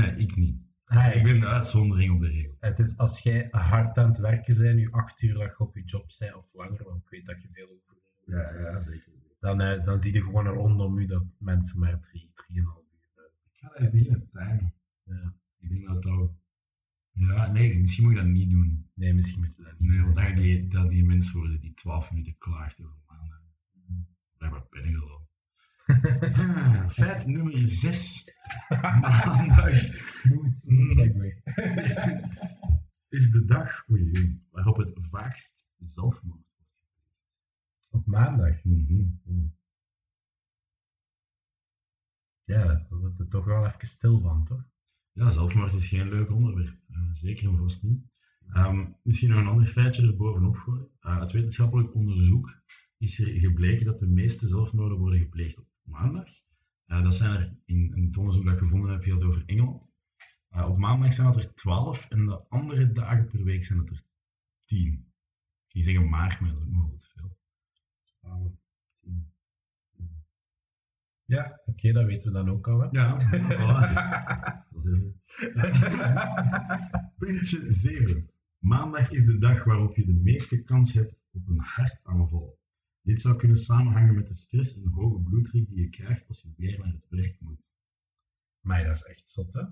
Nee, 0.00 0.16
ik 0.16 0.36
niet. 0.36 0.62
Ah, 0.84 1.14
Ik 1.16 1.22
ben 1.22 1.40
de 1.40 1.46
uitzondering 1.46 2.12
op 2.14 2.20
de 2.20 2.26
regel. 2.28 2.56
Het 2.60 2.78
is 2.78 2.96
als 2.96 3.18
jij 3.18 3.48
hard 3.50 3.98
aan 3.98 4.08
het 4.08 4.18
werken 4.18 4.58
bent, 4.58 4.76
nu 4.76 4.90
acht 4.90 5.22
uur 5.22 5.34
dat 5.34 5.48
je 5.50 5.58
op 5.58 5.74
je 5.74 5.84
job 5.84 6.06
bent, 6.18 6.34
of 6.34 6.46
langer, 6.52 6.84
want 6.84 7.02
ik 7.02 7.08
weet 7.08 7.26
dat 7.26 7.42
je 7.42 7.48
veel 7.52 7.68
over 7.68 7.96
Ja, 8.26 8.58
ja, 8.60 8.80
zeker. 8.82 9.12
dan, 9.40 9.60
eh, 9.60 9.84
dan 9.84 10.00
zie 10.00 10.12
je 10.12 10.22
gewoon 10.22 10.46
rondom 10.46 10.98
u 10.98 11.06
dat 11.06 11.24
mensen 11.38 11.78
maar 11.78 12.00
drie, 12.00 12.30
drieënhalf 12.34 12.84
uur 12.92 13.00
hebben. 13.14 13.32
Ik 13.52 13.58
ga 13.60 13.74
eens 13.74 13.90
beginnen 13.90 14.28
timen. 14.32 14.74
Ja. 15.04 15.34
Ik 15.58 15.68
denk 15.68 15.86
dat 15.86 16.02
dat 16.02 16.30
Ja, 17.12 17.52
nee, 17.52 17.78
misschien 17.80 18.04
moet 18.04 18.12
je 18.14 18.18
dat 18.20 18.28
niet 18.28 18.50
doen. 18.50 18.90
Nee, 18.94 19.14
misschien 19.14 19.40
moet 19.40 19.54
je 19.56 19.62
dat 19.62 19.78
niet 19.78 19.88
Nee, 19.88 19.96
doen. 19.98 20.04
want 20.04 20.16
dan 20.16 20.24
ga 20.26 20.30
je 20.34 20.40
die, 20.42 20.68
dat 20.68 20.88
die 20.90 21.04
mensen 21.04 21.38
worden 21.38 21.60
die 21.60 21.74
12 21.74 22.10
minuten 22.10 22.38
klaagt 22.38 22.80
over 22.80 22.96
maanden. 23.06 23.40
Blijkbaar 24.38 24.66
ben 24.70 24.84
ik 24.84 24.96
al. 25.00 25.28
Ah, 25.86 26.90
feit 26.90 27.26
nummer 27.26 27.66
6. 27.66 28.24
Maandag 29.00 29.72
Smooth, 30.18 30.58
smooth 30.58 30.80
Mm. 30.80 30.88
segue. 30.88 31.42
is 33.16 33.30
de 33.30 33.44
dag 33.44 33.88
oei, 33.90 34.40
waarop 34.50 34.76
het 34.76 34.98
vaakst 35.10 35.66
zelfmoord 35.78 36.46
Op 37.90 38.06
maandag. 38.06 38.64
Mhm. 38.64 39.04
Ja, 42.42 42.66
daar 42.66 42.86
wordt 42.88 43.18
het 43.18 43.30
toch 43.30 43.44
wel 43.44 43.66
even 43.66 43.86
stil 43.86 44.20
van, 44.20 44.44
toch? 44.44 44.64
Ja, 45.12 45.30
zelfmoord 45.30 45.72
is 45.72 45.86
geen 45.86 46.08
leuk 46.08 46.30
onderwerp. 46.30 46.76
Eh, 46.90 47.12
zeker 47.12 47.48
en 47.48 47.56
vast 47.56 47.82
niet. 47.82 48.02
Ehm, 48.52 48.86
misschien 49.02 49.28
nog 49.30 49.38
een 49.38 49.46
ander 49.46 49.66
feitje 49.66 50.02
er 50.06 50.16
bovenop 50.16 50.56
gooien. 50.56 50.88
Uh, 51.00 51.18
uit 51.18 51.32
wetenschappelijk 51.32 51.94
onderzoek 51.94 52.62
is 52.98 53.18
er 53.18 53.26
gebleken 53.26 53.86
dat 53.86 53.98
de 53.98 54.06
meeste 54.06 54.46
zelfmoorden 54.48 54.98
worden 54.98 55.18
gepleegd 55.20 55.58
op 55.58 55.66
maandag. 55.84 56.28
Eh, 56.86 57.02
dat 57.02 57.14
zijn 57.14 57.34
er 57.34 57.56
in, 57.64 57.94
in 57.94 58.04
het 58.04 58.16
onderzoek 58.16 58.44
dat 58.44 58.52
ik 58.52 58.58
gevonden 58.58 58.90
heb, 58.90 59.04
heel 59.04 59.22
over 59.22 59.42
Engeland. 59.46 59.82
Eh, 60.48 60.68
op 60.68 60.76
maandag 60.78 61.14
zijn 61.14 61.32
dat 61.32 61.44
er 61.44 61.54
12 61.54 62.06
en 62.08 62.26
de 62.26 62.48
andere 62.48 62.92
dagen 62.92 63.28
per 63.28 63.44
week 63.44 63.64
zijn 63.64 63.78
het 63.78 63.90
er 63.90 64.02
10. 64.64 64.92
Ik 65.66 65.70
ging 65.70 65.84
zeggen 65.84 66.08
maar, 66.08 66.38
maar 66.40 66.50
dat 66.50 66.60
is 66.60 66.66
ook 66.66 66.72
nog 66.72 66.88
wel 66.88 66.98
te 66.98 67.08
veel. 67.14 67.36
12, 68.20 68.52
10. 69.00 69.32
Ja, 71.24 71.60
oké, 71.64 71.92
dat 71.92 72.04
weten 72.04 72.32
we 72.32 72.38
dan 72.38 72.50
ook 72.50 72.68
al. 72.68 72.80
Hè? 72.80 72.88
Ja, 72.90 73.16
Dat 74.72 74.84
is 74.84 74.92
het. 74.92 75.14
Puntje 77.18 77.72
7. 77.72 78.30
Maandag 78.58 79.10
is 79.10 79.24
de 79.24 79.38
dag 79.38 79.64
waarop 79.64 79.96
je 79.96 80.04
de 80.04 80.12
meeste 80.12 80.62
kans 80.62 80.92
hebt 80.92 81.14
op 81.32 81.48
een 81.48 81.58
hartaanval. 81.58 82.58
Dit 83.04 83.20
zou 83.20 83.36
kunnen 83.36 83.56
samenhangen 83.56 84.14
met 84.14 84.26
de 84.26 84.34
stress 84.34 84.76
en 84.76 84.86
hoge 84.86 85.22
bloeddruk 85.22 85.68
die 85.68 85.80
je 85.80 85.88
krijgt 85.88 86.28
als 86.28 86.42
je 86.42 86.52
weer 86.56 86.78
naar 86.78 86.92
het 86.92 87.08
werk 87.08 87.40
moet. 87.40 87.62
Maar 88.60 88.84
dat 88.84 88.94
is 88.94 89.02
echt 89.02 89.30
zot, 89.30 89.52
hè? 89.52 89.62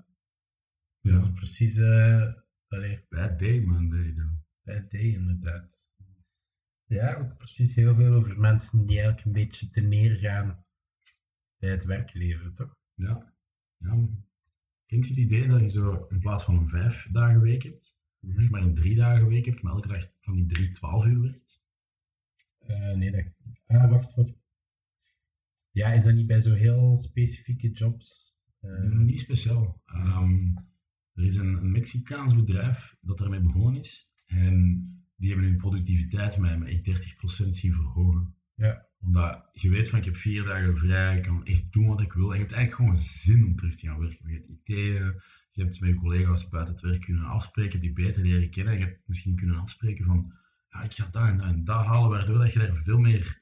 Dat 1.00 1.16
is 1.16 1.32
precies 1.32 1.76
uh, 1.76 2.32
allee, 2.68 3.04
Bad 3.08 3.38
day, 3.38 3.60
Monday. 3.60 4.14
Dan. 4.14 4.44
bad 4.62 4.90
day, 4.90 5.00
inderdaad. 5.00 5.88
Ja, 6.84 7.16
ook 7.16 7.36
precies 7.36 7.74
heel 7.74 7.94
veel 7.94 8.12
over 8.12 8.40
mensen 8.40 8.86
die 8.86 9.00
eigenlijk 9.00 9.24
een 9.24 9.32
beetje 9.32 9.70
te 9.70 9.80
neergaan 9.80 10.64
bij 11.58 11.70
het 11.70 11.84
werkleven, 11.84 12.54
toch? 12.54 12.76
Ja. 12.94 13.34
ja. 13.76 14.08
Kent 14.86 15.04
je 15.04 15.10
het 15.10 15.18
idee 15.18 15.48
dat 15.48 15.60
je 15.60 15.68
zo 15.68 16.06
in 16.08 16.18
plaats 16.18 16.44
van 16.44 16.56
een 16.56 16.68
vijf 16.68 17.08
dagen 17.10 17.40
week 17.40 17.62
hebt, 17.62 17.96
je 18.18 18.48
maar 18.50 18.62
een 18.62 18.74
drie 18.74 18.96
dagen 18.96 19.28
week 19.28 19.44
hebt, 19.44 19.62
maar 19.62 19.72
elke 19.72 19.88
dag 19.88 20.10
van 20.20 20.34
die 20.34 20.46
drie, 20.46 20.72
twaalf 20.72 21.04
uur 21.04 21.20
werkt? 21.20 21.41
Uh, 22.68 22.92
nee, 22.92 23.10
dat... 23.10 23.24
Ah, 23.66 23.90
wacht, 23.90 24.14
wacht. 24.14 24.40
Ja, 25.70 25.92
is 25.92 26.04
dat 26.04 26.14
niet 26.14 26.26
bij 26.26 26.38
zo 26.38 26.52
heel 26.52 26.96
specifieke 26.96 27.70
jobs? 27.70 28.36
Uh... 28.60 28.90
Niet 28.90 29.20
speciaal. 29.20 29.82
Um, 29.94 30.54
er 31.14 31.24
is 31.24 31.36
een, 31.36 31.54
een, 31.54 31.70
Mexicaans 31.70 32.34
bedrijf 32.34 32.96
dat 33.00 33.18
daarmee 33.18 33.40
begonnen 33.40 33.80
is. 33.80 34.10
En 34.26 34.86
die 35.16 35.30
hebben 35.30 35.48
hun 35.48 35.56
productiviteit 35.56 36.38
met, 36.38 36.58
met 36.58 36.68
echt 36.68 37.44
30% 37.46 37.48
zien 37.48 37.72
verhogen. 37.72 38.34
Ja. 38.54 38.86
Omdat 39.00 39.48
je 39.52 39.68
weet 39.68 39.88
van 39.88 39.98
ik 39.98 40.04
heb 40.04 40.16
vier 40.16 40.44
dagen 40.44 40.76
vrij, 40.76 41.16
ik 41.16 41.22
kan 41.22 41.46
echt 41.46 41.72
doen 41.72 41.86
wat 41.86 42.00
ik 42.00 42.12
wil. 42.12 42.30
En 42.30 42.34
je 42.34 42.42
hebt 42.42 42.54
eigenlijk 42.54 42.74
gewoon 42.74 43.04
zin 43.04 43.44
om 43.44 43.56
terug 43.56 43.76
te 43.76 43.86
gaan 43.86 43.98
werken. 43.98 44.28
Je 44.28 44.34
hebt 44.34 44.48
ideeën, 44.48 45.22
je 45.50 45.62
hebt 45.62 45.80
met 45.80 45.88
je 45.88 45.96
collega's 45.96 46.48
buiten 46.48 46.74
het 46.74 46.82
werk 46.82 47.00
kunnen 47.00 47.24
afspreken, 47.24 47.80
die 47.80 47.92
beter 47.92 48.22
leren 48.22 48.50
kennen. 48.50 48.78
Je 48.78 48.84
hebt 48.84 49.00
misschien 49.06 49.36
kunnen 49.36 49.56
afspreken 49.56 50.04
van 50.04 50.32
ja, 50.72 50.82
ik 50.82 50.92
ga 50.92 51.08
dat 51.10 51.28
en 51.28 51.36
dat 51.36 51.46
en 51.46 51.64
dat 51.64 51.84
halen, 51.84 52.10
waardoor 52.10 52.38
dat 52.38 52.52
je 52.52 52.58
daar 52.58 52.82
veel 52.82 52.98
meer 52.98 53.40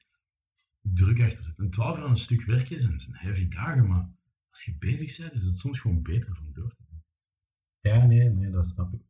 druk 0.81 1.21
achter 1.21 1.43
zit. 1.43 1.59
En 1.59 1.69
12 1.69 1.97
uur 1.97 2.03
een 2.03 2.17
stuk 2.17 2.45
werken 2.45 2.81
zijn, 2.81 2.99
zijn 2.99 3.15
heavy 3.15 3.47
dagen, 3.47 3.87
maar 3.87 4.09
als 4.49 4.63
je 4.63 4.75
bezig 4.77 5.17
bent, 5.17 5.33
is 5.33 5.45
het 5.45 5.57
soms 5.57 5.79
gewoon 5.79 6.01
beter 6.01 6.39
om 6.39 6.53
door 6.53 6.75
te 6.75 6.83
doen. 6.89 7.03
Ja, 7.79 8.05
nee, 8.05 8.29
nee, 8.29 8.49
dat 8.49 8.65
snap 8.65 8.93
ik. 8.93 9.01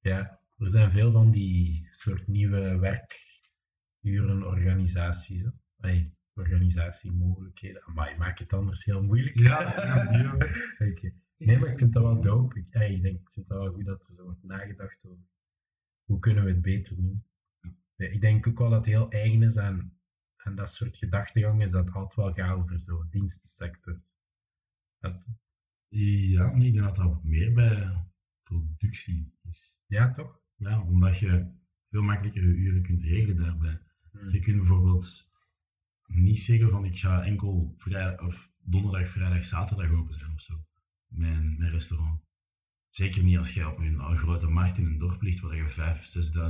Ja, 0.00 0.40
er 0.58 0.70
zijn 0.70 0.92
veel 0.92 1.12
van 1.12 1.30
die 1.30 1.86
soort 1.90 2.26
nieuwe 2.26 2.78
werkurenorganisaties. 4.00 5.46
Hey, 5.76 6.12
organisatiemogelijkheden. 6.34 7.82
Maar 7.94 8.10
je 8.10 8.16
maakt 8.16 8.38
het 8.38 8.52
anders 8.52 8.84
heel 8.84 9.02
moeilijk. 9.02 9.38
Ja, 9.38 9.60
ja, 9.60 10.12
ja. 10.18 10.34
okay. 10.88 11.14
Nee, 11.36 11.58
maar 11.58 11.68
ik 11.68 11.78
vind 11.78 11.92
dat 11.92 12.02
wel 12.02 12.20
dope. 12.20 12.58
Ik, 12.58 12.68
hey, 12.70 12.92
ik, 12.92 13.02
denk, 13.02 13.20
ik 13.20 13.30
vind 13.30 13.46
dat 13.46 13.58
wel 13.58 13.72
goed 13.72 13.84
dat 13.84 14.06
er 14.06 14.12
zo 14.12 14.24
wordt 14.24 14.42
nagedacht 14.42 15.06
over 15.06 15.24
hoe 16.08 16.18
kunnen 16.18 16.44
we 16.44 16.50
het 16.50 16.62
beter 16.62 16.96
doen. 16.96 17.24
Ja, 17.96 18.06
ik 18.06 18.20
denk 18.20 18.46
ook 18.46 18.58
wel 18.58 18.70
dat 18.70 18.84
het 18.84 18.94
heel 18.94 19.10
eigen 19.10 19.42
is 19.42 19.58
aan, 19.58 19.92
aan 20.36 20.54
dat 20.54 20.72
soort 20.72 20.96
gedachtegang 20.96 21.62
is 21.62 21.70
dat 21.70 21.92
altijd 21.92 22.14
wel 22.14 22.32
gaat 22.32 22.56
over 22.56 22.80
zo'n 22.80 23.06
dienstensector. 23.10 24.00
Dat... 24.98 25.26
Ja, 25.88 26.54
nee, 26.54 26.66
ik 26.66 26.72
denk 26.72 26.84
dat 26.84 26.96
dat 26.96 27.24
meer 27.24 27.52
bij 27.52 28.04
productie 28.42 29.32
is. 29.50 29.72
Ja, 29.86 30.10
toch? 30.10 30.40
Ja, 30.56 30.82
omdat 30.82 31.18
je 31.18 31.52
veel 31.90 32.02
makkelijker 32.02 32.42
je 32.42 32.54
uren 32.54 32.82
kunt 32.82 33.02
regelen 33.02 33.36
daarbij. 33.36 33.80
Hmm. 34.10 34.30
Je 34.30 34.40
kunt 34.40 34.56
bijvoorbeeld 34.56 35.28
niet 36.06 36.40
zeggen 36.40 36.70
van 36.70 36.84
ik 36.84 36.98
ga 36.98 37.24
enkel 37.24 37.74
vrij, 37.78 38.20
of 38.20 38.50
donderdag, 38.58 39.10
vrijdag, 39.10 39.44
zaterdag 39.44 39.90
open 39.90 40.18
zijn 40.18 40.32
of 40.32 40.40
zo. 40.40 40.64
Mijn, 41.06 41.58
mijn 41.58 41.70
restaurant. 41.70 42.27
Zeker 42.90 43.22
niet 43.22 43.38
als 43.38 43.54
jij 43.54 43.64
op 43.64 43.78
een, 43.78 44.18
grote 44.18 44.48
markt 44.48 44.78
in 44.78 44.86
een 44.86 44.98
dorp 44.98 45.22
ligt 45.22 45.40
waar 45.40 45.56
je 45.56 45.70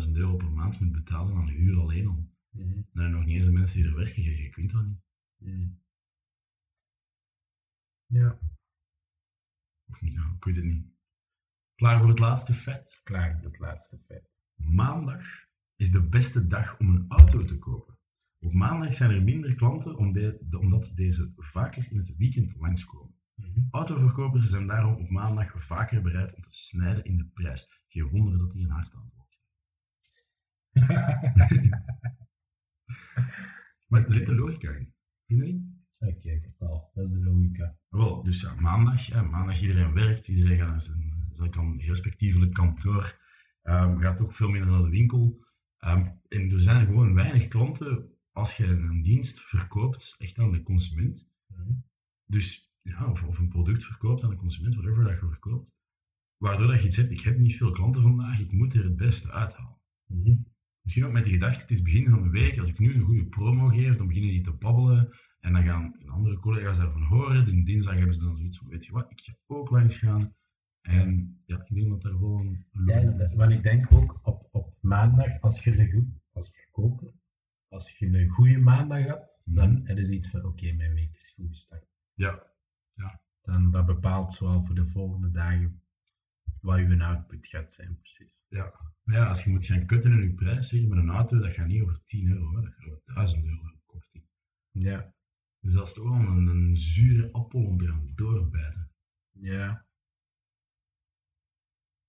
5.000, 0.02 0.06
6.000 0.06 0.12
euro 0.12 0.36
per 0.36 0.50
maand 0.50 0.80
moet 0.80 0.92
betalen 0.92 1.36
aan 1.36 1.46
de 1.46 1.52
huur 1.52 1.78
alleen 1.80 2.06
al. 2.06 2.36
Mm 2.50 2.72
-hmm. 2.72 2.86
Dan 2.92 3.10
nog 3.10 3.24
niet 3.24 3.36
eens 3.36 3.46
de 3.46 3.52
mensen 3.52 3.76
die 3.76 3.86
er 3.86 3.96
werken, 3.96 4.22
je, 4.22 4.42
je 4.42 4.50
kunt 4.50 4.70
dat 4.70 4.84
niet. 4.86 5.02
Mm. 5.36 5.80
Ja. 8.06 8.38
Of 9.90 10.00
niet, 10.00 10.12
ja, 10.12 10.32
ik 10.36 10.44
weet 10.44 10.56
het 10.56 10.64
niet. 10.64 10.86
Klaar 11.74 11.98
voor 11.98 12.08
het 12.08 12.18
laatste 12.18 12.54
feit? 12.54 13.00
Klaar 13.04 13.34
voor 13.34 13.44
het 13.44 13.58
laatste 13.58 13.98
feit. 13.98 14.44
Maandag 14.54 15.24
is 15.76 15.90
de 15.90 16.02
beste 16.02 16.46
dag 16.46 16.78
om 16.78 16.88
een 16.88 17.04
auto 17.08 17.44
te 17.44 17.58
kopen. 17.58 17.98
Op 18.38 18.52
maandag 18.52 18.94
zijn 18.94 19.10
er 19.10 19.22
minder 19.22 19.54
klanten 19.54 19.96
omdat 19.96 20.92
deze 20.94 21.32
vaker 21.36 21.86
in 21.90 21.98
het 21.98 22.16
weekend 22.16 22.54
langskomen. 22.56 23.17
-hmm. 23.38 23.68
Autoverkopers 23.70 24.50
zijn 24.50 24.66
daarom 24.66 24.94
op 24.94 25.10
maandag 25.10 25.52
vaker 25.56 26.02
bereid 26.02 26.34
om 26.34 26.42
te 26.42 26.56
snijden 26.56 27.04
in 27.04 27.16
de 27.16 27.24
prijs. 27.24 27.82
Geen 27.88 28.08
wonder 28.08 28.38
dat 28.38 28.52
die 28.52 28.64
een 28.64 28.70
hartaanval 28.70 29.18
maar 33.88 34.04
er 34.04 34.12
zit 34.12 34.28
een 34.28 34.36
logica 34.36 34.70
in. 34.70 34.94
Oké, 35.98 36.12
okay, 36.12 36.40
vertel. 36.40 36.90
Dat 36.94 37.06
is 37.06 37.12
de 37.12 37.24
logica. 37.24 37.76
Wel, 37.88 38.22
dus 38.22 38.40
ja, 38.40 38.54
maandag. 38.54 39.10
Maandag 39.10 39.60
iedereen 39.60 39.92
werkt, 39.92 40.28
iedereen 40.28 40.58
gaat 40.58 40.68
naar 40.68 40.80
zijn, 40.80 41.32
zijn 41.32 41.80
respectievelijk 41.80 42.54
kantoor. 42.54 43.18
Um, 43.62 44.00
gaat 44.00 44.20
ook 44.20 44.34
veel 44.34 44.48
minder 44.48 44.70
naar 44.70 44.82
de 44.82 44.88
winkel. 44.88 45.46
Um, 45.80 46.20
en 46.28 46.50
er 46.50 46.60
zijn 46.60 46.86
gewoon 46.86 47.14
weinig 47.14 47.48
klanten 47.48 48.12
als 48.32 48.56
je 48.56 48.66
een 48.66 49.02
dienst 49.02 49.40
verkoopt, 49.40 50.14
echt 50.18 50.38
aan 50.38 50.52
de 50.52 50.62
consument. 50.62 51.28
Mm 51.46 51.56
-hmm. 51.56 51.84
Dus 52.24 52.67
ja, 52.88 53.10
of, 53.10 53.22
of, 53.22 53.38
een 53.38 53.48
product 53.48 53.84
verkoopt 53.84 54.22
aan 54.22 54.30
de 54.30 54.36
consument, 54.36 54.74
whatever 54.74 55.04
dat 55.04 55.20
je 55.20 55.26
verkoopt. 55.26 55.70
Waardoor 56.36 56.66
dat 56.66 56.80
je 56.80 56.86
iets 56.86 56.96
hebt, 56.96 57.10
ik 57.10 57.20
heb 57.20 57.38
niet 57.38 57.56
veel 57.56 57.70
klanten 57.70 58.02
vandaag, 58.02 58.40
ik 58.40 58.52
moet 58.52 58.74
er 58.74 58.84
het 58.84 58.96
beste 58.96 59.32
uithalen. 59.32 59.76
Mm 60.06 60.22
-hmm. 60.22 60.46
Misschien 60.82 61.06
ook 61.06 61.12
met 61.12 61.24
de 61.24 61.30
gedachte, 61.30 61.60
het 61.60 61.70
is 61.70 61.82
begin 61.82 62.08
van 62.10 62.22
de 62.22 62.30
week, 62.30 62.58
als 62.58 62.68
ik 62.68 62.78
nu 62.78 62.94
een 62.94 63.04
goede 63.04 63.24
promo 63.24 63.68
geef, 63.68 63.96
dan 63.96 64.06
beginnen 64.06 64.30
die 64.30 64.42
te 64.42 64.52
babbelen. 64.52 65.10
En 65.40 65.52
dan 65.52 65.64
gaan 65.64 65.94
andere 66.06 66.38
collega's 66.38 66.78
daarvan 66.78 67.02
horen. 67.02 67.46
En 67.46 67.64
dinsdag 67.64 67.94
hebben 67.94 68.14
ze 68.14 68.20
dan 68.20 68.36
zoiets 68.36 68.58
van, 68.58 68.68
weet 68.68 68.86
je 68.86 68.92
wat, 68.92 69.10
ik 69.10 69.20
ga 69.20 69.36
ook 69.46 69.70
langs 69.70 69.96
gaan. 69.96 70.34
En 70.80 71.40
ja, 71.46 71.64
ik 71.66 71.74
denk 71.74 71.88
dat 71.88 72.04
er 72.04 72.22
een... 72.22 72.66
Ja, 72.86 73.34
want 73.34 73.52
ik 73.52 73.62
denk 73.62 73.92
ook 73.92 74.18
op, 74.22 74.48
op 74.50 74.74
maandag, 74.80 75.40
als 75.40 75.64
je 75.64 75.78
een 75.78 75.90
goed, 75.90 76.06
als 76.32 76.50
verkoper, 76.50 77.12
als 77.68 77.98
je 77.98 78.06
een 78.06 78.28
goede 78.28 78.58
maandag 78.58 79.06
had, 79.06 79.42
Mhm. 79.44 79.56
dan 79.56 79.80
heb 79.84 79.98
je 79.98 80.14
iets 80.14 80.30
van, 80.30 80.44
oké, 80.44 80.72
mijn 80.72 80.94
week 80.94 81.12
is 81.12 81.32
goed 81.36 81.48
gestart. 81.48 81.86
Ja, 82.14 82.42
Dan 83.40 83.70
dat 83.70 83.86
bepaalt 83.86 84.32
zowel 84.32 84.62
voor 84.62 84.74
de 84.74 84.86
volgende 84.86 85.30
dagen 85.30 85.82
wat 86.60 86.78
je 86.78 87.04
output 87.04 87.46
gaat 87.46 87.72
zijn, 87.72 87.98
precies. 87.98 88.44
ja. 88.48 88.72
Ja, 89.04 89.26
als 89.26 89.44
je 89.44 89.50
moet 89.50 89.64
gaan 89.64 89.86
kutten 89.86 90.12
in 90.12 90.20
je 90.22 90.34
prijs, 90.34 90.68
zeg 90.68 90.86
met 90.86 90.98
een 90.98 91.10
auto, 91.10 91.38
dat 91.38 91.52
gaat 91.52 91.66
niet 91.66 91.82
over 91.82 92.00
10 92.04 92.30
euro, 92.30 92.54
hè. 92.56 92.60
dat 92.62 92.72
gaat 92.74 92.86
over 92.86 93.02
1000 93.14 93.44
euro 93.44 93.80
korting. 93.86 94.24
Ja, 94.70 95.14
Dus 95.60 95.72
dat 95.72 95.86
is 95.86 95.92
toch 95.92 96.04
wel 96.04 96.18
een, 96.18 96.46
een 96.46 96.76
zure 96.76 97.32
appel 97.32 97.64
om 97.64 97.78
te 97.78 97.86
gaan 97.86 98.12
doorbijten. 98.14 98.90
ja. 99.32 99.86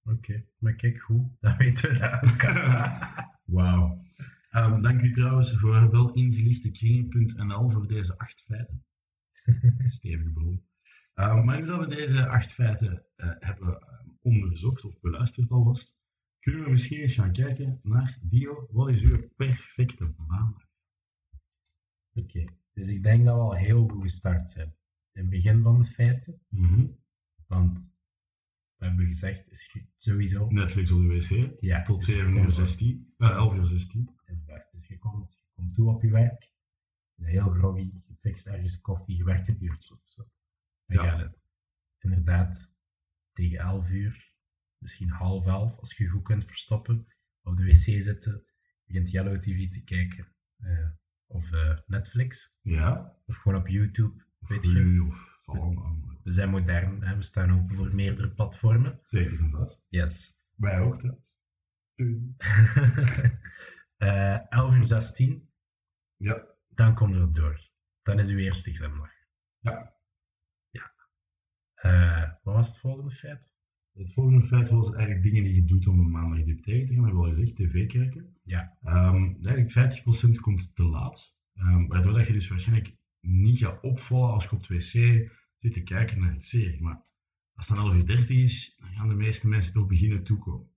Oké, 0.04 0.46
maar 0.58 0.74
kijk 0.74 1.00
goed, 1.00 1.28
dan 1.42 1.58
weten 1.58 1.92
we 1.92 1.98
dat 2.00 2.24
ook. 2.24 2.42
Wauw. 3.56 4.04
Ehm, 4.50 4.82
dank 4.82 5.02
u 5.02 5.14
trouwens 5.14 5.58
voor 5.58 5.90
welingelichtekringen.nl 5.92 7.70
voor 7.72 7.88
deze 7.88 8.18
acht 8.18 8.42
feiten. 8.42 8.84
Stevige 9.88 10.30
bron. 10.32 10.69
Um, 11.20 11.46
maar 11.46 11.60
nu 11.60 11.66
dat 11.66 11.80
we 11.80 11.88
deze 11.96 12.28
acht 12.28 12.52
feiten 12.52 13.06
uh, 13.18 13.32
hebben 13.40 13.88
onderzocht 14.22 14.84
of 14.86 15.00
beluisterd 15.00 15.50
alvast, 15.52 15.94
kunnen 16.40 16.64
we 16.64 16.70
misschien 16.70 17.00
eens 17.00 17.14
gaan 17.14 17.32
kijken 17.34 17.80
naar 17.84 18.20
Dio. 18.22 18.68
Wat 18.72 18.90
is 18.90 19.02
uw 19.02 19.30
perfecte 19.36 20.14
maandag? 20.28 20.68
Oké, 22.14 22.46
dus 22.74 22.88
ik 22.88 23.04
denk 23.04 23.26
dat 23.26 23.36
we 23.36 23.42
al 23.42 23.56
heel 23.56 23.88
goed 23.88 24.02
gestart 24.02 24.50
zijn. 24.50 24.76
In 25.12 25.22
het 25.22 25.30
begin 25.30 25.62
van 25.62 25.80
de 25.80 25.86
feiten, 25.88 26.42
Mhm. 26.50 26.88
want 27.48 27.96
we 28.76 28.86
hebben 28.86 29.06
gezegd, 29.06 29.48
is 29.52 29.78
sowieso. 29.96 30.48
Netflix 30.50 30.92
op 30.92 31.02
de 31.02 31.08
wc. 31.08 31.58
Ja, 31.62 31.82
Tot 31.82 32.00
dus 32.00 32.08
je 32.08 32.14
7 32.14 32.34
uur 32.34 32.42
komt- 32.42 32.54
16. 32.54 33.14
Eh, 33.18 33.30
11 33.30 33.56
uur 33.56 33.66
16. 33.66 34.10
Inderdaad, 34.26 34.72
dus 34.72 34.88
je 34.88 34.98
komt, 34.98 35.32
je 35.46 35.52
komt 35.54 35.74
toe 35.74 35.90
op 35.90 36.02
je 36.02 36.10
werk, 36.12 36.44
je 37.14 37.24
bent 37.24 37.28
heel 37.34 37.50
groggy, 37.50 37.90
je 37.94 38.16
fixt 38.18 38.48
ergens 38.48 38.82
koffie, 38.82 39.18
je 39.18 39.24
werkt 39.24 39.48
een 39.48 39.64
uurtje 39.64 39.94
of 39.94 40.02
zo. 40.10 40.24
Ja. 40.94 41.08
ga 41.10 41.18
je 41.18 41.32
inderdaad 42.00 42.78
tegen 43.34 43.58
11 43.58 43.92
uur, 43.92 44.34
misschien 44.78 45.10
half 45.10 45.46
elf, 45.46 45.78
als 45.78 45.98
je 45.98 46.08
goed 46.08 46.24
kunt 46.24 46.46
verstoppen, 46.46 47.08
op 47.42 47.56
de 47.56 47.64
wc 47.64 48.02
zitten, 48.02 48.44
begint 48.86 49.12
Yellow 49.12 49.38
TV 49.40 49.70
te 49.70 49.84
kijken, 49.84 50.28
eh, 50.58 50.90
of 51.28 51.52
eh, 51.52 51.78
Netflix, 51.88 52.56
Ja. 52.62 53.18
of 53.26 53.36
gewoon 53.36 53.62
op 53.62 53.68
YouTube, 53.68 54.24
weet 54.40 54.66
je. 54.66 55.28
We 56.24 56.32
zijn 56.32 56.50
modern, 56.50 57.04
hè? 57.04 57.16
we 57.16 57.22
staan 57.24 57.52
open 57.60 57.76
voor 57.76 57.96
meerdere 57.96 58.30
platformen. 58.32 59.00
Zeker 59.06 59.40
en 59.40 59.50
vast. 59.52 59.86
Yes. 59.88 60.38
Wij 60.56 60.80
ook 60.80 61.00
trouwens. 61.00 61.38
Eh 63.98 64.52
11 64.52 64.76
uur 64.76 64.86
16, 64.86 65.50
Ja. 66.16 66.46
dan 66.68 66.96
komt 66.96 67.16
er 67.16 67.34
door. 67.34 67.70
Dan 68.02 68.20
is 68.20 68.30
uw 68.30 68.38
eerste 68.38 68.74
glimlach. 68.74 69.14
Ja. 69.60 69.94
Eh, 71.82 72.30
wat 72.44 72.54
was 72.54 72.68
het 72.68 72.78
volgende 72.78 73.12
feit? 73.12 73.52
Het 73.94 74.14
volgende 74.14 74.46
feit 74.46 74.70
was 74.70 74.94
eigenlijk 74.94 75.24
dingen 75.24 75.44
die 75.44 75.56
je 75.56 75.66
doet 75.66 75.88
om 75.88 76.00
een 76.00 76.12
maandag 76.12 76.44
diep 76.44 76.64
tegen 76.64 76.88
te 76.88 76.94
gaan. 76.94 77.04
Dat 77.04 77.12
heb 77.12 77.22
ik 77.22 77.28
al 77.28 77.36
gezegd, 77.36 77.56
tv 77.56 77.88
kijken. 77.88 78.38
Ja. 78.44 78.78
Ehm, 78.84 79.24
eigenlijk 79.44 79.72
50% 79.72 80.40
komt 80.40 80.76
te 80.76 80.84
laat. 80.84 81.36
Ehm, 81.54 81.88
waardoor 81.88 82.14
dat 82.14 82.28
je 82.28 82.34
dus 82.34 82.48
waarschijnlijk 82.48 82.96
niet 83.20 83.58
gaat 83.58 83.82
opvallen 83.82 84.34
als 84.34 84.44
je 84.44 84.52
op 84.52 84.58
het 84.58 84.68
wc 84.68 85.30
zit 85.58 85.74
te 85.74 85.84
kijken 85.84 86.20
naar 86.20 86.34
een 86.34 86.42
serie. 86.42 86.82
Maar 86.82 87.04
als 87.54 87.68
het 87.68 87.78
dan 87.78 87.86
11 87.86 87.96
uur 87.96 88.06
30 88.06 88.30
is, 88.30 88.76
dan 88.80 88.94
gaan 88.94 89.08
de 89.08 89.16
meeste 89.16 89.48
mensen 89.48 89.74
toch 89.74 89.88
beginnen 89.88 90.24
toekomen. 90.24 90.70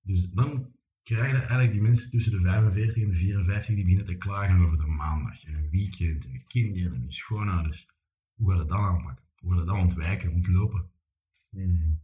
Dus 0.00 0.30
dan 0.30 0.72
krijg 1.02 1.30
je 1.30 1.38
eigenlijk 1.38 1.72
die 1.72 1.82
mensen 1.82 2.10
tussen 2.10 2.32
de 2.32 2.40
45 2.40 3.02
en 3.02 3.10
de 3.10 3.16
54 3.16 3.74
die 3.74 3.84
beginnen 3.84 4.06
te 4.06 4.16
klagen 4.16 4.60
over 4.60 4.78
de 4.78 4.86
maandag 4.86 5.44
en 5.44 5.54
een 5.54 5.70
weekend 5.70 6.24
en 6.24 6.32
de 6.32 6.44
kinderen 6.46 6.94
en 6.94 7.06
de 7.06 7.12
schoonouders. 7.12 7.88
Hoe 8.34 8.50
gaat 8.50 8.58
het 8.58 8.68
dan 8.68 8.80
aanpakken? 8.80 9.27
Het 9.40 9.66
dan 9.66 9.78
ontwijken, 9.80 10.32
ontlopen? 10.32 10.90
Hmm. 11.48 12.02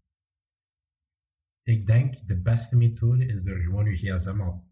Ik 1.63 1.87
denk 1.87 2.27
de 2.27 2.41
beste 2.41 2.77
methode 2.77 3.27
is 3.27 3.43
door 3.45 3.59
gewoon 3.61 3.85
je 3.85 3.97
gsm 3.97 4.41
al, 4.41 4.71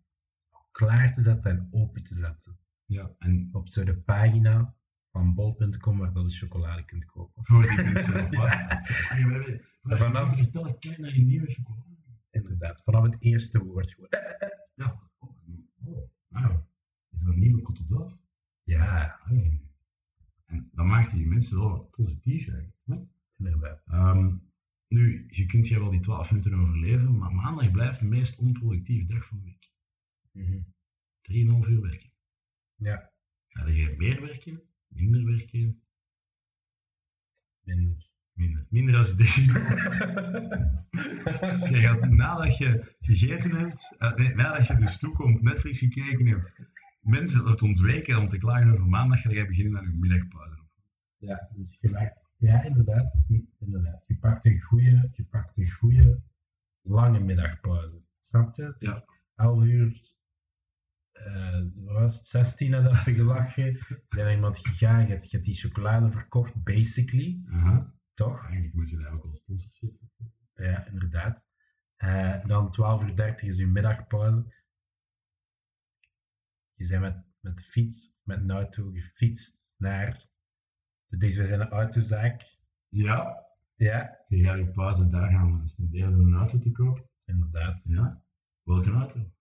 al 0.51 0.69
klaar 0.71 1.13
te 1.13 1.23
zetten 1.23 1.51
en 1.51 1.69
open 1.71 2.03
te 2.05 2.15
zetten. 2.15 2.59
Ja, 2.85 3.15
en 3.19 3.49
Op 3.53 3.69
zo 3.69 3.85
de 3.85 3.97
pagina 3.97 4.77
van 5.11 5.35
bol.com 5.35 5.99
waar 5.99 6.13
dat 6.13 6.33
je 6.33 6.39
chocolade 6.47 6.85
kunt 6.85 7.05
kopen. 7.05 7.45
voor 7.45 7.63
die 7.63 7.77
mensen 7.83 8.31
wat? 8.35 8.49
Ja, 9.83 9.97
vanaf- 9.97 10.37
vertellen, 10.37 10.79
kijk 10.79 10.99
naar 10.99 11.17
je 11.17 11.25
nieuwe 11.25 11.51
chocolade. 11.51 11.97
inderdaad, 12.31 12.83
vanaf 12.83 13.03
het 13.05 13.17
eerste 13.19 13.65
woord 13.65 13.91
gewoon. 13.91 14.09
Ja. 14.75 15.11
Oh, 15.19 15.37
oh, 15.85 16.11
nou, 16.29 16.61
is 17.11 17.19
dat 17.21 17.33
een 17.33 17.39
nieuwe 17.39 17.61
Côte 17.63 17.85
d'Or? 17.87 18.19
Ja, 18.63 19.19
Hey. 19.25 19.61
En 20.53 20.69
dat 20.73 20.87
maakt 20.87 21.13
die 21.13 21.27
mensen 21.27 21.59
wel 21.59 21.89
positief 21.91 22.49
eigenlijk. 22.49 22.77
Hè? 22.85 22.97
inderdaad. 23.37 23.83
Ehm, 23.87 24.35
nu, 24.89 25.27
je 25.31 25.47
kunt 25.47 25.69
je 25.69 25.79
wel 25.79 25.91
die 25.91 26.01
12 26.01 26.31
minuten 26.31 26.55
overleven, 26.55 27.19
maar 27.19 27.35
maandag 27.35 27.71
blijft 27.71 28.01
de 28.01 28.07
meest 28.07 28.39
onproductieve 28.39 29.07
dag 29.07 29.27
van 29.27 29.39
de 29.39 29.45
week. 29.45 29.71
Mhm. 30.33 30.61
3,5 31.23 31.69
uur 31.69 31.81
werken. 31.81 32.11
Ja, 32.75 33.11
Ga 33.49 33.67
je 33.67 33.95
meer 33.99 34.21
werken, 34.21 34.61
minder 34.87 35.25
werken, 35.25 35.83
minder. 37.65 38.11
minder. 38.33 38.67
Minder 38.69 38.97
als 38.97 39.09
je 39.09 39.15
denkt. 39.15 39.53
Dus 41.61 41.69
je 41.69 41.81
gaat 41.81 42.11
nadat 42.11 42.59
je 42.59 42.95
gegeten 43.01 43.51
hebt, 43.51 43.95
eh, 43.99 44.15
nee, 44.15 44.35
nadat 44.35 44.67
je 44.67 44.77
dus 44.77 44.99
toekomt, 44.99 45.43
Netflix 45.43 45.79
gekeken 45.79 46.27
hebt, 46.27 46.53
mensen 47.03 47.47
het 47.47 47.63
ontweken 47.63 48.19
om 48.19 48.29
te 48.29 48.39
klagen 48.39 48.73
over 48.73 48.87
maandag, 48.87 49.21
ga 49.21 49.31
je 49.31 49.47
beginnen 49.47 49.79
aan 49.81 49.87
je 49.87 49.97
middagpauze. 49.99 50.61
Ja, 51.17 51.49
dus 51.55 51.79
je 51.81 51.91
maakt, 51.91 52.19
ja, 52.37 52.63
inderdaad. 52.63 53.27
inderdaad. 53.59 54.07
Je 54.07 54.17
pakt 54.17 54.45
een 54.45 54.61
goede, 54.61 55.09
je 55.11 55.25
pakt 55.25 55.57
een 55.59 55.71
goede 55.71 56.21
lange 56.83 57.21
middagpauze. 57.21 58.03
Snap 58.19 58.55
je? 58.55 58.75
Ja. 58.79 59.05
11 59.37 59.65
uur, 59.65 60.01
eh, 61.13 61.63
was 61.85 62.17
het, 62.19 62.29
16 62.29 62.73
had 62.73 62.87
even 62.87 63.15
gelachen. 63.15 63.65
Je 63.65 64.03
zijn 64.07 64.25
naar 64.25 64.35
iemand 64.35 64.59
gegaan, 64.59 65.01
je 65.01 65.07
hebt, 65.13 65.25
je 65.25 65.31
hebt 65.31 65.45
die 65.45 65.55
chocolade 65.55 66.11
verkocht, 66.11 66.63
basically, 66.63 67.41
Aha. 67.51 67.95
toch? 68.15 68.43
Eigenlijk 68.45 68.75
moet 68.75 68.91
je 68.91 68.97
daar 68.97 69.13
ook 69.13 69.25
al 69.25 69.35
sponsorship 69.37 69.93
Ja, 70.55 70.87
inderdaad. 70.87 71.43
Eh, 71.97 72.47
dan 72.47 72.71
12 72.71 73.03
uur 73.03 73.17
30 73.17 73.49
is 73.49 73.59
uw 73.59 73.69
middagpauze. 73.69 74.55
Je 76.89 76.99
bent 76.99 77.15
met, 77.15 77.25
met 77.41 77.59
de 77.59 77.65
fiets, 77.65 78.13
met 78.23 78.41
een 78.41 78.51
auto 78.51 78.91
gefietst 78.91 79.75
naar 79.79 80.27
de 81.07 81.17
desbezijde 81.17 81.69
autozaak. 81.69 82.59
Ja, 82.89 83.47
Ja, 83.77 84.25
je 84.29 84.43
gaat 84.43 84.59
je 84.59 84.71
pauze 84.71 85.09
daar 85.09 85.31
gaan 85.31 85.69
spenderen 85.69 86.15
om 86.15 86.27
een 86.27 86.35
auto 86.35 86.59
te 86.59 86.71
kopen. 86.73 87.09
inderdaad. 87.25 87.85
Ja. 87.89 88.23
Welke 88.63 88.91
auto? 88.91 89.33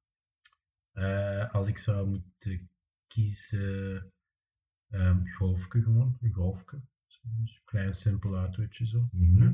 Eh, 0.92 1.50
als 1.54 1.68
ik 1.68 1.78
zou 1.78 2.08
moeten 2.08 2.70
kiezen, 3.08 4.12
ehm 4.90 5.26
golfke 5.28 5.82
gewoon, 5.82 6.18
een 6.22 6.34
golfke. 6.34 6.82
Zo'n 7.06 7.50
klein 7.66 7.94
simpel 7.94 8.36
autootje 8.36 8.86
zo. 8.86 9.10
Mhm. 9.12 9.54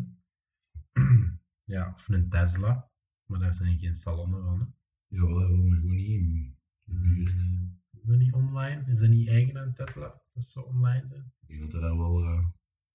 Ja, 1.64 1.94
of 1.96 2.08
een 2.08 2.30
Tesla, 2.30 2.90
maar 3.26 3.40
daar 3.40 3.54
zijn 3.54 3.80
geen 3.80 3.94
salonnen 3.94 4.44
van. 4.44 4.60
Hè. 4.60 4.66
Jawel, 5.08 5.42
jawel, 5.42 5.58
maar 5.64 5.80
gewoon 5.80 5.96
niet 5.96 6.08
in 6.10 6.56
de 6.84 6.94
buurt. 7.00 7.36
Is 8.02 8.08
dat 8.08 8.18
niet 8.18 8.34
online? 8.34 8.84
Is 8.86 9.00
dat 9.00 9.10
niet 9.10 9.28
eigen 9.28 9.58
aan 9.58 9.74
Tesla? 9.74 10.22
Dat 10.34 10.44
ze 10.44 10.66
online 10.66 11.08
zijn? 11.08 11.32
Ik 11.42 11.48
denk 11.48 11.62
dat 11.62 11.74
er 11.74 11.82
daar 11.82 11.98
wel 11.98 12.24
eh, 12.24 12.46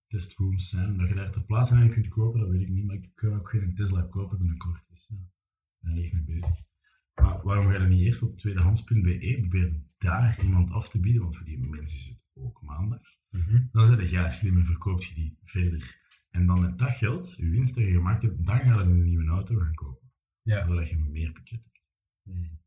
testrooms 0.07 0.69
zijn. 0.69 0.97
Dat 0.99 1.09
je 1.09 1.15
daar 1.15 1.31
ter 1.31 1.45
plaatse 1.45 1.75
aan 1.75 1.91
kunt 1.91 2.09
kopen, 2.09 2.41
dat 2.41 2.49
weet 2.49 2.61
ik 2.61 2.69
niet. 2.69 2.87
Maar 2.87 2.97
ik 2.97 3.11
kan 3.15 3.35
ook 3.35 3.49
geen 3.49 3.75
Tesla 3.75 4.03
kopen 4.03 4.39
binnenkort. 4.39 4.85
Dus 4.89 5.07
ja, 5.09 5.17
daar 5.81 5.95
ben 5.95 6.05
ik 6.05 6.13
mee 6.13 6.23
bezig. 6.23 6.61
Maar 7.15 7.43
waarom 7.43 7.67
ga 7.67 7.73
je 7.73 7.79
dan 7.79 7.89
niet 7.89 8.07
eerst 8.07 8.23
op 8.23 8.39
tweedehands.be 8.39 9.37
proberen 9.41 9.91
daar 9.99 10.43
iemand 10.43 10.71
af 10.71 10.89
te 10.89 11.01
bieden? 11.01 11.23
Want 11.23 11.37
voor 11.37 11.47
die 11.47 11.59
mensen 11.59 11.99
is 11.99 12.05
het 12.05 12.21
ook 12.33 12.63
maandag. 12.63 13.03
Mhm. 13.31 13.67
Dan 13.73 13.87
zeg 13.87 14.01
je, 14.01 14.11
ja, 14.11 14.31
slim 14.31 14.57
en 14.57 14.65
verkoopt 14.65 15.05
je 15.05 15.15
die 15.15 15.39
verder. 15.45 16.01
En 16.31 16.47
dan 16.47 16.61
met 16.61 16.79
dat 16.79 16.97
geld, 16.97 17.37
je 17.37 17.49
winst 17.49 17.75
die 17.75 17.87
je 17.87 17.93
gemaakt 17.93 18.23
hebt, 18.23 18.47
dan 18.47 18.59
ga 18.59 18.81
je 18.81 18.81
een 18.81 19.05
nieuwe 19.05 19.31
auto 19.31 19.59
gaan 19.59 19.75
kopen. 19.75 20.11
Ja. 20.43 20.67
Zodat 20.67 20.89
je 20.89 20.99
meer 20.99 21.33
budget 21.33 21.63
hebt. 21.63 21.85
Hmm. 22.23 22.61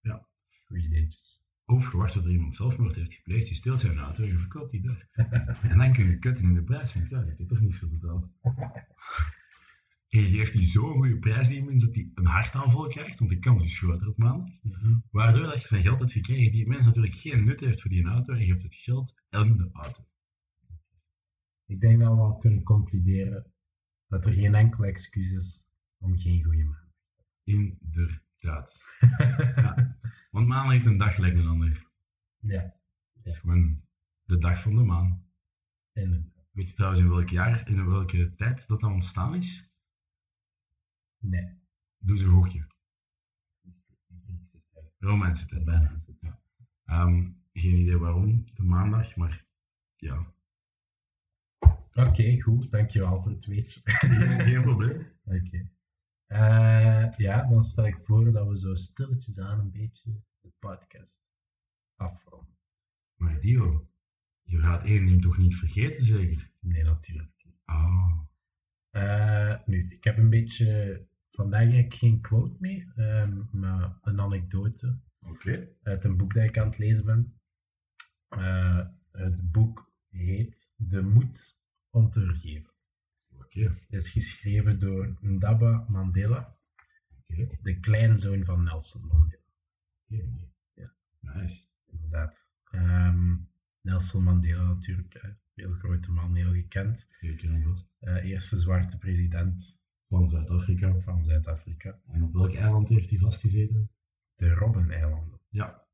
Ja. 0.00 0.28
Goeie 0.66 0.84
ideetjes. 0.84 1.42
Of 1.70 1.90
je 1.90 1.96
wacht 1.96 2.12
tot 2.12 2.24
er 2.24 2.30
iemand 2.30 2.56
zelfmoord 2.56 2.94
heeft 2.94 3.14
gepleegd, 3.14 3.48
je 3.48 3.54
steelt 3.54 3.80
zijn 3.80 3.98
auto 3.98 4.22
en 4.22 4.28
je 4.28 4.38
verkoopt 4.38 4.70
die 4.70 4.82
daar. 4.82 5.08
en 5.70 5.78
dan 5.78 5.92
kun 5.92 6.06
je 6.06 6.18
kutten 6.18 6.44
in 6.44 6.54
de 6.54 6.62
prijs, 6.62 6.94
want 6.94 7.08
ja, 7.08 7.22
die 7.22 7.34
heeft 7.36 7.48
toch 7.48 7.60
niet 7.60 7.76
veel 7.76 7.88
betaald. 7.88 8.28
En 10.10 10.20
je 10.20 10.28
geeft 10.28 10.52
die 10.52 10.66
zo'n 10.66 10.92
goede 10.92 11.18
prijs 11.18 11.48
die 11.48 11.64
mens 11.64 11.84
dat 11.84 11.94
hij 11.94 12.10
een 12.14 12.26
hartaanval 12.26 12.88
krijgt, 12.88 13.18
want 13.18 13.30
de 13.30 13.38
kans 13.38 13.64
is 13.64 13.78
groter 13.78 14.08
op 14.08 14.16
maandag. 14.16 14.48
Mhm. 14.62 14.94
Waardoor 15.10 15.42
dat 15.42 15.60
je 15.60 15.66
zijn 15.66 15.82
geld 15.82 15.98
hebt 15.98 16.12
gekregen, 16.12 16.52
die 16.52 16.68
mens 16.68 16.86
natuurlijk 16.86 17.14
geen 17.14 17.44
nut 17.44 17.60
heeft 17.60 17.80
voor 17.80 17.90
die 17.90 18.04
auto 18.04 18.32
en 18.32 18.40
je 18.40 18.52
hebt 18.52 18.62
het 18.62 18.74
geld 18.74 19.14
en 19.28 19.56
de 19.56 19.70
auto. 19.72 20.04
Ik 21.66 21.80
denk 21.80 22.00
dat 22.00 22.14
we 22.14 22.20
al 22.20 22.38
kunnen 22.38 22.62
concluderen 22.62 23.52
dat 24.08 24.26
er 24.26 24.32
geen 24.32 24.54
enkel 24.54 24.84
excuus 24.84 25.32
is 25.32 25.68
om 25.98 26.18
geen 26.18 26.44
goede 26.44 26.64
maand. 26.64 26.92
Inderdaad. 27.44 28.80
Ja. 29.60 29.98
Want 30.30 30.46
maandag 30.46 30.74
is 30.74 30.84
een 30.84 30.96
dag 30.96 31.14
gelijk 31.14 31.34
een 31.34 31.46
ander. 31.46 31.86
ja, 32.38 32.74
Het 33.14 33.26
is 33.26 33.38
gewoon 33.38 33.80
de 34.24 34.38
dag 34.38 34.62
van 34.62 34.74
de 34.76 34.82
maan. 34.82 35.24
inderdaad. 35.92 36.28
Weet 36.52 36.68
je 36.68 36.74
trouwens 36.74 37.02
in 37.02 37.08
welk 37.08 37.28
jaar, 37.28 37.68
in 37.68 37.86
welke 37.88 38.34
tijd 38.34 38.66
dat 38.68 38.80
dat 38.80 38.90
ontstaan 38.90 39.34
is? 39.34 39.68
Nee. 41.18 41.58
Doe 41.98 42.16
eens 42.16 42.24
een 42.24 42.32
gokje. 42.32 42.66
Romeinse 44.98 45.46
tijd 45.46 45.64
bijna. 45.64 45.94
Ehm, 46.84 47.30
geen 47.52 47.76
idee 47.78 47.98
waarom, 47.98 48.44
de 48.54 48.62
maandag, 48.62 49.16
maar 49.16 49.44
ja, 49.96 50.32
Oké, 51.92 52.40
goed. 52.40 52.70
Dankjewel 52.70 53.22
voor 53.22 53.30
het 53.32 53.44
weetje. 53.46 53.80
geen, 53.84 54.40
geen 54.40 54.62
probleem. 54.62 55.06
Oké. 55.24 55.68
Eh, 56.30 57.06
ja, 57.16 57.42
dan 57.48 57.62
stel 57.62 57.86
ik 57.86 57.98
voor 58.02 58.32
dat 58.32 58.48
we 58.48 58.58
zo 58.58 58.74
stilletjes 58.74 59.38
aan 59.38 59.58
een 59.58 59.70
beetje 59.70 60.20
de 60.40 60.52
podcast 60.58 61.22
afronden. 61.96 62.56
Maar 63.16 63.40
Dio, 63.40 63.90
je 64.42 64.58
gaat 64.58 64.84
één 64.84 65.06
ding 65.06 65.22
toch 65.22 65.38
niet 65.38 65.54
vergeten, 65.56 66.04
zeker? 66.04 66.50
Nee, 66.60 66.82
natuurlijk. 66.82 67.32
niet. 67.44 67.60
Ah, 67.64 68.18
Eh, 68.90 69.56
nu, 69.66 69.90
ik 69.90 70.04
heb 70.04 70.16
een 70.18 70.30
beetje 70.30 71.06
vandaag 71.30 71.60
eigenlijk 71.60 71.94
geen 71.94 72.20
quote 72.20 72.56
mee, 72.58 72.92
ehm, 72.96 73.42
maar 73.52 73.98
een 74.02 74.20
anekdote 74.20 74.98
Oké. 75.26 75.68
uit 75.82 76.04
een 76.04 76.16
boek 76.16 76.34
dat 76.34 76.44
ik 76.44 76.58
aan 76.58 76.66
het 76.68 76.78
lezen 76.78 77.04
ben. 77.04 77.40
Eh, 78.28 78.86
het 79.10 79.50
boek 79.52 79.92
heet 80.08 80.72
De 80.76 81.02
Moed 81.02 81.58
om 81.90 82.10
te 82.10 82.24
Vergeven. 82.24 82.69
Is 83.88 84.10
geschreven 84.10 84.78
door 84.78 85.16
Ndaba 85.20 85.84
Mandela, 85.88 86.56
Oké. 87.26 87.58
de 87.62 87.80
kleinzoon 87.80 88.44
van 88.44 88.62
Nelson 88.62 89.06
Mandela. 89.06 89.42
Ja. 90.74 90.92
Nice. 91.20 91.66
Inderdaad. 91.86 92.50
Ehm, 92.70 93.36
Nelson 93.80 94.22
Mandela 94.22 94.62
natuurlijk, 94.62 95.12
hè. 95.22 95.28
heel 95.54 95.72
grote 95.72 96.10
man, 96.12 96.34
heel 96.34 96.52
gekend. 96.52 97.08
Eh, 98.00 98.24
eerste 98.24 98.58
zwarte 98.58 98.98
president 98.98 99.78
Van 100.08 100.28
Zuid-Afrika. 100.28 101.00
van 101.00 101.24
Zuid-Afrika. 101.24 102.00
En 102.06 102.22
op 102.22 102.32
welk 102.32 102.54
eiland 102.54 102.88
heeft 102.88 103.10
hij 103.10 103.18
vastgezeten? 103.18 103.90
De 104.34 104.54
Robben-eilanden. 104.54 105.40
Ja. 105.48 105.86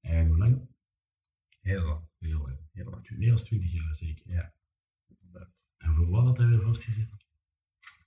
En 0.00 0.26
hoe 0.26 0.38
lang? 0.38 0.68
Heel 1.60 1.82
lang, 1.84 2.04
Heel 2.18 2.40
lang. 2.40 2.58
heel 2.72 2.90
lang. 2.90 3.08
Meer 3.18 3.28
dan 3.28 3.42
20 3.42 3.72
jaar 3.72 3.94
zeker. 3.96 4.30
Ja, 4.32 4.54
inderdaad. 5.06 5.65
En 5.78 5.94
voor 5.94 6.08
wat 6.08 6.24
had 6.24 6.36
hij 6.38 6.46
weer 6.46 6.62
vastgezeten? 6.62 7.18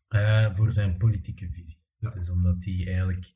Eh, 0.08 0.56
voor 0.56 0.72
zijn 0.72 0.98
politieke 0.98 1.50
visie. 1.52 1.78
Ja. 1.98 2.14
Is 2.16 2.30
omdat 2.30 2.64
hij 2.64 2.86
eigenlijk... 2.88 3.34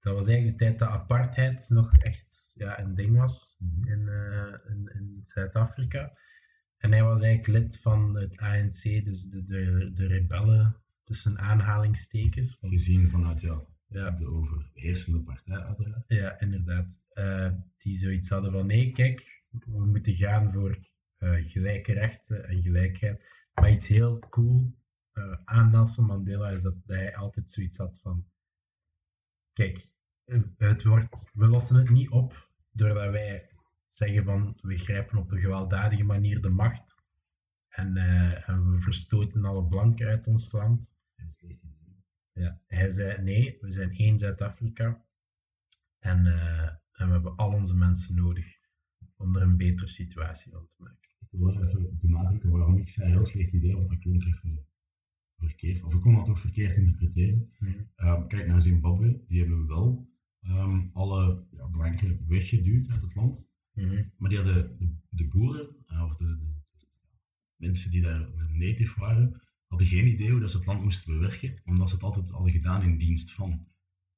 Dat 0.00 0.14
was 0.14 0.26
eigenlijk 0.26 0.58
de 0.58 0.64
tijd 0.64 0.78
dat 0.78 0.88
apartheid 0.88 1.68
nog 1.68 1.96
echt 1.98 2.52
ja, 2.54 2.78
een 2.80 2.94
ding 2.94 3.16
was 3.18 3.56
Mhm. 3.58 3.88
in, 3.88 4.08
eh, 4.08 4.70
in, 4.70 4.90
in 4.94 5.20
Zuid-Afrika. 5.22 6.18
En 6.78 6.92
hij 6.92 7.02
was 7.02 7.20
eigenlijk 7.22 7.62
lid 7.64 7.78
van 7.80 8.14
het 8.16 8.36
ANC, 8.36 8.82
dus 8.82 9.22
de, 9.22 9.44
de, 9.44 9.90
de 9.94 10.06
rebellen 10.06 10.76
tussen 11.04 11.38
aanhalingstekens. 11.38 12.56
Want, 12.60 12.72
Gezien 12.72 13.10
vanuit 13.10 13.40
ja, 13.40 13.60
ja, 13.88 14.10
de 14.10 14.26
overheersende 14.26 15.20
partij 15.20 15.56
uiteraard. 15.58 16.04
Ja, 16.08 16.40
inderdaad. 16.40 17.04
Eh, 17.12 17.52
die 17.76 17.94
zoiets 17.96 18.28
hadden 18.28 18.52
van 18.52 18.66
nee, 18.66 18.92
kijk, 18.92 19.42
we 19.50 19.86
moeten 19.86 20.14
gaan 20.14 20.52
voor 20.52 20.78
gelijke 21.20 21.92
rechten 21.92 22.48
en 22.48 22.62
gelijkheid. 22.62 23.26
Maar 23.60 23.70
iets 23.70 23.88
heel 23.88 24.18
cool 24.18 24.76
eh, 25.12 25.38
aan 25.44 25.70
Nelson 25.70 26.06
Mandela 26.06 26.50
is 26.50 26.62
dat, 26.62 26.74
hij 26.86 27.16
altijd 27.16 27.50
zoiets 27.50 27.78
had 27.78 27.98
van 28.00 28.26
kijk, 29.52 29.88
eh, 30.24 30.40
het 30.56 30.84
wordt, 30.84 31.30
we 31.32 31.46
lossen 31.46 31.76
het 31.76 31.90
niet 31.90 32.10
op 32.10 32.50
doordat 32.70 33.10
wij 33.10 33.50
zeggen 33.88 34.24
van 34.24 34.58
we 34.60 34.76
grijpen 34.76 35.18
op 35.18 35.30
een 35.30 35.40
gewelddadige 35.40 36.04
manier 36.04 36.40
de 36.40 36.48
macht 36.48 37.02
en, 37.68 37.96
eh, 37.96 38.46
we 38.46 38.80
verstoten 38.80 39.44
alle 39.44 39.66
blanken 39.66 40.08
uit 40.08 40.26
ons 40.26 40.52
land. 40.52 40.96
Ja, 42.32 42.60
hij 42.66 42.90
zei 42.90 43.22
nee, 43.22 43.58
we 43.60 43.70
zijn 43.70 43.90
één 43.90 44.18
Zuid-Afrika 44.18 45.04
en, 45.98 46.26
en 46.92 47.06
we 47.06 47.12
hebben 47.12 47.36
al 47.36 47.52
onze 47.52 47.74
mensen 47.74 48.14
nodig 48.14 48.58
om 49.16 49.36
er 49.36 49.42
een 49.42 49.56
betere 49.56 49.88
situatie 49.88 50.52
van 50.52 50.66
te 50.68 50.76
maken. 50.78 51.07
Ik 51.30 51.38
wil 51.38 51.62
even 51.62 51.98
benadrukken 52.00 52.50
waarom 52.50 52.76
ik 52.78 52.88
zei 52.88 53.10
heel 53.10 53.26
slecht 53.26 53.52
idee, 53.52 53.74
want 53.76 53.88
dat 53.88 53.98
klonk 53.98 54.24
even 54.24 54.66
verkeerd. 55.38 55.82
Of 55.82 55.94
ik 55.94 56.00
kon 56.00 56.14
dat 56.14 56.24
toch 56.24 56.40
verkeerd 56.40 56.76
interpreteren. 56.76 57.52
Ehm, 57.94 58.26
kijk 58.26 58.46
naar 58.46 58.60
Zimbabwe, 58.60 59.24
die 59.28 59.38
hebben 59.38 59.66
wel 59.66 60.08
ehm, 60.40 60.86
alle 60.92 61.46
ja, 61.50 61.66
blanken 61.66 62.24
weggeduwd 62.28 62.88
uit 62.88 63.02
het 63.02 63.14
land. 63.14 63.50
Mhm. 63.72 64.02
Maar 64.16 64.28
die 64.28 64.38
hadden 64.38 64.76
de, 64.78 64.96
de 65.08 65.24
boeren, 65.28 65.76
eh, 65.86 66.02
of 66.04 66.16
de, 66.16 66.24
de 66.24 66.86
mensen 67.56 67.90
die 67.90 68.00
daar 68.02 68.28
native 68.52 69.00
waren, 69.00 69.40
hadden 69.66 69.86
geen 69.86 70.06
idee 70.06 70.30
hoe 70.30 70.40
dat 70.40 70.50
ze 70.50 70.56
het 70.56 70.66
land 70.66 70.82
moesten 70.82 71.12
bewerken, 71.12 71.60
omdat 71.64 71.88
ze 71.88 71.94
het 71.94 72.04
altijd 72.04 72.30
hadden 72.30 72.52
gedaan 72.52 72.82
in 72.82 72.98
dienst 72.98 73.32
van. 73.32 73.66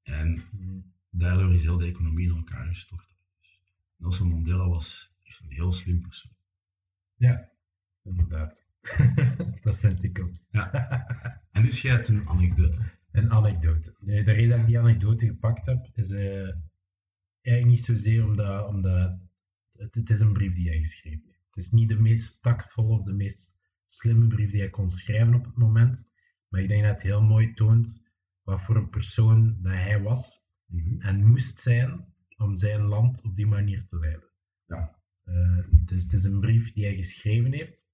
En 0.03 0.43
Mhm. 0.53 0.79
daardoor 1.11 1.55
is 1.55 1.63
heel 1.63 1.77
de 1.79 1.87
economie 1.87 2.29
in 2.29 2.37
elkaar 2.37 2.67
gestort. 2.67 3.15
Nelson 3.97 4.29
Mandela 4.29 4.69
was 4.69 5.13
echt 5.23 5.41
een 5.41 5.51
heel 5.53 5.73
slim 5.73 6.01
persoon. 6.01 6.33
Ja, 7.21 7.51
inderdaad. 8.03 8.67
dat 9.63 9.79
vind 9.79 10.03
ik 10.03 10.21
ook. 10.21 10.35
En 11.51 11.63
dus 11.63 11.83
jij 11.83 11.93
hebt 11.95 12.09
een 12.09 12.29
anekdote. 12.29 12.79
Een 13.13 13.31
anekdote. 13.31 13.95
De, 13.99 14.23
de 14.23 14.33
reden 14.33 14.49
dat 14.49 14.59
ik 14.59 14.67
die 14.67 14.79
anekdote 14.79 15.27
gepakt 15.27 15.67
heb, 15.67 15.91
is 15.95 16.11
eh, 16.11 16.49
eigenlijk 17.41 17.67
niet 17.67 17.85
zozeer 17.85 18.25
omdat, 18.25 18.69
omdat 18.69 19.19
het, 19.73 19.95
het 19.95 20.11
is 20.11 20.21
een 20.21 20.33
brief 20.33 20.55
die 20.55 20.69
hij 20.69 20.79
geschreven 20.79 21.23
heeft. 21.27 21.45
Het 21.47 21.57
is 21.57 21.71
niet 21.71 21.89
de 21.89 22.01
meest 22.01 22.43
tactvolle 22.43 22.99
of 22.99 23.05
de 23.05 23.13
meest 23.15 23.57
slimme 23.85 24.27
brief 24.27 24.51
die 24.51 24.61
hij 24.61 24.71
kon 24.71 24.91
schrijven 24.91 25.35
op 25.35 25.45
het 25.45 25.57
moment, 25.57 26.05
maar 26.49 26.61
ik 26.61 26.69
denk 26.69 26.83
dat 26.83 26.93
het 26.93 27.03
heel 27.03 27.23
mooi 27.23 27.53
toont 27.53 28.09
wat 28.43 28.61
voor 28.61 28.77
een 28.77 28.91
persoon 28.91 29.57
dat 29.61 29.73
hij 29.73 30.03
was 30.03 30.49
Mhm. 30.71 31.01
en 31.01 31.27
moest 31.27 31.61
zijn 31.61 32.05
om 32.37 32.57
zijn 32.57 32.81
land 32.81 33.23
op 33.23 33.37
die 33.37 33.47
manier 33.47 33.87
te 33.87 33.99
leiden. 33.99 34.29
Ja. 34.67 35.00
Eh, 35.25 35.59
dus 35.71 36.03
het 36.03 36.13
is 36.13 36.25
een 36.25 36.41
brief 36.41 36.73
die 36.73 36.85
hij 36.85 36.95
geschreven 36.95 37.53
heeft 37.53 37.87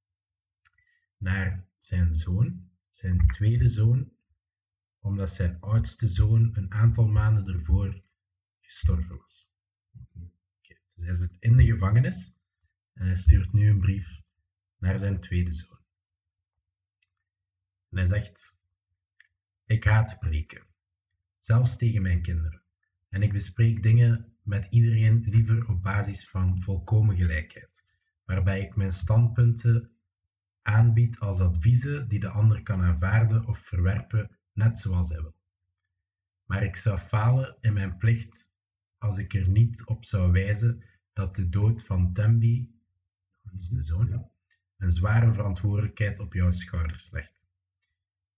naar 1.17 1.67
zijn 1.79 2.15
zoon, 2.15 2.71
zijn 2.89 3.27
tweede 3.27 3.69
zoon, 3.69 4.13
omdat 5.01 5.31
zijn 5.31 5.61
oudste 5.61 6.07
zoon 6.07 6.51
een 6.57 6.73
aantal 6.73 7.07
maanden 7.09 7.55
ervoor 7.55 8.03
gestorven 8.61 9.17
was. 9.17 9.49
Oké, 10.59 10.75
dus 10.95 11.05
hij 11.05 11.15
zit 11.15 11.37
in 11.39 11.57
de 11.57 11.65
gevangenis 11.65 12.33
en 12.93 13.07
hij 13.07 13.17
stuurt 13.17 13.53
nu 13.53 13.71
een 13.71 13.81
brief 13.81 14.23
naar 14.79 14.99
zijn 14.99 15.21
tweede 15.21 15.53
zoon. 15.53 15.79
En 17.91 17.97
hij 17.97 18.05
zegt: 18.05 18.59
Ik 19.67 19.85
haat 19.85 20.19
preken, 20.19 20.67
zelfs 21.39 21.77
tegen 21.77 22.03
mijn 22.03 22.23
kinderen. 22.23 22.63
En 23.09 23.23
ik 23.23 23.33
bespreek 23.33 23.83
dingen 23.83 24.36
met 24.47 24.67
iedereen 24.71 25.25
liever 25.29 25.69
op 25.69 25.83
basis 25.83 26.29
van 26.29 26.63
volkomen 26.63 27.17
gelijkheid, 27.17 27.99
waarbij 28.25 28.61
ik 28.61 28.77
mijn 28.77 28.93
standpunten 28.93 29.91
aanbied 30.63 31.19
als 31.19 31.41
adviezen 31.41 32.09
die 32.09 32.21
de 32.21 32.29
ander 32.29 32.63
kan 32.63 32.83
aanvaarden 32.83 33.47
of 33.47 33.59
verwerpen, 33.59 34.39
net 34.53 34.79
zoals 34.79 35.09
hij 35.09 35.21
wil. 35.21 35.37
Maar 36.45 36.63
ik 36.63 36.77
zou 36.77 36.99
falen 36.99 37.57
in 37.61 37.73
mijn 37.73 37.97
plicht 37.97 38.53
als 38.99 39.19
ik 39.19 39.35
er 39.35 39.49
niet 39.49 39.85
op 39.85 40.05
zou 40.05 40.33
wijzen 40.33 40.85
dat 41.13 41.37
de 41.37 41.49
dood 41.49 41.85
van 41.85 42.13
Tembi, 42.13 42.75
de 43.43 43.83
zoon, 43.83 44.31
een 44.77 44.93
zware 44.93 45.33
verantwoordelijkheid 45.33 46.19
op 46.19 46.33
jouw 46.33 46.51
schouders 46.51 47.11
legt. 47.11 47.49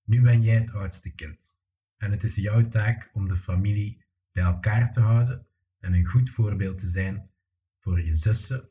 Nu 0.05 0.21
ben 0.21 0.43
jij 0.43 0.61
het 0.61 0.73
oudste 0.73 1.11
kind 1.11 1.59
en 1.97 2.11
het 2.11 2.25
is 2.25 2.35
jouw 2.35 2.69
taak 2.69 3.11
om 3.13 3.29
de 3.29 3.37
familie 3.37 4.05
bij 4.33 4.43
elkaar 4.45 4.93
te 4.93 5.01
houden 5.01 5.48
en 5.79 5.93
een 5.93 6.07
goed 6.07 6.31
voorbeeld 6.31 6.79
te 6.79 6.87
zijn 6.89 7.31
voor 7.79 8.01
je 8.01 8.15
zussen, 8.15 8.71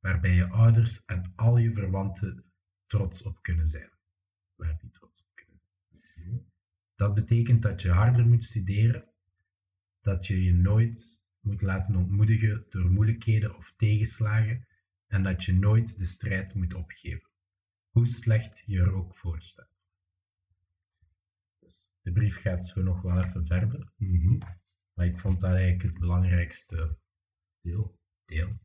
waarbij 0.00 0.34
je 0.34 0.48
ouders 0.48 1.04
en 1.04 1.32
al 1.36 1.56
je 1.56 1.72
verwanten 1.72 2.44
trots 2.86 3.22
op 3.22 3.42
kunnen 3.42 3.66
zijn. 3.66 3.90
Waar 4.54 4.78
die 4.78 4.90
trots 4.90 5.20
op 5.22 5.28
kunnen 5.34 5.60
zijn. 5.88 6.52
Dat 6.94 7.14
betekent 7.14 7.62
dat 7.62 7.82
je 7.82 7.90
harder 7.90 8.26
moet 8.26 8.44
studeren, 8.44 9.04
dat 10.00 10.26
je 10.26 10.44
je 10.44 10.54
nooit 10.54 11.22
moet 11.40 11.62
laten 11.62 11.96
ontmoedigen 11.96 12.64
door 12.68 12.90
moeilijkheden 12.90 13.56
of 13.56 13.72
tegenslagen 13.76 14.66
en 15.06 15.22
dat 15.22 15.44
je 15.44 15.52
nooit 15.52 15.98
de 15.98 16.04
strijd 16.04 16.54
moet 16.54 16.74
opgeven, 16.74 17.28
hoe 17.88 18.06
slecht 18.06 18.62
je 18.66 18.78
er 18.80 18.92
ook 18.92 19.16
voor 19.16 19.40
staat. 19.42 19.90
Dus 21.58 21.90
de 22.02 22.12
brief 22.12 22.40
gaat 22.40 22.66
zo 22.66 22.82
nog 22.82 23.02
wel 23.02 23.18
even 23.22 23.46
verder, 23.46 23.92
Mhm. 23.96 24.38
Maar 25.00 25.08
ik 25.08 25.18
vond 25.18 25.40
dat 25.40 25.50
eigenlijk 25.50 25.82
het 25.82 25.98
belangrijkste 25.98 26.96
Deel. 27.60 27.98
deel. 28.24 28.58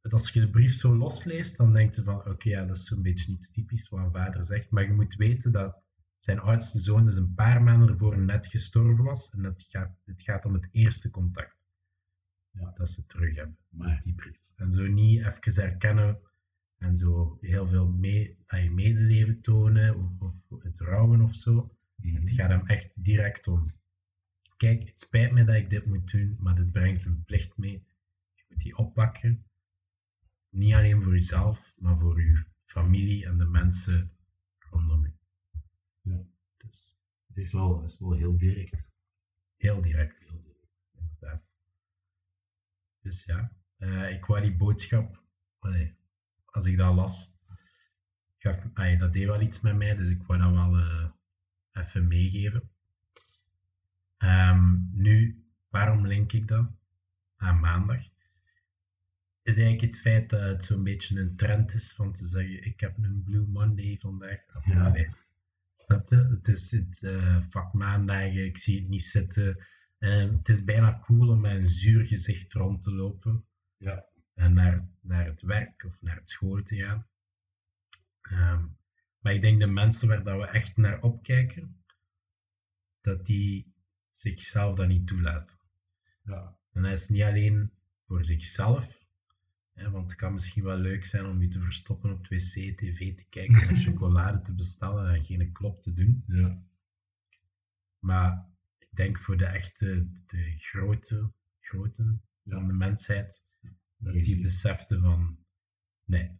Dat 0.00 0.12
als 0.12 0.30
je 0.30 0.40
de 0.40 0.50
brief 0.50 0.72
zo 0.72 0.96
losleest, 0.96 1.56
dan 1.56 1.72
denk 1.72 1.94
je 1.94 2.02
van 2.02 2.26
oké, 2.28 2.48
ja, 2.48 2.64
dat 2.64 2.76
is 2.76 2.84
zo'n 2.84 3.02
beetje 3.02 3.30
niet 3.30 3.52
typisch 3.52 3.88
wat 3.88 4.00
een 4.00 4.10
vader 4.10 4.44
zegt, 4.44 4.70
maar 4.70 4.82
je 4.82 4.92
moet 4.92 5.14
weten 5.14 5.52
dat 5.52 5.82
zijn 6.18 6.38
oudste 6.38 6.78
zoon 6.78 7.04
dus 7.04 7.16
een 7.16 7.34
paar 7.34 7.62
maanden 7.62 7.88
ervoor 7.88 8.18
net 8.18 8.46
gestorven 8.46 9.04
was 9.04 9.30
en 9.30 9.42
dat 9.42 9.62
gaat, 9.62 9.96
het 10.04 10.22
gaat 10.22 10.44
om 10.44 10.54
het 10.54 10.68
eerste 10.72 11.10
contact 11.10 11.56
Ja. 12.50 12.70
dat 12.74 12.88
ze 12.88 13.06
terug 13.06 13.34
hebben. 13.34 13.56
Dus 13.70 14.00
die 14.02 14.14
brief. 14.14 14.50
En 14.56 14.72
zo 14.72 14.86
niet 14.86 15.18
even 15.24 15.62
herkennen 15.62 16.18
en 16.78 16.96
zo 16.96 17.38
heel 17.40 17.66
veel 17.66 17.88
mee, 17.88 18.38
ay, 18.46 18.68
medeleven 18.68 19.40
tonen 19.40 19.96
of, 20.18 20.34
of 20.48 20.62
het 20.62 20.78
rouwen 20.78 21.20
of 21.20 21.34
zo. 21.34 21.76
Mhm. 21.94 22.14
Het 22.20 22.30
gaat 22.30 22.50
hem 22.50 22.66
echt 22.66 23.04
direct 23.04 23.46
om. 23.46 23.66
Kijk, 24.58 24.88
het 24.88 25.00
spijt 25.00 25.32
me 25.32 25.44
dat 25.44 25.54
ik 25.54 25.70
dit 25.70 25.86
moet 25.86 26.10
doen, 26.10 26.36
maar 26.38 26.54
dit 26.54 26.72
brengt 26.72 27.04
een 27.04 27.24
plicht 27.24 27.56
mee. 27.56 27.86
Je 28.34 28.44
moet 28.48 28.60
die 28.60 28.76
oppakken. 28.76 29.44
Niet 30.48 30.74
alleen 30.74 31.00
voor 31.02 31.12
jezelf, 31.12 31.74
maar 31.76 31.98
voor 31.98 32.22
je 32.22 32.44
familie 32.64 33.26
en 33.26 33.38
de 33.38 33.44
mensen 33.44 34.16
rondom 34.58 35.04
je. 35.04 35.12
Ja. 36.00 36.24
Dus 36.56 36.96
Het 37.26 37.36
is 37.36 37.52
wel, 37.52 37.82
het 37.82 37.90
is 37.90 37.98
wel 37.98 38.12
heel 38.12 38.38
direct. 38.38 38.88
heel 39.56 39.80
direct, 39.82 40.34
inderdaad. 40.92 41.58
Dus 43.00 43.24
ja, 43.24 43.52
eh, 43.76 44.10
ik 44.10 44.24
wou 44.24 44.40
die 44.40 44.56
boodschap, 44.56 45.22
allee, 45.58 45.94
als 46.44 46.66
ik 46.66 46.76
dat 46.76 46.94
las, 46.94 47.32
gaf, 48.36 48.64
ai, 48.74 48.96
dat 48.96 49.12
deed 49.12 49.26
wel 49.26 49.40
iets 49.40 49.60
met 49.60 49.76
mij, 49.76 49.94
dus 49.94 50.08
ik 50.08 50.22
wou 50.22 50.40
dat 50.40 50.50
wel 50.50 50.76
eh, 50.76 51.10
even 51.72 52.06
meegeven. 52.08 52.70
Ehm, 54.18 54.76
nu, 54.92 55.44
waarom 55.68 56.06
link 56.06 56.32
ik 56.32 56.48
dat 56.48 56.70
aan 57.36 57.60
maandag? 57.60 58.00
Is 59.42 59.58
eigenlijk 59.58 59.80
het 59.80 60.00
feit 60.00 60.30
dat 60.30 60.40
het 60.40 60.64
zo'n 60.64 60.82
beetje 60.82 61.20
een 61.20 61.36
trend 61.36 61.74
is 61.74 61.92
van 61.92 62.12
te 62.12 62.24
zeggen: 62.24 62.64
ik 62.64 62.80
heb 62.80 62.96
een 62.98 63.22
Blue 63.24 63.46
Monday 63.46 63.96
vandaag. 63.98 64.44
Of, 64.56 64.66
Ja. 64.66 64.74
snap 64.74 64.96
je? 64.96 66.16
Het 66.16 66.48
is 66.48 66.70
het 66.70 67.02
eh, 67.02 67.40
vak 67.48 67.72
maandagen, 67.72 68.44
ik 68.44 68.58
zie 68.58 68.80
het 68.80 68.88
niet 68.88 69.02
zitten. 69.04 69.66
En 69.98 70.36
het 70.36 70.48
is 70.48 70.64
bijna 70.64 70.98
cool 70.98 71.28
om 71.28 71.40
met 71.40 71.56
een 71.56 71.68
zuur 71.68 72.04
gezicht 72.04 72.52
rond 72.52 72.82
te 72.82 72.92
lopen 72.92 73.44
Ja. 73.76 74.04
en 74.34 74.52
naar, 74.52 74.88
naar 75.00 75.26
het 75.26 75.42
werk 75.42 75.84
of 75.84 76.02
naar 76.02 76.16
het 76.16 76.30
school 76.30 76.62
te 76.62 76.76
gaan. 76.76 77.06
Ehm, 78.20 78.66
maar 79.18 79.34
ik 79.34 79.40
denk 79.40 79.60
de 79.60 79.66
mensen 79.66 80.08
waar 80.08 80.22
dat 80.22 80.38
we 80.40 80.46
echt 80.46 80.76
naar 80.76 81.02
opkijken, 81.02 81.84
dat 83.00 83.26
die 83.26 83.72
zichzelf 84.18 84.76
dat 84.76 84.88
niet 84.88 85.06
toelaten. 85.06 85.58
Ja. 86.24 86.56
En 86.72 86.82
dat 86.82 86.92
is 86.92 87.08
niet 87.08 87.22
alleen 87.22 87.70
voor 88.06 88.24
zichzelf, 88.24 89.06
hè, 89.72 89.90
want 89.90 90.10
het 90.10 90.20
kan 90.20 90.32
misschien 90.32 90.64
wel 90.64 90.76
leuk 90.76 91.04
zijn 91.04 91.26
om 91.26 91.42
je 91.42 91.48
te 91.48 91.60
verstoppen 91.60 92.12
op 92.12 92.18
het 92.18 92.28
wc, 92.28 92.76
tv 92.76 93.14
te 93.14 93.26
kijken 93.28 93.68
en 93.68 93.76
chocolade 93.86 94.40
te 94.40 94.54
bestellen 94.54 95.14
en 95.14 95.22
geen 95.22 95.52
klop 95.52 95.82
te 95.82 95.92
doen. 95.92 96.24
Ja. 96.26 96.62
Maar 97.98 98.46
ik 98.78 98.88
denk 98.90 99.18
voor 99.18 99.36
de 99.36 99.46
echte, 99.46 100.08
de 100.26 100.56
grote, 100.56 101.30
grote 101.60 102.18
van 102.44 102.66
de 102.66 102.72
mensheid, 102.72 103.42
dat 103.96 104.12
die 104.12 104.40
beseften 104.40 105.00
van, 105.00 105.38
nee, 106.04 106.30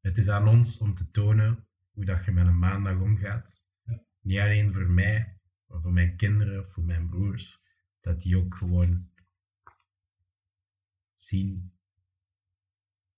het 0.00 0.18
is 0.18 0.28
aan 0.28 0.48
ons 0.48 0.78
om 0.78 0.94
te 0.94 1.10
tonen 1.10 1.66
hoe 1.90 2.04
dat 2.04 2.24
je 2.24 2.30
met 2.30 2.46
een 2.46 2.58
maandag 2.58 3.00
omgaat. 3.00 3.64
Ja. 3.84 4.02
Niet 4.20 4.38
alleen 4.38 4.74
voor 4.74 4.90
mij, 4.90 5.37
voor 5.68 5.92
mijn 5.92 6.16
kinderen, 6.16 6.68
voor 6.68 6.84
mijn 6.84 7.08
broers, 7.08 7.60
dat 8.00 8.20
die 8.20 8.36
ook 8.36 8.54
gewoon 8.54 9.10
zien 11.14 11.72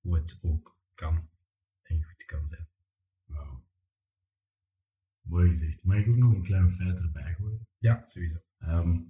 hoe 0.00 0.14
het 0.14 0.38
ook 0.42 0.78
kan 0.94 1.28
en 1.82 2.04
goed 2.04 2.24
kan 2.24 2.48
zijn. 2.48 2.68
Wauw. 3.24 3.64
Mooi 5.20 5.48
gezegd. 5.48 5.82
Mag 5.82 5.96
ik 5.96 6.08
ook 6.08 6.16
nog 6.16 6.34
een 6.34 6.42
klein 6.42 6.72
feit 6.72 6.98
erbij 6.98 7.34
gooien? 7.34 7.66
Ja, 7.78 8.06
sowieso. 8.06 8.38
Ehm, 8.58 9.00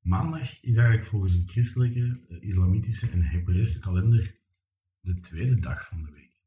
maandag 0.00 0.62
is 0.62 0.76
eigenlijk 0.76 1.08
volgens 1.08 1.32
het 1.32 1.50
christelijke, 1.50 2.20
eh, 2.28 2.42
islamitische 2.42 3.10
en 3.10 3.22
Hebreeuwse 3.22 3.78
kalender 3.78 4.38
de 5.00 5.20
tweede 5.20 5.60
dag 5.60 5.88
van 5.88 6.02
de 6.02 6.10
week. 6.10 6.40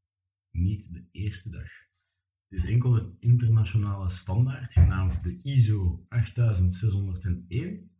Niet 0.50 0.92
de 0.92 1.04
eerste 1.10 1.50
dag. 1.50 1.70
Het 2.52 2.62
is 2.62 2.70
enkel 2.70 2.96
een 2.96 3.16
internationale 3.18 4.10
standaard, 4.10 4.72
genaamd 4.72 5.22
de 5.22 5.40
ISO 5.42 6.06
8601, 6.08 7.90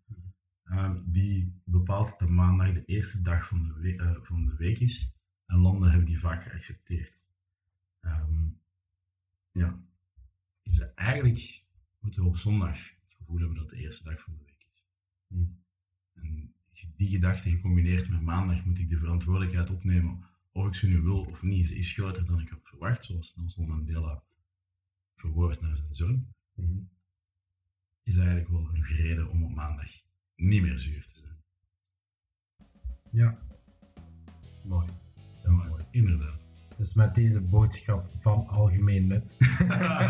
ehm, 0.65 0.99
die 1.05 1.53
bepaalt 1.65 2.19
dat 2.19 2.29
maandag 2.29 2.73
de 2.73 2.85
eerste 2.85 3.23
dag 3.23 3.49
van 3.49 3.63
de, 3.63 3.73
we- 3.81 3.97
eh, 3.97 4.17
van 4.23 4.47
de 4.47 4.57
week 4.57 4.79
is. 4.79 5.09
En 5.47 5.59
landen 5.59 5.89
hebben 5.91 6.07
die 6.09 6.19
vaak 6.19 6.43
geaccepteerd. 6.43 7.13
Ehm, 8.01 8.49
ja. 9.53 9.85
Dus 10.63 10.95
eigenlijk 10.95 11.65
moeten 12.01 12.23
we 12.23 12.29
op 12.29 12.37
zondag 12.37 12.77
het 12.77 13.15
gevoel 13.17 13.39
hebben 13.39 13.57
dat 13.57 13.71
het 13.71 13.75
de 13.79 13.85
eerste 13.85 14.05
dag 14.05 14.21
van 14.21 14.33
de 14.39 14.45
week 14.45 14.67
is. 14.73 14.85
Hm. 15.27 15.45
En 16.15 16.55
die 16.97 17.09
gedachte 17.09 17.51
gecombineerd 17.51 18.09
met 18.09 18.21
maandag 18.23 18.65
moet 18.65 18.79
ik 18.79 18.89
de 18.89 18.99
verantwoordelijkheid 18.99 19.71
opnemen 19.71 20.25
of 20.53 20.67
ik 20.67 20.75
ze 20.75 20.89
nu 20.89 21.01
wil 21.01 21.21
of 21.21 21.43
niet, 21.43 21.67
ze 21.67 21.75
is 21.77 21.93
groter 21.93 22.27
dan 22.27 22.41
ik 22.41 22.49
had 22.49 22.63
verwacht, 22.63 23.05
zoals 23.05 23.37
Nelson 23.37 23.69
Mandela 23.69 24.23
verwoord 25.23 25.61
naar 25.61 25.77
zijn 25.77 25.95
zoon, 25.95 26.27
Mhm. 26.55 26.79
is 28.03 28.17
eigenlijk 28.17 28.49
wel 28.49 28.61
een 28.73 28.85
reden 28.85 29.29
om 29.31 29.45
op 29.45 29.55
maandag 29.55 29.91
niet 30.37 30.63
meer 30.63 30.79
zuur 30.79 31.07
te 31.13 31.19
zijn. 31.21 31.37
Ja, 33.11 33.39
mooi. 34.65 34.87
Ja, 35.43 35.51
maar 35.51 35.71
inderdaad. 35.91 36.41
Dus 36.77 36.95
met 36.95 37.15
deze 37.15 37.41
boodschap 37.41 38.11
van 38.21 38.47
algemeen 38.47 39.07
nut 39.07 39.39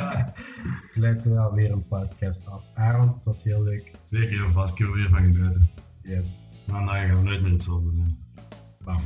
sluiten 0.95 1.33
we 1.33 1.39
alweer 1.39 1.71
een 1.71 1.87
podcast 1.87 2.47
af. 2.47 2.75
Aaron, 2.75 3.15
het 3.15 3.25
was 3.25 3.43
heel 3.43 3.63
leuk. 3.63 3.91
Zeker 4.05 4.45
en 4.45 4.53
vast, 4.53 4.73
ik 4.73 4.79
heb 4.79 4.89
er 4.89 4.95
weer 4.95 5.09
van 5.09 5.33
genoten. 5.33 5.71
Yes, 6.03 6.41
Maandag 6.67 6.95
gaan 6.97 7.17
we 7.17 7.23
nooit 7.23 7.43
meer 7.43 7.53
hetzelfde 7.53 7.93
zijn. 7.95 8.19
bam. 8.85 9.03